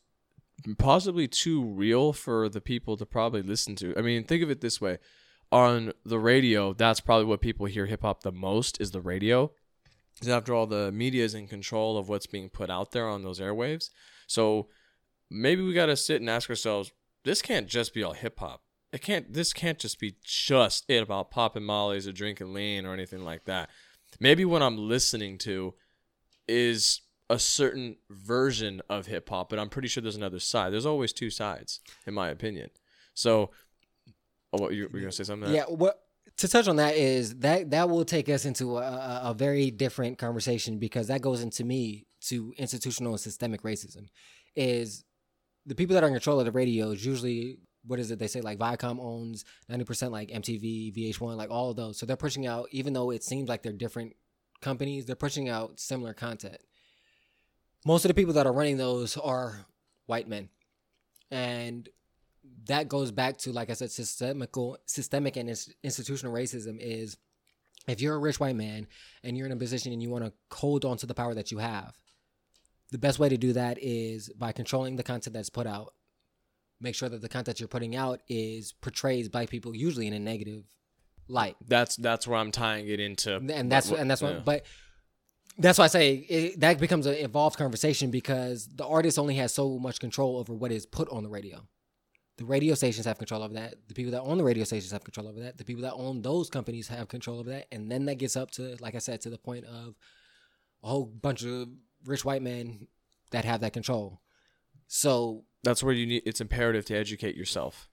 possibly 0.77 1.27
too 1.27 1.63
real 1.63 2.13
for 2.13 2.49
the 2.49 2.61
people 2.61 2.97
to 2.97 3.05
probably 3.05 3.41
listen 3.41 3.75
to. 3.77 3.93
I 3.97 4.01
mean, 4.01 4.23
think 4.23 4.43
of 4.43 4.49
it 4.49 4.61
this 4.61 4.79
way: 4.79 4.99
on 5.51 5.91
the 6.05 6.19
radio, 6.19 6.73
that's 6.73 7.01
probably 7.01 7.25
what 7.25 7.41
people 7.41 7.65
hear 7.65 7.85
hip 7.85 8.03
hop 8.03 8.23
the 8.23 8.31
most 8.31 8.79
is 8.79 8.91
the 8.91 9.01
radio. 9.01 9.51
Because 10.15 10.29
after 10.29 10.53
all, 10.53 10.65
the 10.65 10.91
media 10.91 11.23
is 11.23 11.35
in 11.35 11.47
control 11.47 11.97
of 11.97 12.09
what's 12.09 12.27
being 12.27 12.49
put 12.49 12.69
out 12.69 12.91
there 12.91 13.07
on 13.07 13.23
those 13.23 13.39
airwaves. 13.39 13.89
So 14.27 14.69
maybe 15.29 15.61
we 15.61 15.73
got 15.73 15.87
to 15.87 15.97
sit 15.97 16.21
and 16.21 16.29
ask 16.29 16.49
ourselves: 16.49 16.91
this 17.23 17.41
can't 17.41 17.67
just 17.67 17.93
be 17.93 18.01
all 18.03 18.13
hip 18.13 18.39
hop. 18.39 18.61
It 18.93 19.01
can't. 19.01 19.33
This 19.33 19.51
can't 19.51 19.77
just 19.77 19.99
be 19.99 20.15
just 20.23 20.85
it 20.87 21.03
about 21.03 21.31
popping 21.31 21.63
mollies 21.63 22.07
or 22.07 22.13
drinking 22.13 22.53
lean 22.53 22.85
or 22.85 22.93
anything 22.93 23.25
like 23.25 23.45
that. 23.45 23.69
Maybe 24.19 24.45
what 24.45 24.61
I'm 24.61 24.77
listening 24.77 25.37
to 25.39 25.73
is 26.47 27.01
a 27.29 27.39
certain 27.39 27.97
version 28.09 28.81
of 28.89 29.07
hip 29.07 29.29
hop, 29.29 29.49
but 29.49 29.59
I'm 29.59 29.69
pretty 29.69 29.87
sure 29.87 30.01
there's 30.01 30.15
another 30.15 30.39
side. 30.39 30.71
There's 30.71 30.85
always 30.85 31.11
two 31.11 31.29
sides, 31.29 31.81
in 32.05 32.13
my 32.13 32.29
opinion. 32.29 32.69
So, 33.13 33.51
oh, 34.53 34.61
what 34.61 34.73
you 34.73 34.87
were 34.91 34.99
gonna 34.99 35.11
say 35.11 35.23
something? 35.23 35.53
Yeah, 35.53 35.63
what 35.63 36.04
to 36.37 36.47
touch 36.47 36.67
on 36.67 36.75
that 36.77 36.95
is 36.95 37.37
that 37.39 37.71
that 37.71 37.89
will 37.89 38.05
take 38.05 38.27
us 38.27 38.45
into 38.45 38.77
a, 38.77 39.21
a, 39.23 39.33
very 39.33 39.71
different 39.71 40.17
conversation 40.17 40.79
because 40.79 41.07
that 41.07 41.21
goes 41.21 41.41
into 41.41 41.63
me 41.63 42.07
to 42.21 42.53
institutional 42.57 43.13
and 43.13 43.19
systemic 43.21 43.61
racism. 43.63 44.07
Is 44.55 45.05
the 45.65 45.75
people 45.75 45.93
that 45.93 46.03
are 46.03 46.07
in 46.07 46.13
control 46.13 46.39
of 46.39 46.45
the 46.45 46.51
radio 46.51 46.91
is 46.91 47.05
usually 47.05 47.57
what 47.85 47.99
is 47.99 48.11
it 48.11 48.19
they 48.19 48.27
say 48.27 48.41
like 48.41 48.57
Viacom 48.57 48.99
owns 48.99 49.45
ninety 49.69 49.85
percent 49.85 50.11
like 50.11 50.29
MTV, 50.29 50.95
VH1, 50.95 51.37
like 51.37 51.51
all 51.51 51.69
of 51.69 51.77
those. 51.77 51.97
So 51.97 52.05
they're 52.05 52.17
pushing 52.17 52.45
out 52.45 52.67
even 52.71 52.93
though 52.93 53.11
it 53.11 53.23
seems 53.23 53.47
like 53.47 53.63
they're 53.63 53.71
different 53.71 54.13
companies, 54.61 55.05
they're 55.05 55.15
pushing 55.15 55.47
out 55.47 55.79
similar 55.79 56.13
content. 56.13 56.57
Most 57.85 58.03
of 58.03 58.09
the 58.09 58.15
people 58.15 58.33
that 58.33 58.47
are 58.47 58.53
running 58.53 58.77
those 58.77 59.15
are 59.15 59.65
white 60.05 60.27
men, 60.27 60.49
and 61.31 61.87
that 62.67 62.87
goes 62.87 63.11
back 63.11 63.37
to 63.39 63.51
like 63.51 63.69
I 63.69 63.73
said, 63.73 63.91
systemical, 63.91 64.77
systemic 64.85 65.37
and 65.37 65.49
institutional 65.83 66.33
racism 66.33 66.77
is 66.79 67.17
if 67.87 68.01
you're 68.01 68.15
a 68.15 68.19
rich 68.19 68.39
white 68.39 68.55
man 68.55 68.87
and 69.23 69.37
you're 69.37 69.45
in 69.45 69.51
a 69.51 69.57
position 69.57 69.93
and 69.93 70.01
you 70.01 70.09
want 70.09 70.25
to 70.25 70.33
hold 70.55 70.85
on 70.85 70.97
to 70.97 71.05
the 71.05 71.13
power 71.13 71.33
that 71.35 71.51
you 71.51 71.59
have, 71.59 71.95
the 72.91 72.97
best 72.97 73.19
way 73.19 73.29
to 73.29 73.37
do 73.37 73.53
that 73.53 73.77
is 73.81 74.29
by 74.29 74.51
controlling 74.51 74.95
the 74.95 75.03
content 75.03 75.33
that's 75.33 75.49
put 75.49 75.67
out. 75.67 75.93
Make 76.81 76.95
sure 76.95 77.09
that 77.09 77.21
the 77.21 77.29
content 77.29 77.59
you're 77.59 77.67
putting 77.69 77.95
out 77.95 78.21
is 78.27 78.73
portrays 78.73 79.29
black 79.29 79.49
people 79.49 79.75
usually 79.75 80.07
in 80.07 80.13
a 80.13 80.19
negative 80.19 80.63
light 81.27 81.55
that's 81.67 81.95
that's 81.95 82.27
where 82.27 82.37
I'm 82.37 82.51
tying 82.51 82.87
it 82.87 82.99
into, 82.99 83.37
and 83.37 83.71
that's 83.71 83.89
what- 83.89 83.99
and 83.99 84.09
that's 84.11 84.21
what 84.21 84.33
yeah. 84.33 84.41
but 84.45 84.65
that's 85.57 85.79
why 85.79 85.85
I 85.85 85.87
say 85.87 86.13
it, 86.15 86.59
that 86.59 86.79
becomes 86.79 87.05
an 87.07 87.15
evolved 87.15 87.57
conversation 87.57 88.11
because 88.11 88.67
the 88.67 88.85
artist 88.85 89.17
only 89.17 89.35
has 89.35 89.53
so 89.53 89.79
much 89.79 89.99
control 89.99 90.37
over 90.37 90.53
what 90.53 90.71
is 90.71 90.85
put 90.85 91.09
on 91.09 91.23
the 91.23 91.29
radio. 91.29 91.67
The 92.37 92.45
radio 92.45 92.73
stations 92.75 93.05
have 93.05 93.17
control 93.17 93.43
over 93.43 93.53
that. 93.53 93.75
The 93.87 93.93
people 93.93 94.11
that 94.11 94.21
own 94.21 94.37
the 94.37 94.43
radio 94.43 94.65
stations 94.65 94.91
have 94.91 95.03
control 95.03 95.27
over 95.27 95.39
that. 95.39 95.57
The 95.57 95.63
people 95.63 95.83
that 95.83 95.93
own 95.93 96.21
those 96.21 96.49
companies 96.49 96.87
have 96.89 97.07
control 97.07 97.39
over 97.39 97.49
that. 97.51 97.67
And 97.71 97.89
then 97.89 98.05
that 98.05 98.15
gets 98.15 98.35
up 98.35 98.51
to, 98.51 98.75
like 98.81 98.93
I 98.95 98.99
said, 98.99 99.21
to 99.21 99.29
the 99.29 99.37
point 99.37 99.65
of 99.65 99.95
a 100.83 100.87
whole 100.87 101.05
bunch 101.05 101.43
of 101.45 101.69
rich 102.05 102.25
white 102.25 102.41
men 102.41 102.87
that 103.31 103.45
have 103.45 103.61
that 103.61 103.71
control. 103.73 104.21
So 104.87 105.45
that's 105.63 105.81
where 105.81 105.93
you 105.93 106.05
need. 106.05 106.23
It's 106.25 106.41
imperative 106.41 106.85
to 106.85 106.95
educate 106.97 107.35
yourself. 107.35 107.87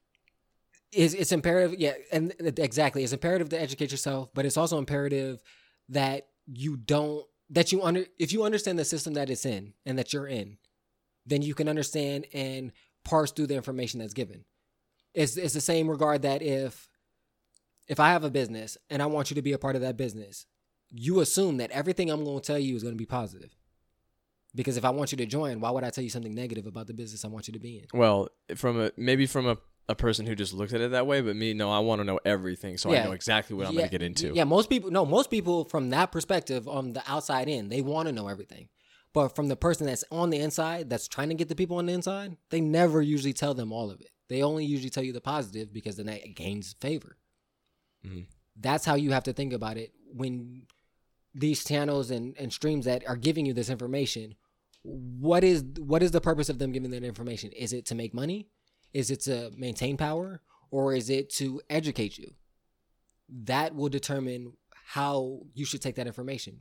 is 0.93 1.15
it's 1.15 1.33
imperative 1.33 1.79
yeah 1.79 1.95
and 2.13 2.35
exactly 2.59 3.03
it's 3.03 3.15
imperative 3.15 3.49
to 3.49 3.59
educate 3.59 3.91
yourself 3.91 4.29
but 4.35 4.45
it's 4.45 4.59
also 4.59 4.77
imperative 4.77 5.43
that 5.89 6.27
you 6.47 6.77
don't 6.77 7.25
that 7.49 7.73
you 7.73 7.83
under 7.83 8.05
if 8.19 8.33
you 8.33 8.45
understand 8.45 8.79
the 8.79 8.85
system 8.85 9.15
that 9.15 9.31
it's 9.31 9.47
in 9.47 9.73
and 9.87 9.99
that 9.99 10.13
you're 10.13 10.27
in 10.27 10.59
then 11.25 11.41
you 11.41 11.55
can 11.55 11.69
understand 11.69 12.27
and 12.35 12.73
parse 13.05 13.33
through 13.33 13.49
the 13.49 13.55
information 13.55 14.01
that's 14.01 14.15
given. 14.15 14.45
It's 15.15 15.37
it's 15.37 15.55
the 15.55 15.61
same 15.61 15.89
regard 15.89 16.23
that 16.23 16.43
if 16.43 16.89
if 17.89 18.01
i 18.01 18.11
have 18.11 18.25
a 18.25 18.31
business 18.31 18.79
and 18.91 19.03
i 19.03 19.07
want 19.07 19.31
you 19.31 19.35
to 19.35 19.43
be 19.43 19.53
a 19.53 19.59
part 19.59 19.77
of 19.77 19.83
that 19.83 19.97
business 19.97 20.47
you 20.91 21.21
assume 21.21 21.57
that 21.57 21.71
everything 21.71 22.11
i'm 22.11 22.25
going 22.25 22.41
to 22.41 22.47
tell 22.47 22.59
you 22.59 22.77
is 22.77 22.83
going 22.83 22.95
to 22.95 22.99
be 22.99 23.07
positive. 23.07 23.55
Because 24.55 24.77
if 24.77 24.85
i 24.85 24.91
want 24.91 25.13
you 25.13 25.19
to 25.19 25.27
join 25.27 25.61
why 25.61 25.71
would 25.71 25.85
i 25.85 25.91
tell 25.91 26.05
you 26.05 26.11
something 26.11 26.35
negative 26.35 26.67
about 26.67 26.87
the 26.87 26.95
business 26.95 27.25
i 27.25 27.29
want 27.29 27.49
you 27.49 27.53
to 27.53 27.59
be 27.59 27.79
in? 27.79 27.87
Well, 27.99 28.29
from 28.55 28.81
a 28.81 28.93
maybe 28.97 29.27
from 29.27 29.47
a, 29.47 29.57
a 29.89 29.95
person 29.95 30.27
who 30.27 30.35
just 30.35 30.53
looked 30.53 30.73
at 30.73 30.81
it 30.81 30.93
that 30.93 31.07
way, 31.07 31.21
but 31.23 31.35
me, 31.35 31.55
no, 31.55 31.71
I 31.71 31.81
want 31.81 32.01
to 32.01 32.05
know 32.05 32.21
everything, 32.25 32.77
so 32.77 32.93
I 32.93 33.03
know 33.03 33.13
exactly 33.13 33.57
what 33.57 33.67
I'm 33.67 33.75
yeah, 33.75 33.81
gonna 33.81 33.91
get 33.91 34.03
into. 34.03 34.33
Yeah, 34.35 34.45
most 34.45 34.69
people 34.69 34.91
no, 34.91 35.05
most 35.05 35.31
people 35.31 35.65
from 35.65 35.91
that 35.91 36.13
perspective 36.13 36.69
on 36.69 36.93
the 36.93 37.03
outside 37.07 37.49
in, 37.49 37.69
they 37.69 37.81
want 37.81 38.09
to 38.09 38.13
know 38.13 38.29
everything. 38.29 38.69
But 39.13 39.37
from 39.37 39.49
the 39.49 39.57
person 39.57 39.87
that's 39.87 40.05
on 40.11 40.31
the 40.31 40.39
inside, 40.39 40.89
that's 40.89 41.07
trying 41.09 41.29
to 41.29 41.35
get 41.35 41.49
the 41.49 41.55
people 41.55 41.77
on 41.77 41.87
the 41.87 41.93
inside, 41.93 42.37
they 42.51 42.61
never 42.61 43.03
usually 43.03 43.35
tell 43.35 43.53
them 43.55 43.73
all 43.73 43.91
of 43.91 44.01
it. 44.01 44.11
They 44.29 44.43
only 44.43 44.65
usually 44.65 44.91
tell 44.91 45.03
you 45.05 45.13
the 45.13 45.21
positive 45.21 45.73
because 45.73 45.97
then 45.97 46.07
that 46.07 46.35
gains 46.35 46.75
favor. 46.81 47.19
Mhm. 48.07 48.27
That's 48.57 48.85
how 48.87 48.95
you 48.95 49.13
have 49.13 49.25
to 49.25 49.33
think 49.33 49.53
about 49.53 49.77
it 49.77 49.93
when 50.13 50.67
these 51.35 51.65
channels 51.65 52.11
and, 52.11 52.37
and 52.39 52.53
streams 52.53 52.85
that 52.87 53.07
are 53.07 53.17
giving 53.17 53.45
you 53.47 53.53
this 53.53 53.71
information. 53.71 54.35
What 54.83 55.45
is 55.45 55.63
what 55.79 56.03
is 56.03 56.11
the 56.11 56.21
purpose 56.21 56.49
of 56.49 56.59
them 56.59 56.73
giving 56.73 56.91
that 56.91 57.05
information? 57.05 57.53
Is 57.53 57.73
it 57.73 57.87
to 57.87 57.95
make 57.95 58.15
money? 58.15 58.49
Is 58.93 59.11
it 59.11 59.21
to 59.23 59.51
maintain 59.57 59.97
power? 59.97 60.43
Or 60.71 60.95
is 60.95 61.11
it 61.11 61.29
to 61.35 61.61
educate 61.69 62.19
you? 62.19 62.35
that 63.45 63.75
will 63.75 63.89
determine 63.89 64.53
how 64.89 65.41
you 65.55 65.65
should 65.65 65.81
take 65.81 65.95
that 65.95 66.07
information. 66.07 66.59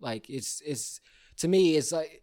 Like 0.00 0.28
it's 0.28 0.60
it's 0.66 1.00
to 1.38 1.48
me 1.48 1.76
it's 1.76 1.92
like 1.92 2.22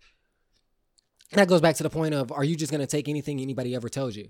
that 1.32 1.48
goes 1.48 1.62
back 1.62 1.76
to 1.76 1.84
the 1.84 1.90
point 1.90 2.14
of 2.14 2.32
are 2.32 2.44
you 2.44 2.56
just 2.56 2.72
gonna 2.72 2.88
take 2.88 3.08
anything 3.08 3.40
anybody 3.40 3.76
ever 3.76 3.90
tells 3.90 4.16
you? 4.16 4.30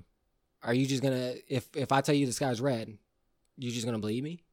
Are 0.64 0.74
you 0.74 0.86
just 0.86 1.02
gonna 1.02 1.34
if 1.48 1.68
if 1.76 1.92
I 1.92 2.02
tell 2.02 2.16
you 2.16 2.26
the 2.26 2.34
sky's 2.34 2.62
red, 2.62 2.98
you 3.58 3.72
just 3.72 3.86
gonna 3.86 4.00
believe 4.00 4.24
me? 4.24 4.44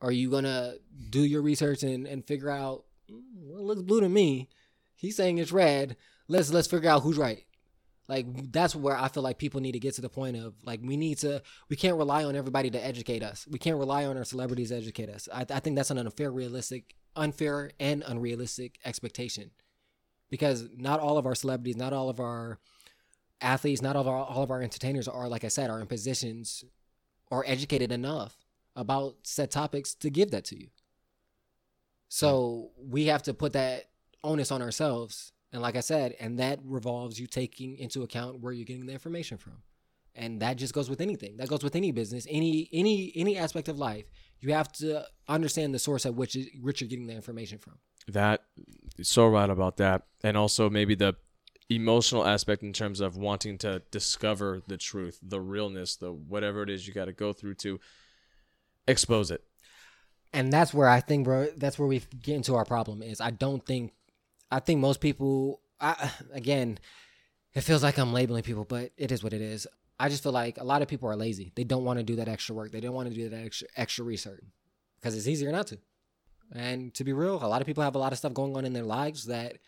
Are 0.00 0.12
you 0.12 0.30
gonna 0.30 0.74
do 1.10 1.22
your 1.24 1.42
research 1.42 1.82
and, 1.82 2.06
and 2.06 2.24
figure 2.24 2.50
out 2.50 2.84
"Mm, 3.10 3.22
well, 3.36 3.60
it 3.60 3.64
looks 3.64 3.82
blue 3.82 4.00
to 4.00 4.08
me. 4.08 4.48
He's 4.94 5.16
saying 5.16 5.38
it's 5.38 5.52
red. 5.52 5.96
Let's 6.28 6.52
let's 6.52 6.68
figure 6.68 6.90
out 6.90 7.02
who's 7.02 7.18
right. 7.18 7.44
Like 8.08 8.52
that's 8.52 8.74
where 8.74 8.96
I 8.96 9.08
feel 9.08 9.22
like 9.22 9.38
people 9.38 9.60
need 9.60 9.72
to 9.72 9.78
get 9.78 9.94
to 9.94 10.00
the 10.00 10.08
point 10.08 10.36
of 10.36 10.54
like 10.64 10.80
we 10.82 10.96
need 10.96 11.18
to 11.18 11.42
we 11.68 11.76
can't 11.76 11.96
rely 11.96 12.24
on 12.24 12.34
everybody 12.36 12.70
to 12.70 12.84
educate 12.84 13.22
us. 13.22 13.46
We 13.48 13.58
can't 13.58 13.78
rely 13.78 14.04
on 14.04 14.16
our 14.16 14.24
celebrities 14.24 14.70
to 14.70 14.76
educate 14.76 15.08
us. 15.08 15.28
I, 15.32 15.46
I 15.48 15.60
think 15.60 15.76
that's 15.76 15.90
an 15.90 15.98
unfair, 15.98 16.30
realistic, 16.30 16.96
unfair 17.14 17.70
and 17.78 18.02
unrealistic 18.06 18.78
expectation, 18.84 19.50
because 20.30 20.68
not 20.76 21.00
all 21.00 21.16
of 21.16 21.26
our 21.26 21.34
celebrities, 21.34 21.76
not 21.76 21.92
all 21.92 22.08
of 22.08 22.18
our 22.18 22.58
athletes, 23.40 23.82
not 23.82 23.96
all 23.96 24.02
of 24.02 24.08
our, 24.08 24.24
all 24.24 24.42
of 24.42 24.50
our 24.50 24.62
entertainers 24.62 25.08
are, 25.08 25.28
like 25.28 25.44
I 25.44 25.48
said, 25.48 25.70
are 25.70 25.80
in 25.80 25.86
positions 25.86 26.64
or 27.30 27.44
educated 27.46 27.92
enough 27.92 28.36
about 28.76 29.16
set 29.22 29.50
topics 29.50 29.94
to 29.96 30.10
give 30.10 30.30
that 30.30 30.44
to 30.46 30.58
you. 30.58 30.68
So 32.08 32.70
we 32.76 33.06
have 33.06 33.22
to 33.24 33.34
put 33.34 33.52
that 33.54 33.86
onus 34.22 34.50
on 34.50 34.60
ourselves. 34.62 35.32
And 35.52 35.60
like 35.60 35.76
I 35.76 35.80
said, 35.80 36.14
and 36.18 36.38
that 36.38 36.60
revolves 36.64 37.20
you 37.20 37.26
taking 37.26 37.76
into 37.76 38.02
account 38.02 38.40
where 38.40 38.52
you're 38.52 38.64
getting 38.64 38.86
the 38.86 38.92
information 38.92 39.36
from. 39.36 39.62
And 40.14 40.40
that 40.40 40.56
just 40.56 40.74
goes 40.74 40.90
with 40.90 41.00
anything. 41.00 41.36
That 41.38 41.48
goes 41.48 41.62
with 41.62 41.74
any 41.76 41.90
business, 41.92 42.26
any 42.28 42.68
any 42.72 43.12
any 43.14 43.38
aspect 43.38 43.68
of 43.68 43.78
life. 43.78 44.04
You 44.40 44.52
have 44.52 44.70
to 44.72 45.04
understand 45.28 45.74
the 45.74 45.78
source 45.78 46.04
at 46.04 46.14
which 46.14 46.36
which 46.60 46.80
you're 46.80 46.88
getting 46.88 47.06
the 47.06 47.14
information 47.14 47.58
from. 47.58 47.74
That 48.08 48.44
so 49.02 49.26
right 49.28 49.48
about 49.48 49.76
that, 49.78 50.02
and 50.22 50.36
also 50.36 50.68
maybe 50.68 50.94
the 50.94 51.14
emotional 51.70 52.26
aspect 52.26 52.62
in 52.62 52.72
terms 52.74 53.00
of 53.00 53.16
wanting 53.16 53.56
to 53.58 53.82
discover 53.90 54.60
the 54.66 54.76
truth, 54.76 55.18
the 55.22 55.40
realness, 55.40 55.96
the 55.96 56.12
whatever 56.12 56.62
it 56.62 56.68
is 56.68 56.86
you 56.86 56.92
got 56.92 57.06
to 57.06 57.12
go 57.12 57.32
through 57.32 57.54
to 57.54 57.80
expose 58.86 59.30
it. 59.30 59.42
and 60.32 60.52
that's 60.52 60.72
where 60.72 60.88
I 60.88 61.00
think, 61.00 61.24
bro, 61.24 61.48
that's 61.56 61.78
where 61.78 61.88
we 61.88 62.02
get 62.22 62.36
into 62.36 62.54
our 62.54 62.64
problem. 62.64 63.02
Is 63.02 63.20
I 63.20 63.30
don't 63.30 63.64
think, 63.64 63.92
I 64.52 64.60
think 64.60 64.80
most 64.80 65.00
people, 65.00 65.60
I 65.80 66.10
again, 66.32 66.78
it 67.54 67.62
feels 67.62 67.82
like 67.82 67.98
I'm 67.98 68.12
labeling 68.12 68.42
people, 68.42 68.64
but 68.64 68.92
it 68.96 69.10
is 69.10 69.24
what 69.24 69.32
it 69.32 69.40
is. 69.40 69.66
I 69.98 70.08
just 70.08 70.22
feel 70.22 70.32
like 70.32 70.58
a 70.58 70.64
lot 70.64 70.82
of 70.82 70.88
people 70.88 71.08
are 71.08 71.16
lazy. 71.16 71.52
They 71.54 71.64
don't 71.64 71.84
want 71.84 71.98
to 71.98 72.02
do 72.02 72.16
that 72.16 72.28
extra 72.28 72.54
work. 72.54 72.72
They 72.72 72.80
don't 72.80 72.94
want 72.94 73.08
to 73.08 73.14
do 73.14 73.28
that 73.28 73.44
extra 73.44 73.68
extra 73.76 74.04
research 74.04 74.44
because 75.00 75.16
it's 75.16 75.26
easier 75.26 75.50
not 75.52 75.66
to. 75.68 75.78
And 76.54 76.92
to 76.94 77.04
be 77.04 77.12
real, 77.12 77.42
a 77.42 77.46
lot 77.46 77.60
of 77.60 77.66
people 77.66 77.82
have 77.82 77.94
a 77.94 77.98
lot 77.98 78.12
of 78.12 78.18
stuff 78.18 78.34
going 78.34 78.56
on 78.56 78.64
in 78.64 78.72
their 78.74 78.84
lives 78.84 79.26
that 79.26 79.58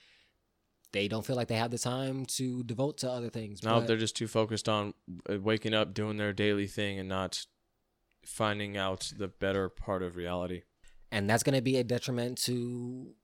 they 0.93 1.09
don't 1.09 1.25
feel 1.25 1.35
like 1.37 1.49
they 1.49 1.57
have 1.57 1.71
the 1.71 1.79
time 1.79 2.25
to 2.27 2.63
devote 2.63 2.99
to 2.99 3.11
other 3.11 3.31
things. 3.31 3.63
Now 3.63 3.81
But- 3.81 3.87
they're 3.89 3.97
just 3.97 4.17
too 4.17 4.29
focused 4.29 4.69
on 4.69 4.95
uh, 5.29 5.41
waking 5.41 5.73
up, 5.75 5.95
doing 5.95 6.19
their 6.19 6.33
daily 6.33 6.67
thing, 6.67 6.99
and 6.99 7.09
not 7.09 7.47
finding 8.25 8.77
out 8.77 9.13
the 9.17 9.29
better 9.29 9.69
part 9.69 10.03
of 10.03 10.17
reality. 10.17 10.63
and 11.11 11.31
that's 11.31 11.45
going 11.45 11.55
to 11.55 11.63
be 11.63 11.77
a 11.77 11.85
detriment 11.85 12.39
to 12.39 13.15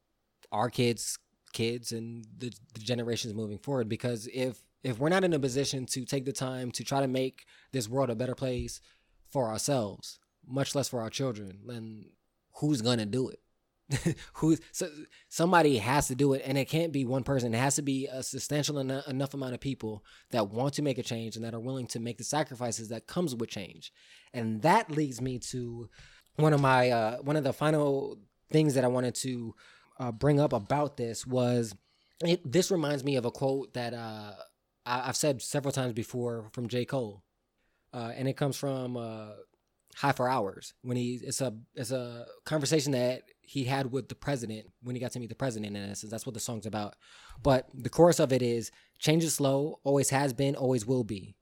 our 0.53 0.71
kids 0.71 1.19
kids 1.53 1.93
and 1.93 2.25
the, 2.39 2.53
the 2.75 2.81
generations 2.81 3.35
moving 3.35 3.59
forward 3.59 3.89
because 3.89 4.29
if 4.33 4.63
if 4.83 4.99
we're 4.99 5.11
not 5.11 5.25
in 5.25 5.33
a 5.33 5.39
position 5.39 5.85
to 5.85 6.05
take 6.05 6.25
the 6.25 6.33
time 6.33 6.71
to 6.71 6.83
try 6.83 7.01
to 7.01 7.09
make 7.09 7.45
this 7.73 7.89
world 7.89 8.11
a 8.11 8.15
better 8.15 8.35
place 8.35 8.81
for 9.29 9.49
ourselves 9.49 10.19
much 10.47 10.75
less 10.75 10.89
for 10.89 11.01
our 11.01 11.11
children 11.11 11.61
then 11.67 12.07
who's 12.61 12.83
to 12.83 13.07
do 13.07 13.29
it? 13.29 13.41
Who's 14.35 14.61
so 14.71 14.89
somebody 15.29 15.79
has 15.79 16.07
to 16.09 16.15
do 16.15 16.33
it 16.35 16.43
and 16.45 16.57
it 16.57 16.67
can't 16.67 16.93
be 16.93 17.05
one 17.05 17.25
person. 17.25 17.53
It 17.53 17.59
has 17.59 17.75
to 17.75 17.83
be 17.83 18.07
a 18.07 18.23
substantial 18.23 18.79
eno- 18.79 19.03
enough 19.09 19.35
amount 19.35 19.55
of 19.55 19.61
people 19.61 20.05
that 20.31 20.49
want 20.49 20.75
to 20.75 20.83
make 20.83 20.99
a 20.99 21.03
change 21.03 21.35
and 21.35 21.45
that 21.45 21.55
are 21.55 21.61
willing 21.61 21.89
to 21.89 21.99
make 21.99 22.17
the 22.17 22.23
sacrifices 22.23 22.89
that 22.91 23.09
comes 23.09 23.35
with 23.35 23.51
change. 23.51 23.93
And 24.33 24.63
that 24.63 24.93
leads 24.93 25.21
me 25.21 25.41
to 25.51 25.89
one 26.37 26.53
of 26.53 26.61
my 26.61 26.91
uh, 26.91 27.17
one 27.19 27.35
of 27.35 27.43
the 27.43 27.53
final 27.53 28.19
things 28.53 28.75
that 28.75 28.85
I 28.85 28.89
wanted 28.89 29.17
to 29.17 29.57
uh, 30.01 30.11
bring 30.11 30.41
up 30.41 30.53
about 30.53 30.97
this 30.97 31.27
was 31.27 31.75
it, 32.25 32.41
this 32.51 32.71
reminds 32.71 33.05
me 33.05 33.17
of 33.17 33.25
a 33.25 33.31
quote 33.31 33.75
that 33.75 33.95
uh, 33.95 34.33
I, 34.87 35.09
I've 35.09 35.17
said 35.17 35.43
several 35.43 35.73
times 35.73 35.93
before 35.93 36.49
from 36.53 36.69
J. 36.69 36.85
Cole, 36.87 37.23
uh, 37.93 38.13
and 38.17 38.27
it 38.27 38.37
comes 38.37 38.57
from 38.57 38.97
uh, 38.97 39.29
High 39.95 40.13
for 40.13 40.29
Hours 40.29 40.73
when 40.83 40.97
he 40.97 41.21
it's 41.23 41.41
a 41.41 41.55
it's 41.75 41.91
a 41.91 42.27
conversation 42.45 42.93
that 42.93 43.23
he 43.43 43.65
had 43.65 43.93
with 43.93 44.09
the 44.09 44.15
president 44.15 44.67
when 44.83 44.97
he 44.97 45.01
got 45.01 45.13
to 45.13 45.21
meet 45.21 45.29
the 45.29 45.35
president 45.35 45.77
in 45.77 45.91
essence. 45.91 46.11
That's 46.11 46.27
what 46.27 46.35
the 46.35 46.41
song's 46.41 46.67
about. 46.67 46.97
But 47.43 47.69
the 47.75 47.91
chorus 47.91 48.21
of 48.21 48.33
it 48.33 48.43
is 48.43 48.71
change 48.99 49.23
is 49.23 49.35
slow 49.35 49.81
always 49.85 50.11
has 50.11 50.33
been 50.33 50.57
always 50.57 50.87
will 50.87 51.05
be. 51.05 51.37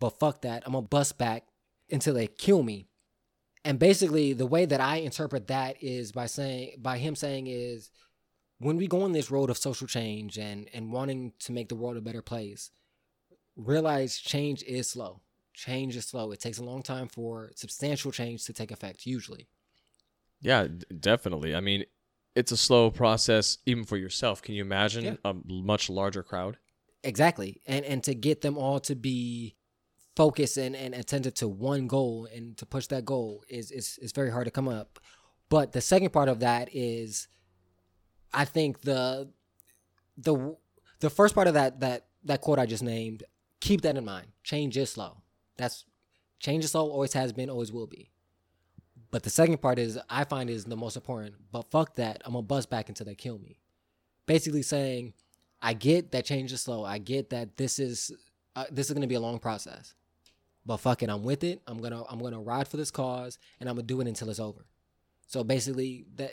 But 0.00 0.18
fuck 0.18 0.42
that 0.42 0.64
i'm 0.66 0.72
gonna 0.72 0.86
bust 0.88 1.16
back 1.16 1.44
until 1.88 2.14
they 2.14 2.26
kill 2.26 2.64
me 2.64 2.88
and 3.64 3.78
basically 3.78 4.32
the 4.32 4.46
way 4.46 4.64
that 4.64 4.80
i 4.80 4.96
interpret 4.96 5.46
that 5.48 5.82
is 5.82 6.12
by 6.12 6.26
saying 6.26 6.72
by 6.78 6.98
him 6.98 7.14
saying 7.14 7.46
is 7.46 7.90
when 8.58 8.76
we 8.76 8.86
go 8.86 9.02
on 9.02 9.12
this 9.12 9.30
road 9.30 9.50
of 9.50 9.58
social 9.58 9.86
change 9.86 10.38
and 10.38 10.68
and 10.74 10.92
wanting 10.92 11.32
to 11.38 11.52
make 11.52 11.68
the 11.68 11.74
world 11.76 11.96
a 11.96 12.00
better 12.00 12.22
place 12.22 12.70
realize 13.56 14.18
change 14.18 14.62
is 14.64 14.88
slow 14.90 15.20
change 15.54 15.96
is 15.96 16.06
slow 16.06 16.32
it 16.32 16.40
takes 16.40 16.58
a 16.58 16.64
long 16.64 16.82
time 16.82 17.08
for 17.08 17.50
substantial 17.54 18.10
change 18.10 18.44
to 18.44 18.52
take 18.52 18.70
effect 18.70 19.06
usually 19.06 19.48
Yeah, 20.40 20.66
definitely. 20.98 21.54
I 21.54 21.60
mean, 21.60 21.84
it's 22.34 22.50
a 22.50 22.56
slow 22.56 22.90
process 22.90 23.58
even 23.64 23.84
for 23.84 23.96
yourself. 23.96 24.42
Can 24.42 24.54
you 24.56 24.62
imagine 24.64 25.04
Yeah. 25.04 25.16
a 25.30 25.34
much 25.46 25.88
larger 25.88 26.24
crowd? 26.24 26.56
Exactly. 27.04 27.60
And 27.66 27.84
and 27.84 28.02
to 28.04 28.14
get 28.14 28.40
them 28.40 28.56
all 28.58 28.80
to 28.80 28.94
be 28.96 29.54
focused 30.16 30.56
and, 30.56 30.76
and 30.76 30.94
attentive 30.94 31.34
to 31.34 31.48
one 31.48 31.86
goal 31.86 32.28
and 32.34 32.56
to 32.58 32.66
push 32.66 32.86
that 32.88 33.04
goal 33.04 33.44
is, 33.48 33.70
is 33.70 33.98
is 33.98 34.12
very 34.12 34.30
hard 34.30 34.44
to 34.44 34.50
come 34.50 34.68
up. 34.68 34.98
But 35.48 35.72
the 35.72 35.80
second 35.80 36.10
part 36.10 36.28
of 36.28 36.40
that 36.40 36.68
is 36.72 37.28
I 38.32 38.44
think 38.44 38.80
the 38.82 39.30
the 40.16 40.56
the 41.00 41.10
first 41.10 41.34
part 41.34 41.46
of 41.46 41.54
that 41.54 41.80
that 41.80 42.06
that 42.24 42.40
quote 42.40 42.58
I 42.58 42.66
just 42.66 42.82
named, 42.82 43.24
keep 43.60 43.82
that 43.82 43.96
in 43.96 44.04
mind. 44.04 44.28
Change 44.42 44.76
is 44.76 44.90
slow. 44.90 45.22
That's 45.56 45.84
change 46.40 46.64
is 46.64 46.72
slow, 46.72 46.88
always 46.88 47.12
has 47.14 47.32
been, 47.32 47.50
always 47.50 47.72
will 47.72 47.86
be. 47.86 48.10
But 49.10 49.22
the 49.22 49.30
second 49.30 49.58
part 49.58 49.78
is 49.78 49.98
I 50.08 50.24
find 50.24 50.48
is 50.48 50.64
the 50.64 50.76
most 50.76 50.96
important. 50.96 51.34
But 51.50 51.70
fuck 51.70 51.96
that. 51.96 52.22
I'm 52.24 52.32
gonna 52.32 52.42
bust 52.42 52.70
back 52.70 52.88
until 52.88 53.06
they 53.06 53.14
kill 53.14 53.38
me. 53.38 53.58
Basically 54.26 54.62
saying 54.62 55.14
I 55.60 55.74
get 55.74 56.12
that 56.12 56.24
change 56.24 56.52
is 56.52 56.62
slow. 56.62 56.84
I 56.84 56.98
get 56.98 57.30
that 57.30 57.56
this 57.56 57.78
is 57.78 58.12
uh, 58.56 58.64
this 58.70 58.90
is 58.90 58.96
to 58.96 59.06
be 59.06 59.14
a 59.14 59.20
long 59.20 59.38
process. 59.38 59.94
But 60.64 60.76
fuck 60.78 61.02
it, 61.02 61.10
I'm 61.10 61.24
with 61.24 61.42
it. 61.42 61.60
I'm 61.66 61.82
to 61.82 62.04
I'm 62.08 62.20
to 62.20 62.38
ride 62.38 62.68
for 62.68 62.76
this 62.76 62.90
cause 62.90 63.38
and 63.58 63.68
I'm 63.68 63.76
to 63.76 63.82
do 63.82 64.00
it 64.00 64.06
until 64.06 64.30
it's 64.30 64.40
over. 64.40 64.66
So 65.26 65.42
basically 65.42 66.04
that 66.16 66.32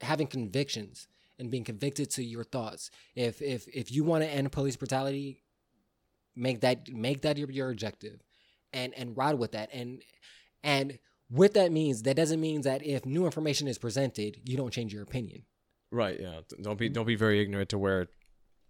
having 0.00 0.26
convictions 0.26 1.08
and 1.38 1.50
being 1.50 1.64
convicted 1.64 2.10
to 2.12 2.24
your 2.24 2.44
thoughts. 2.44 2.90
If 3.14 3.42
if 3.42 3.66
if 3.68 3.92
you 3.92 4.04
want 4.04 4.24
to 4.24 4.30
end 4.30 4.50
police 4.52 4.76
brutality, 4.76 5.42
make 6.34 6.60
that 6.60 6.88
make 6.90 7.22
that 7.22 7.36
your, 7.36 7.50
your 7.50 7.70
objective 7.70 8.22
and 8.72 8.94
and 8.94 9.16
ride 9.16 9.38
with 9.38 9.52
that 9.52 9.70
and 9.72 10.02
and 10.62 10.98
what 11.28 11.54
that 11.54 11.72
means 11.72 12.02
that 12.02 12.16
doesn't 12.16 12.40
mean 12.40 12.62
that 12.62 12.86
if 12.86 13.04
new 13.04 13.26
information 13.26 13.66
is 13.66 13.78
presented, 13.78 14.40
you 14.44 14.56
don't 14.56 14.72
change 14.72 14.92
your 14.92 15.02
opinion. 15.02 15.42
Right. 15.90 16.18
Yeah. 16.20 16.40
Don't 16.62 16.78
be 16.78 16.88
don't 16.88 17.06
be 17.06 17.16
very 17.16 17.42
ignorant 17.42 17.70
to 17.70 17.78
where 17.78 18.08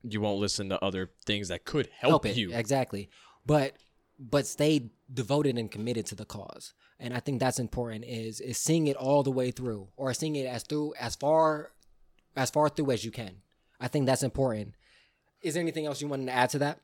you 0.02 0.20
won't 0.20 0.40
listen 0.40 0.68
to 0.70 0.82
other 0.84 1.10
things 1.24 1.48
that 1.48 1.64
could 1.64 1.88
help, 1.98 2.24
it 2.26 2.36
you. 2.36 2.52
exactly 2.52 3.08
but 3.44 3.76
but 4.18 4.46
stay 4.46 4.90
devoted 5.12 5.58
and 5.58 5.70
committed 5.70 6.06
to 6.06 6.14
the 6.14 6.24
cause 6.24 6.72
and 6.98 7.12
i 7.14 7.20
think 7.20 7.38
that's 7.40 7.58
important 7.58 8.04
is 8.04 8.40
is 8.40 8.56
seeing 8.58 8.86
it 8.86 8.96
all 8.96 9.22
the 9.22 9.30
way 9.30 9.50
through 9.50 9.88
or 9.96 10.12
seeing 10.14 10.36
it 10.36 10.46
as 10.46 10.62
through 10.62 10.94
as 10.98 11.14
far 11.16 11.72
as 12.36 12.50
far 12.50 12.68
through 12.68 12.90
as 12.90 13.04
you 13.04 13.10
can 13.10 13.36
i 13.80 13.88
think 13.88 14.06
that's 14.06 14.22
important 14.22 14.74
is 15.42 15.54
there 15.54 15.60
anything 15.62 15.86
else 15.86 16.00
you 16.00 16.08
wanted 16.08 16.26
to 16.26 16.32
add 16.32 16.48
to 16.50 16.58
that 16.58 16.80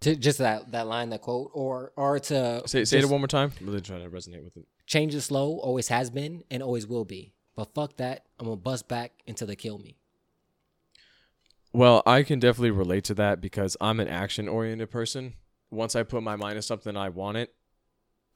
to 0.00 0.14
just 0.14 0.38
that 0.38 0.70
that 0.72 0.86
line 0.86 1.08
that 1.10 1.22
quote 1.22 1.50
or 1.54 1.92
or 1.96 2.18
to 2.18 2.62
Say 2.66 2.84
say 2.84 2.98
it 2.98 3.08
one 3.08 3.20
more 3.20 3.28
time. 3.28 3.50
I'm 3.60 3.66
really 3.66 3.80
trying 3.80 4.02
to 4.02 4.10
resonate 4.10 4.44
with 4.44 4.56
it. 4.56 4.66
change 4.86 5.14
is 5.14 5.24
slow 5.24 5.58
always 5.58 5.88
has 5.88 6.10
been 6.10 6.44
and 6.50 6.62
always 6.62 6.86
will 6.86 7.04
be 7.06 7.32
but 7.56 7.72
fuck 7.74 7.96
that 7.96 8.26
i'm 8.38 8.44
gonna 8.46 8.56
bust 8.56 8.86
back 8.88 9.12
until 9.26 9.46
they 9.46 9.56
kill 9.56 9.78
me 9.78 9.96
Well, 11.72 12.02
I 12.06 12.22
can 12.22 12.38
definitely 12.38 12.70
relate 12.70 13.04
to 13.04 13.14
that 13.14 13.40
because 13.40 13.76
I'm 13.80 13.98
an 13.98 14.06
action 14.06 14.46
oriented 14.48 14.90
person. 14.90 15.34
Once 15.74 15.96
I 15.96 16.02
put 16.02 16.22
my 16.22 16.36
mind 16.36 16.56
to 16.56 16.62
something 16.62 16.96
I 16.96 17.08
want 17.08 17.36
it, 17.36 17.54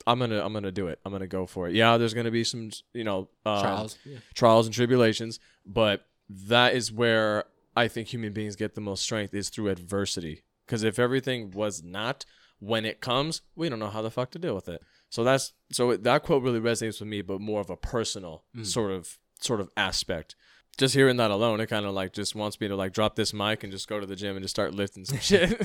I'm 0.07 0.18
gonna 0.18 0.45
I'm 0.45 0.53
gonna 0.53 0.72
do 0.72 0.89
it. 0.89 1.01
I'm 1.05 1.12
gonna 1.12 1.26
go 1.26 1.47
for 1.47 1.68
it. 1.68 1.74
Yeah, 1.74 1.97
there's 1.97 2.14
gonna 2.14 2.30
be 2.30 2.45
some 2.45 2.70
you 2.93 3.05
know 3.05 3.28
um, 3.45 3.61
trials 3.61 3.99
yeah. 4.05 4.18
trials 4.34 4.66
and 4.66 4.74
tribulations, 4.74 5.41
but 5.66 6.07
that 6.28 6.74
is 6.74 6.93
where 6.93 7.45
I 7.76 7.89
think 7.89 8.09
human 8.09 8.32
beings 8.32 8.57
get 8.57 8.74
the 8.74 8.80
most 8.80 9.03
strength 9.03 9.34
is 9.34 9.49
through 9.49 9.68
adversity. 9.68 10.43
Because 10.66 10.82
if 10.82 10.99
everything 10.99 11.51
was 11.51 11.82
not, 11.82 12.26
when 12.59 12.84
it 12.84 13.01
comes, 13.01 13.43
we 13.57 13.68
don't 13.68 13.78
know 13.78 13.89
how 13.89 14.03
the 14.03 14.11
fuck 14.11 14.30
to 14.32 14.39
deal 14.39 14.55
with 14.55 14.68
it. 14.68 14.82
So 15.11 15.24
that's 15.24 15.53
so 15.72 15.97
that 15.97 16.22
quote 16.22 16.43
really 16.43 16.61
resonates 16.61 17.01
with 17.01 17.09
me, 17.09 17.22
but 17.22 17.41
more 17.41 17.61
of 17.61 17.70
a 17.70 17.76
personal 17.76 18.45
sort 18.62 18.91
of 18.91 19.18
sort 19.41 19.61
of 19.61 19.70
aspect. 19.76 20.36
Just 20.76 20.95
hearing 20.95 21.16
that 21.16 21.30
alone, 21.30 21.61
it 21.61 21.66
kind 21.66 21.86
of 21.86 21.95
like 21.95 22.12
just 22.12 22.34
wants 22.34 22.61
me 22.61 22.68
to 22.68 22.76
like 22.76 22.93
drop 22.93 23.16
this 23.16 23.32
mic 23.32 23.64
and 23.64 23.72
just 23.72 23.89
go 23.89 23.99
to 23.99 24.07
the 24.07 24.16
gym 24.16 24.36
and 24.36 24.45
just 24.45 24.55
start 24.55 24.74
lifting 24.74 25.05
some 25.05 25.18
shit. 25.20 25.61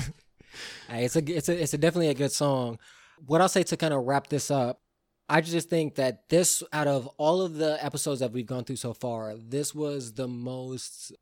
It's 0.88 1.16
a 1.16 1.22
it's 1.24 1.48
a 1.48 1.62
it's 1.62 1.74
a 1.74 1.78
definitely 1.78 2.08
a 2.08 2.14
good 2.14 2.32
song. 2.32 2.78
What 3.26 3.40
I'll 3.40 3.48
say 3.48 3.62
to 3.64 3.76
kind 3.76 3.94
of 3.94 4.04
wrap 4.04 4.28
this 4.28 4.50
up, 4.50 4.80
I 5.28 5.40
just 5.40 5.70
think 5.70 5.94
that 5.96 6.28
this 6.28 6.62
out 6.72 6.86
of 6.86 7.06
all 7.16 7.42
of 7.42 7.54
the 7.54 7.82
episodes 7.84 8.20
that 8.20 8.32
we've 8.32 8.46
gone 8.46 8.64
through 8.64 8.76
so 8.76 8.92
far, 8.92 9.34
this 9.36 9.74
was 9.74 10.14
the 10.14 10.28
most 10.28 11.12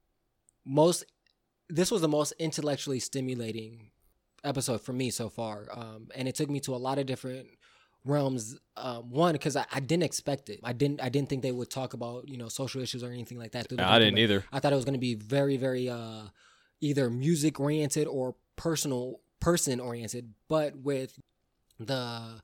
most 0.65 1.05
this 1.69 1.91
was 1.91 2.01
the 2.01 2.09
most 2.09 2.33
intellectually 2.39 3.01
stimulating 3.01 3.91
episode 4.45 4.81
for 4.81 4.93
me 4.93 5.11
so 5.11 5.29
far. 5.29 5.69
Um, 5.73 6.09
and 6.15 6.29
it 6.29 6.35
took 6.35 6.51
me 6.51 6.61
to 6.61 6.75
a 6.75 6.77
lot 6.77 6.99
of 6.99 7.07
different 7.07 7.47
realms. 8.05 8.59
Um, 8.77 9.11
one 9.11 9.33
because 9.33 9.57
I, 9.57 9.65
I 9.73 9.81
didn't 9.81 10.03
expect 10.03 10.51
it. 10.51 10.61
I 10.65 10.73
didn't 10.73 11.03
I 11.03 11.09
didn't 11.09 11.29
think 11.29 11.43
they 11.43 11.53
would 11.53 11.71
talk 11.71 11.95
about 11.95 12.29
you 12.29 12.37
know 12.37 12.49
social 12.49 12.83
issues 12.83 13.03
or 13.03 13.11
anything 13.11 13.39
like 13.39 13.53
that. 13.53 13.67
I 13.79 13.99
didn't 13.99 14.19
either. 14.19 14.45
I 14.53 14.61
thought 14.61 14.73
it 14.73 14.77
was 14.77 14.85
going 14.85 14.95
to 14.95 15.01
be 15.01 15.15
very, 15.15 15.57
very 15.57 15.89
uh, 15.89 16.25
either 16.81 17.11
music 17.11 17.61
oriented 17.61 18.07
or 18.07 18.35
personal, 18.57 19.21
person 19.43 19.81
oriented, 19.81 20.33
but 20.49 20.77
with 20.77 21.19
the 21.79 22.41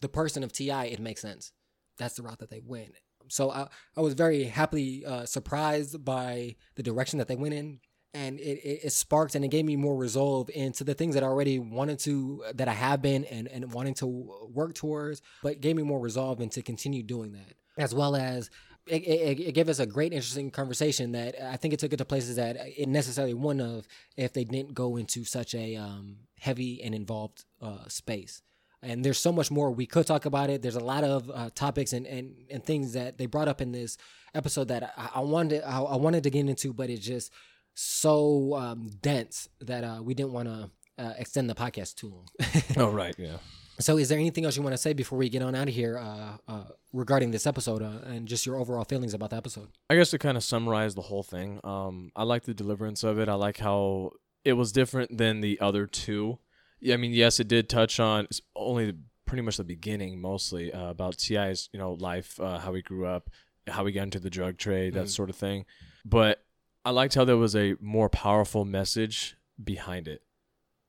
the 0.00 0.08
person 0.08 0.44
of 0.44 0.52
T.I., 0.52 0.84
it 0.86 1.00
makes 1.00 1.22
sense. 1.22 1.52
That's 1.98 2.14
the 2.14 2.22
route 2.22 2.38
that 2.40 2.50
they 2.50 2.60
went. 2.64 2.92
So 3.28 3.50
I, 3.50 3.68
I 3.96 4.02
was 4.02 4.12
very 4.12 4.44
happily 4.44 5.04
uh, 5.06 5.24
surprised 5.24 6.04
by 6.04 6.56
the 6.74 6.82
direction 6.82 7.18
that 7.18 7.28
they 7.28 7.36
went 7.36 7.54
in, 7.54 7.80
and 8.12 8.38
it, 8.38 8.58
it, 8.58 8.80
it 8.84 8.92
sparked 8.92 9.34
and 9.34 9.44
it 9.44 9.48
gave 9.48 9.64
me 9.64 9.76
more 9.76 9.96
resolve 9.96 10.50
into 10.54 10.84
the 10.84 10.92
things 10.92 11.14
that 11.14 11.24
I 11.24 11.26
already 11.26 11.58
wanted 11.58 11.98
to 12.00 12.44
that 12.54 12.68
I 12.68 12.74
have 12.74 13.00
been 13.00 13.24
and 13.24 13.48
and 13.48 13.72
wanting 13.72 13.94
to 13.94 14.06
work 14.06 14.74
towards, 14.74 15.22
but 15.42 15.60
gave 15.62 15.76
me 15.76 15.82
more 15.82 16.00
resolve 16.00 16.40
and 16.40 16.52
to 16.52 16.62
continue 16.62 17.02
doing 17.02 17.32
that, 17.32 17.54
as 17.78 17.94
well 17.94 18.14
as 18.14 18.50
it, 18.86 19.02
it, 19.02 19.40
it 19.40 19.52
gave 19.52 19.68
us 19.68 19.78
a 19.78 19.86
great, 19.86 20.12
interesting 20.12 20.50
conversation 20.50 21.12
that 21.12 21.34
I 21.42 21.56
think 21.56 21.72
it 21.72 21.80
took 21.80 21.92
it 21.92 21.96
to 21.96 22.04
places 22.04 22.36
that 22.36 22.56
it 22.58 22.88
necessarily 22.88 23.34
wouldn't 23.34 23.66
have 23.66 23.88
if 24.16 24.32
they 24.32 24.44
didn't 24.44 24.74
go 24.74 24.96
into 24.96 25.24
such 25.24 25.54
a 25.54 25.76
um, 25.76 26.16
heavy 26.44 26.82
and 26.82 26.94
involved 26.94 27.44
uh, 27.62 27.88
space. 27.88 28.42
And 28.82 29.02
there's 29.02 29.18
so 29.18 29.32
much 29.32 29.50
more 29.50 29.70
we 29.70 29.86
could 29.86 30.06
talk 30.06 30.26
about 30.26 30.50
it. 30.50 30.60
There's 30.60 30.76
a 30.76 30.84
lot 30.94 31.04
of 31.04 31.30
uh, 31.30 31.48
topics 31.54 31.94
and, 31.94 32.06
and, 32.06 32.34
and 32.50 32.62
things 32.62 32.92
that 32.92 33.16
they 33.16 33.24
brought 33.24 33.48
up 33.48 33.62
in 33.62 33.72
this 33.72 33.96
episode 34.34 34.68
that 34.68 34.92
I, 34.96 35.08
I 35.14 35.20
wanted 35.20 35.62
I, 35.62 35.80
I 35.80 35.96
wanted 35.96 36.22
to 36.24 36.30
get 36.30 36.46
into, 36.46 36.74
but 36.74 36.90
it's 36.90 37.04
just 37.04 37.32
so 37.72 38.54
um, 38.54 38.90
dense 39.00 39.48
that 39.62 39.84
uh, 39.84 40.00
we 40.02 40.12
didn't 40.12 40.32
want 40.32 40.48
to 40.48 40.70
uh, 40.98 41.14
extend 41.16 41.48
the 41.48 41.54
podcast 41.54 41.94
too 41.94 42.08
long. 42.08 42.28
Oh 42.76 42.90
right, 42.90 43.14
yeah. 43.18 43.38
So, 43.80 43.98
is 43.98 44.08
there 44.08 44.18
anything 44.18 44.44
else 44.44 44.56
you 44.56 44.62
want 44.62 44.74
to 44.74 44.78
say 44.78 44.92
before 44.92 45.18
we 45.18 45.28
get 45.28 45.42
on 45.42 45.54
out 45.54 45.66
of 45.66 45.74
here 45.74 45.98
uh, 45.98 46.36
uh, 46.46 46.64
regarding 46.92 47.32
this 47.32 47.44
episode 47.44 47.82
uh, 47.82 48.06
and 48.06 48.28
just 48.28 48.46
your 48.46 48.56
overall 48.56 48.84
feelings 48.84 49.14
about 49.14 49.30
the 49.30 49.36
episode? 49.36 49.68
I 49.90 49.96
guess 49.96 50.10
to 50.10 50.18
kind 50.18 50.36
of 50.36 50.44
summarize 50.44 50.94
the 50.94 51.02
whole 51.02 51.24
thing, 51.24 51.60
um, 51.64 52.12
I 52.14 52.22
like 52.22 52.44
the 52.44 52.54
deliverance 52.54 53.02
of 53.02 53.18
it. 53.18 53.28
I 53.28 53.34
like 53.34 53.58
how 53.58 54.12
it 54.44 54.54
was 54.54 54.72
different 54.72 55.16
than 55.18 55.40
the 55.40 55.58
other 55.60 55.86
two. 55.86 56.38
Yeah, 56.80 56.94
I 56.94 56.96
mean, 56.98 57.12
yes, 57.12 57.40
it 57.40 57.48
did 57.48 57.68
touch 57.68 57.98
on 57.98 58.24
it's 58.26 58.40
only 58.54 58.94
pretty 59.26 59.42
much 59.42 59.56
the 59.56 59.64
beginning, 59.64 60.20
mostly 60.20 60.72
uh, 60.72 60.90
about 60.90 61.16
T.I's, 61.18 61.68
you 61.72 61.78
know, 61.78 61.92
life, 61.94 62.38
uh, 62.38 62.58
how 62.58 62.74
he 62.74 62.82
grew 62.82 63.06
up, 63.06 63.30
how 63.66 63.86
he 63.86 63.92
got 63.92 64.02
into 64.02 64.20
the 64.20 64.28
drug 64.30 64.58
trade, 64.58 64.92
that 64.94 65.08
sort 65.08 65.30
of 65.30 65.36
thing. 65.36 65.64
But 66.04 66.44
I 66.84 66.90
liked 66.90 67.14
how 67.14 67.24
there 67.24 67.38
was 67.38 67.56
a 67.56 67.76
more 67.80 68.10
powerful 68.10 68.64
message 68.66 69.36
behind 69.62 70.06
it. 70.08 70.22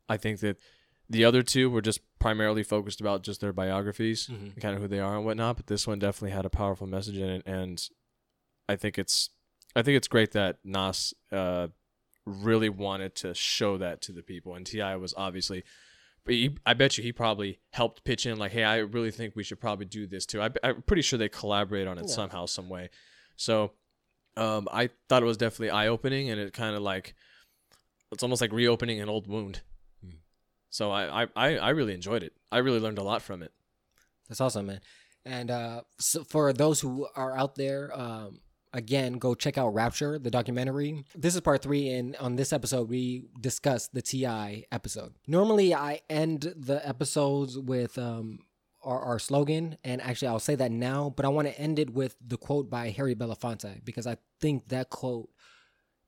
I 0.09 0.17
think 0.17 0.41
that 0.41 0.57
the 1.09 1.23
other 1.23 1.41
two 1.43 1.69
were 1.69 1.81
just 1.81 2.01
primarily 2.19 2.63
focused 2.63 2.99
about 2.99 3.23
just 3.23 3.39
their 3.39 3.53
biographies, 3.53 4.27
Mhm. 4.27 4.59
kind 4.59 4.75
of 4.75 4.81
who 4.81 4.87
they 4.89 4.99
are 4.99 5.15
and 5.15 5.25
whatnot. 5.25 5.55
But 5.57 5.67
this 5.67 5.87
one 5.87 5.99
definitely 5.99 6.31
had 6.31 6.45
a 6.45 6.49
powerful 6.49 6.87
message 6.87 7.17
in 7.17 7.29
it, 7.29 7.43
and 7.45 7.81
I 8.67 8.75
think 8.75 8.97
it's 8.99 9.29
I 9.77 9.81
think 9.81 9.95
it's 9.97 10.07
great 10.07 10.31
that 10.31 10.57
Nas 10.63 11.13
uh, 11.31 11.67
really 12.25 12.69
wanted 12.69 13.15
to 13.15 13.33
show 13.33 13.77
that 13.77 14.01
to 14.03 14.11
the 14.11 14.23
people, 14.23 14.55
and 14.55 14.65
T.I 14.65 14.95
was 14.95 15.13
obviously. 15.15 15.63
But 16.25 16.33
he, 16.33 16.57
I 16.65 16.73
bet 16.73 16.97
you 16.97 17.03
he 17.03 17.11
probably 17.11 17.59
helped 17.71 18.03
pitch 18.03 18.25
in 18.25 18.37
like, 18.39 18.51
"Hey, 18.51 18.63
I 18.63 18.77
really 18.77 19.11
think 19.11 19.35
we 19.35 19.43
should 19.43 19.59
probably 19.59 19.85
do 19.85 20.07
this 20.07 20.25
too." 20.25 20.41
I, 20.41 20.49
I'm 20.63 20.81
pretty 20.81 21.03
sure 21.03 21.19
they 21.19 21.29
collaborate 21.29 21.87
on 21.87 21.97
it 21.99 22.05
Yeah. 22.07 22.13
somehow, 22.15 22.47
some 22.47 22.67
way. 22.67 22.89
So, 23.35 23.73
um, 24.35 24.67
I 24.71 24.89
thought 25.07 25.21
it 25.21 25.27
was 25.27 25.37
definitely 25.37 25.69
eye 25.69 25.87
opening, 25.87 26.29
and 26.31 26.39
it 26.39 26.51
kind 26.53 26.75
of 26.75 26.81
like 26.81 27.13
it's 28.11 28.23
almost 28.23 28.41
like 28.41 28.51
reopening 28.51 28.99
an 29.01 29.09
old 29.09 29.27
wound. 29.27 29.61
Hmm. 30.03 30.15
So 30.71 30.91
I, 30.91 31.23
I, 31.23 31.27
I 31.35 31.57
I 31.57 31.69
really 31.69 31.93
enjoyed 31.93 32.23
it. 32.23 32.33
I 32.51 32.57
really 32.59 32.79
learned 32.79 32.97
a 32.97 33.03
lot 33.03 33.21
from 33.21 33.43
it. 33.43 33.51
That's 34.27 34.41
awesome, 34.41 34.65
man. 34.65 34.81
And 35.25 35.51
uh, 35.51 35.81
so 35.99 36.23
for 36.23 36.53
those 36.53 36.79
who 36.81 37.07
are 37.15 37.37
out 37.37 37.55
there, 37.55 37.91
um, 37.93 38.39
again, 38.75 39.13
go 39.13 39.33
check 39.33 39.57
out 39.57 39.73
Rapture, 39.73 40.19
the 40.19 40.29
documentary. 40.29 41.05
This 41.15 41.33
is 41.33 41.41
part 41.41 41.63
three, 41.63 41.89
and 41.89 42.15
on 42.17 42.35
this 42.35 42.51
episode, 42.53 42.89
we 42.89 43.29
discuss 43.39 43.87
the 43.87 44.01
T.I 44.01 44.65
episode. 44.71 45.13
Normally, 45.27 45.73
I 45.73 46.01
end 46.09 46.53
the 46.55 46.85
episodes 46.87 47.57
with 47.57 47.97
um, 47.97 48.39
our, 48.83 48.99
our 48.99 49.17
slogan, 49.17 49.77
and 49.83 50.01
actually, 50.01 50.27
I'll 50.27 50.39
say 50.39 50.55
that 50.55 50.71
now, 50.71 51.13
but 51.15 51.25
I 51.25 51.29
want 51.29 51.47
to 51.47 51.59
end 51.59 51.79
it 51.79 51.91
with 51.91 52.17
the 52.25 52.37
quote 52.37 52.69
by 52.69 52.89
Harry 52.89 53.15
Belafonte 53.15 53.83
because 53.83 54.05
I 54.05 54.17
think 54.41 54.67
that 54.67 54.89
quote 54.89 55.29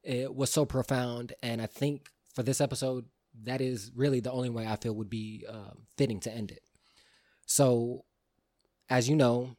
it 0.04 0.36
was 0.36 0.52
so 0.52 0.66
profound, 0.66 1.34
and 1.42 1.62
I 1.62 1.68
think 1.68 2.10
for 2.36 2.44
this 2.44 2.62
episode, 2.62 3.06
that 3.44 3.62
is 3.62 3.92
really 3.96 4.20
the 4.20 4.32
only 4.32 4.50
way 4.50 4.68
I 4.68 4.76
feel 4.76 4.94
would 4.94 5.10
be 5.10 5.46
uh, 5.50 5.72
fitting 5.98 6.20
to 6.22 6.32
end 6.32 6.52
it. 6.52 6.62
So, 7.46 8.04
as 8.90 9.08
you 9.08 9.16
know, 9.16 9.56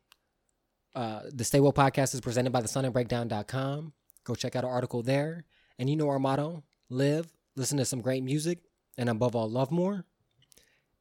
uh, 0.98 1.22
the 1.32 1.44
Stay 1.44 1.60
Well 1.60 1.72
podcast 1.72 2.12
is 2.12 2.20
presented 2.20 2.50
by 2.50 2.60
the 2.60 2.66
sunandbreakdown.com. 2.66 3.92
Go 4.24 4.34
check 4.34 4.56
out 4.56 4.64
our 4.64 4.70
article 4.70 5.00
there. 5.00 5.44
And 5.78 5.88
you 5.88 5.94
know 5.94 6.08
our 6.08 6.18
motto 6.18 6.64
live, 6.90 7.32
listen 7.54 7.78
to 7.78 7.84
some 7.84 8.00
great 8.00 8.24
music, 8.24 8.58
and 8.96 9.08
above 9.08 9.36
all, 9.36 9.48
love 9.48 9.70
more. 9.70 10.04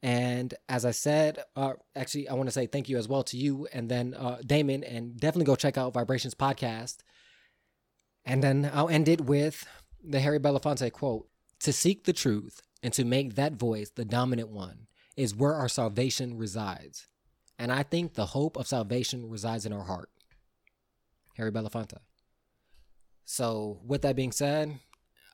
And 0.03 0.53
as 0.69 0.85
I 0.85 0.91
said, 0.91 1.39
uh, 1.55 1.73
actually, 1.95 2.29
I 2.29 2.35
want 2.35 2.47
to 2.47 2.51
say 2.51 2.67
thank 2.67 2.89
you 2.89 2.97
as 2.99 3.07
well 3.07 3.23
to 3.23 3.37
you 3.37 3.67
and 3.73 3.89
then 3.89 4.13
uh, 4.13 4.37
Damon, 4.45 4.83
and 4.83 5.17
definitely 5.19 5.45
go 5.45 5.55
check 5.55 5.79
out 5.79 5.95
Vibrations 5.95 6.35
Podcast. 6.35 6.97
And 8.23 8.43
then 8.43 8.69
I'll 8.71 8.89
end 8.89 9.09
it 9.09 9.21
with 9.21 9.67
the 10.03 10.19
Harry 10.19 10.39
Belafonte 10.39 10.91
quote 10.91 11.27
To 11.61 11.73
seek 11.73 12.03
the 12.03 12.13
truth 12.13 12.61
and 12.83 12.93
to 12.93 13.03
make 13.03 13.33
that 13.33 13.53
voice 13.53 13.89
the 13.89 14.05
dominant 14.05 14.49
one 14.49 14.85
is 15.15 15.35
where 15.35 15.55
our 15.55 15.67
salvation 15.67 16.37
resides. 16.37 17.07
And 17.59 17.71
I 17.71 17.83
think 17.83 18.13
the 18.13 18.27
hope 18.27 18.57
of 18.57 18.67
salvation 18.67 19.29
resides 19.29 19.65
in 19.65 19.73
our 19.73 19.83
heart. 19.83 20.09
Harry 21.35 21.51
Belafonte. 21.51 21.97
So, 23.25 23.79
with 23.85 24.03
that 24.03 24.15
being 24.15 24.31
said, 24.31 24.79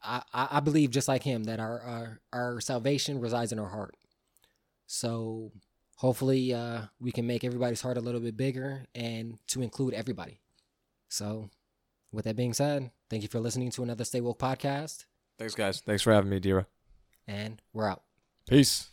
I, 0.04 0.22
I, 0.34 0.60
believe 0.60 0.90
just 0.90 1.08
like 1.08 1.24
him 1.24 1.46
that 1.46 1.60
our, 1.60 1.80
our 1.80 2.20
our 2.34 2.60
salvation 2.60 3.22
resides 3.22 3.52
in 3.52 3.60
our 3.60 3.70
heart. 3.70 3.96
So, 4.88 5.52
hopefully, 5.98 6.54
uh, 6.54 6.82
we 7.00 7.12
can 7.12 7.28
make 7.28 7.44
everybody's 7.44 7.82
heart 7.82 7.98
a 7.98 8.02
little 8.02 8.20
bit 8.20 8.36
bigger 8.36 8.86
and 8.96 9.38
to 9.48 9.62
include 9.62 9.94
everybody. 9.94 10.40
So, 11.08 11.50
with 12.12 12.26
that 12.26 12.36
being 12.36 12.54
said, 12.54 12.92
thank 13.10 13.22
you 13.22 13.30
for 13.30 13.40
listening 13.40 13.72
to 13.72 13.84
another 13.84 14.04
Stay 14.04 14.22
Woke 14.22 14.40
podcast, 14.40 15.06
Thanks, 15.38 15.56
guys. 15.56 15.82
Thanks 15.82 16.04
for 16.04 16.14
having 16.14 16.30
me, 16.30 16.40
Dira. 16.40 16.68
and 17.28 17.62
we're 17.74 17.88
out. 17.88 18.04
Peace. 18.48 18.90